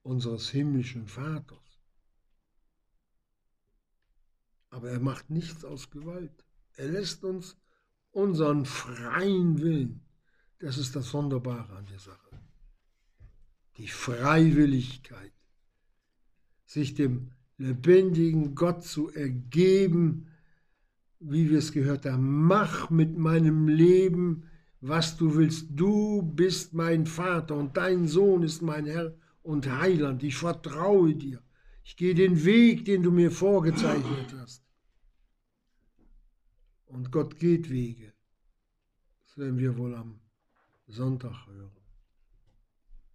unseres 0.04 0.50
himmlischen 0.50 1.08
Vaters. 1.08 1.82
Aber 4.70 4.90
er 4.92 5.02
macht 5.02 5.30
nichts 5.30 5.66
aus 5.66 5.90
Gewalt. 5.90 6.46
Er 6.78 6.88
lässt 6.88 7.26
uns 7.26 7.58
unseren 8.12 8.66
freien 8.66 9.60
Willen. 9.60 10.06
Das 10.60 10.78
ist 10.78 10.96
das 10.96 11.10
Sonderbare 11.10 11.76
an 11.76 11.86
der 11.88 12.00
Sache. 12.00 12.40
Die 13.76 13.90
Freiwilligkeit, 13.90 15.34
sich 16.66 16.94
dem 16.94 17.34
lebendigen 17.58 18.56
Gott 18.56 18.84
zu 18.84 19.10
ergeben, 19.12 20.28
wie 21.20 21.50
wir 21.50 21.58
es 21.58 21.72
gehört 21.72 22.06
haben. 22.06 22.46
Mach 22.46 22.90
mit 22.90 23.18
meinem 23.18 23.68
Leben, 23.68 24.44
was 24.82 25.18
du 25.18 25.36
willst. 25.36 25.68
Du 25.72 26.22
bist 26.22 26.74
mein 26.74 27.06
Vater 27.06 27.56
und 27.56 27.78
dein 27.78 28.08
Sohn 28.08 28.44
ist 28.44 28.62
mein 28.62 28.86
Herr 28.86 29.16
und 29.42 29.70
Heiland. 29.70 30.24
Ich 30.24 30.36
vertraue 30.36 31.16
dir. 31.16 31.42
Ich 31.84 31.96
gehe 31.96 32.14
den 32.14 32.44
Weg, 32.44 32.86
den 32.86 33.02
du 33.02 33.12
mir 33.12 33.32
vorgezeichnet 33.32 34.36
hast. 34.38 34.64
Und 36.86 37.12
Gott 37.12 37.38
geht 37.38 37.70
Wege. 37.70 38.14
Das 39.24 39.38
werden 39.38 39.58
wir 39.58 39.78
wohl 39.78 39.96
am 39.96 40.20
Sonntag 40.88 41.48
hören. 41.48 41.72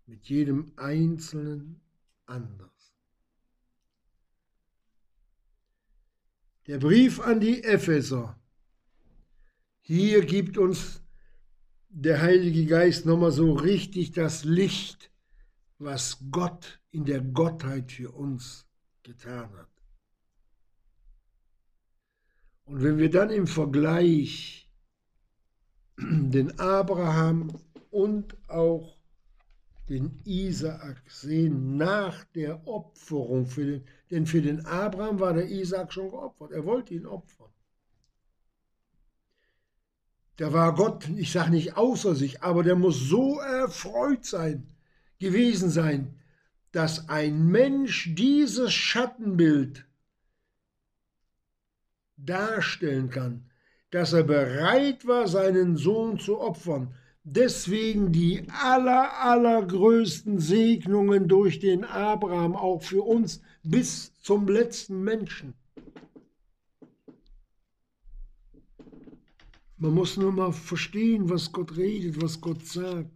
Mit 0.06 0.28
jedem 0.28 0.72
Einzelnen 0.76 1.80
anders. 2.26 2.71
Der 6.68 6.78
Brief 6.78 7.18
an 7.18 7.40
die 7.40 7.64
Epheser. 7.64 8.38
Hier 9.80 10.24
gibt 10.24 10.56
uns 10.56 11.02
der 11.88 12.22
Heilige 12.22 12.66
Geist 12.66 13.04
nochmal 13.04 13.32
so 13.32 13.52
richtig 13.52 14.12
das 14.12 14.44
Licht, 14.44 15.10
was 15.78 16.18
Gott 16.30 16.80
in 16.92 17.04
der 17.04 17.20
Gottheit 17.20 17.90
für 17.90 18.12
uns 18.12 18.64
getan 19.02 19.50
hat. 19.56 19.68
Und 22.64 22.82
wenn 22.84 22.98
wir 22.98 23.10
dann 23.10 23.30
im 23.30 23.48
Vergleich 23.48 24.70
den 25.98 26.58
Abraham 26.60 27.58
und 27.90 28.36
auch 28.48 28.96
den 29.88 30.20
Isaak 30.24 31.02
sehen 31.10 31.76
nach 31.76 32.24
der 32.24 32.66
Opferung 32.68 33.46
für 33.46 33.64
den 33.64 33.84
denn 34.12 34.26
für 34.26 34.42
den 34.42 34.66
Abraham 34.66 35.20
war 35.20 35.32
der 35.32 35.48
Isaak 35.48 35.90
schon 35.90 36.10
geopfert. 36.10 36.52
Er 36.52 36.66
wollte 36.66 36.92
ihn 36.92 37.06
opfern. 37.06 37.48
Da 40.36 40.52
war 40.52 40.74
Gott, 40.74 41.08
ich 41.16 41.32
sage 41.32 41.50
nicht 41.50 41.78
außer 41.78 42.14
sich, 42.14 42.42
aber 42.42 42.62
der 42.62 42.76
muss 42.76 42.98
so 42.98 43.38
erfreut 43.40 44.26
sein, 44.26 44.68
gewesen 45.18 45.70
sein, 45.70 46.18
dass 46.72 47.08
ein 47.08 47.46
Mensch 47.46 48.14
dieses 48.14 48.74
Schattenbild 48.74 49.86
darstellen 52.18 53.08
kann, 53.08 53.50
dass 53.90 54.12
er 54.12 54.24
bereit 54.24 55.06
war, 55.06 55.26
seinen 55.26 55.78
Sohn 55.78 56.18
zu 56.18 56.38
opfern, 56.38 56.94
Deswegen 57.24 58.10
die 58.10 58.48
aller, 58.48 59.20
allergrößten 59.20 60.40
Segnungen 60.40 61.28
durch 61.28 61.60
den 61.60 61.84
Abraham 61.84 62.56
auch 62.56 62.82
für 62.82 63.02
uns 63.02 63.40
bis 63.62 64.12
zum 64.20 64.48
letzten 64.48 65.02
Menschen. 65.02 65.54
Man 69.76 69.94
muss 69.94 70.16
nur 70.16 70.32
mal 70.32 70.52
verstehen, 70.52 71.28
was 71.28 71.52
Gott 71.52 71.76
redet, 71.76 72.20
was 72.20 72.40
Gott 72.40 72.64
sagt. 72.66 73.10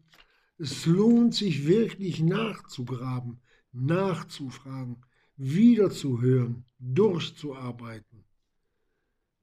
Es 0.59 0.87
lohnt 0.87 1.35
sich 1.35 1.67
wirklich 1.67 2.21
nachzugraben, 2.21 3.41
nachzufragen, 3.73 5.05
wiederzuhören, 5.37 6.65
durchzuarbeiten. 6.79 8.25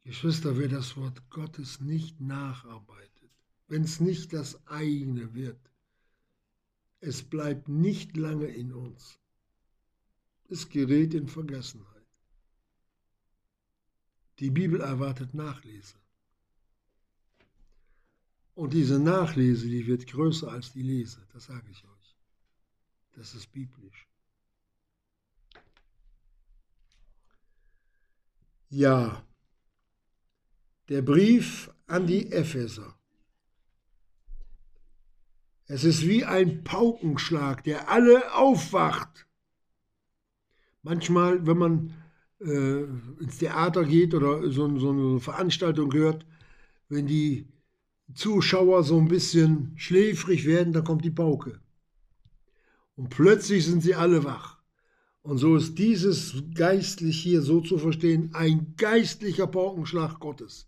Geschwister, 0.04 0.58
wer 0.58 0.68
das 0.68 0.98
Wort 0.98 1.30
Gottes 1.30 1.80
nicht 1.80 2.20
nacharbeitet, 2.20 3.13
wenn 3.74 3.86
es 3.86 4.00
nicht 4.00 4.34
das 4.34 4.68
eigene 4.68 5.34
wird. 5.34 5.60
Es 7.00 7.24
bleibt 7.24 7.70
nicht 7.70 8.16
lange 8.16 8.46
in 8.46 8.72
uns. 8.72 9.18
Es 10.48 10.70
gerät 10.70 11.16
in 11.16 11.28
Vergessenheit. 11.28 12.06
Die 14.38 14.52
Bibel 14.52 14.80
erwartet 14.80 15.34
Nachlese. 15.34 15.96
Und 18.54 18.74
diese 18.74 19.00
Nachlese, 19.00 19.68
die 19.68 19.88
wird 19.88 20.06
größer 20.06 20.52
als 20.52 20.72
die 20.72 20.84
Lese, 20.84 21.26
das 21.34 21.46
sage 21.46 21.68
ich 21.72 21.84
euch. 21.84 22.16
Das 23.14 23.34
ist 23.34 23.52
biblisch. 23.52 24.08
Ja, 28.70 29.26
der 30.90 31.02
Brief 31.02 31.72
an 31.88 32.06
die 32.06 32.32
Epheser 32.32 32.96
es 35.68 35.84
ist 35.84 36.08
wie 36.08 36.26
ein 36.26 36.64
Paukenschlag, 36.64 37.64
der 37.64 37.90
alle 37.90 38.34
aufwacht. 38.34 39.26
Manchmal, 40.82 41.46
wenn 41.48 41.58
man 41.58 41.94
äh, 42.42 42.84
ins 43.22 43.38
Theater 43.38 43.86
geht 43.86 44.14
oder 44.14 44.52
so, 44.52 44.78
so 44.78 44.90
eine 44.90 45.20
Veranstaltung 45.20 45.94
hört, 45.94 46.26
wenn 46.90 47.08
die 47.08 47.48
Zuschauer 48.14 48.84
so 48.84 49.00
ein 49.00 49.08
bisschen 49.08 49.74
schläfrig 49.78 50.46
werden, 50.46 50.74
dann 50.74 50.84
kommt 50.84 51.06
die 51.06 51.12
Pauke. 51.12 51.62
Und 52.96 53.10
plötzlich 53.10 53.66
sind 53.66 53.82
sie 53.82 53.96
alle 53.96 54.24
wach. 54.26 54.60
Und 55.22 55.38
so 55.38 55.56
ist 55.56 55.80
dieses 55.80 56.44
geistlich 56.54 57.22
hier 57.22 57.42
so 57.42 57.62
zu 57.62 57.78
verstehen, 57.78 58.32
ein 58.34 58.76
geistlicher 58.76 59.48
Paukenschlag 59.48 60.20
Gottes. 60.20 60.68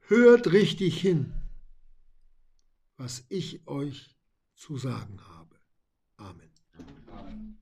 Hört 0.00 0.50
richtig 0.52 0.98
hin 0.98 1.34
was 2.96 3.24
ich 3.28 3.66
euch 3.66 4.16
zu 4.54 4.76
sagen 4.78 5.20
habe. 5.28 5.56
Amen. 6.16 6.50
Amen. 7.08 7.60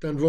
Dann 0.00 0.20
wollen 0.20 0.26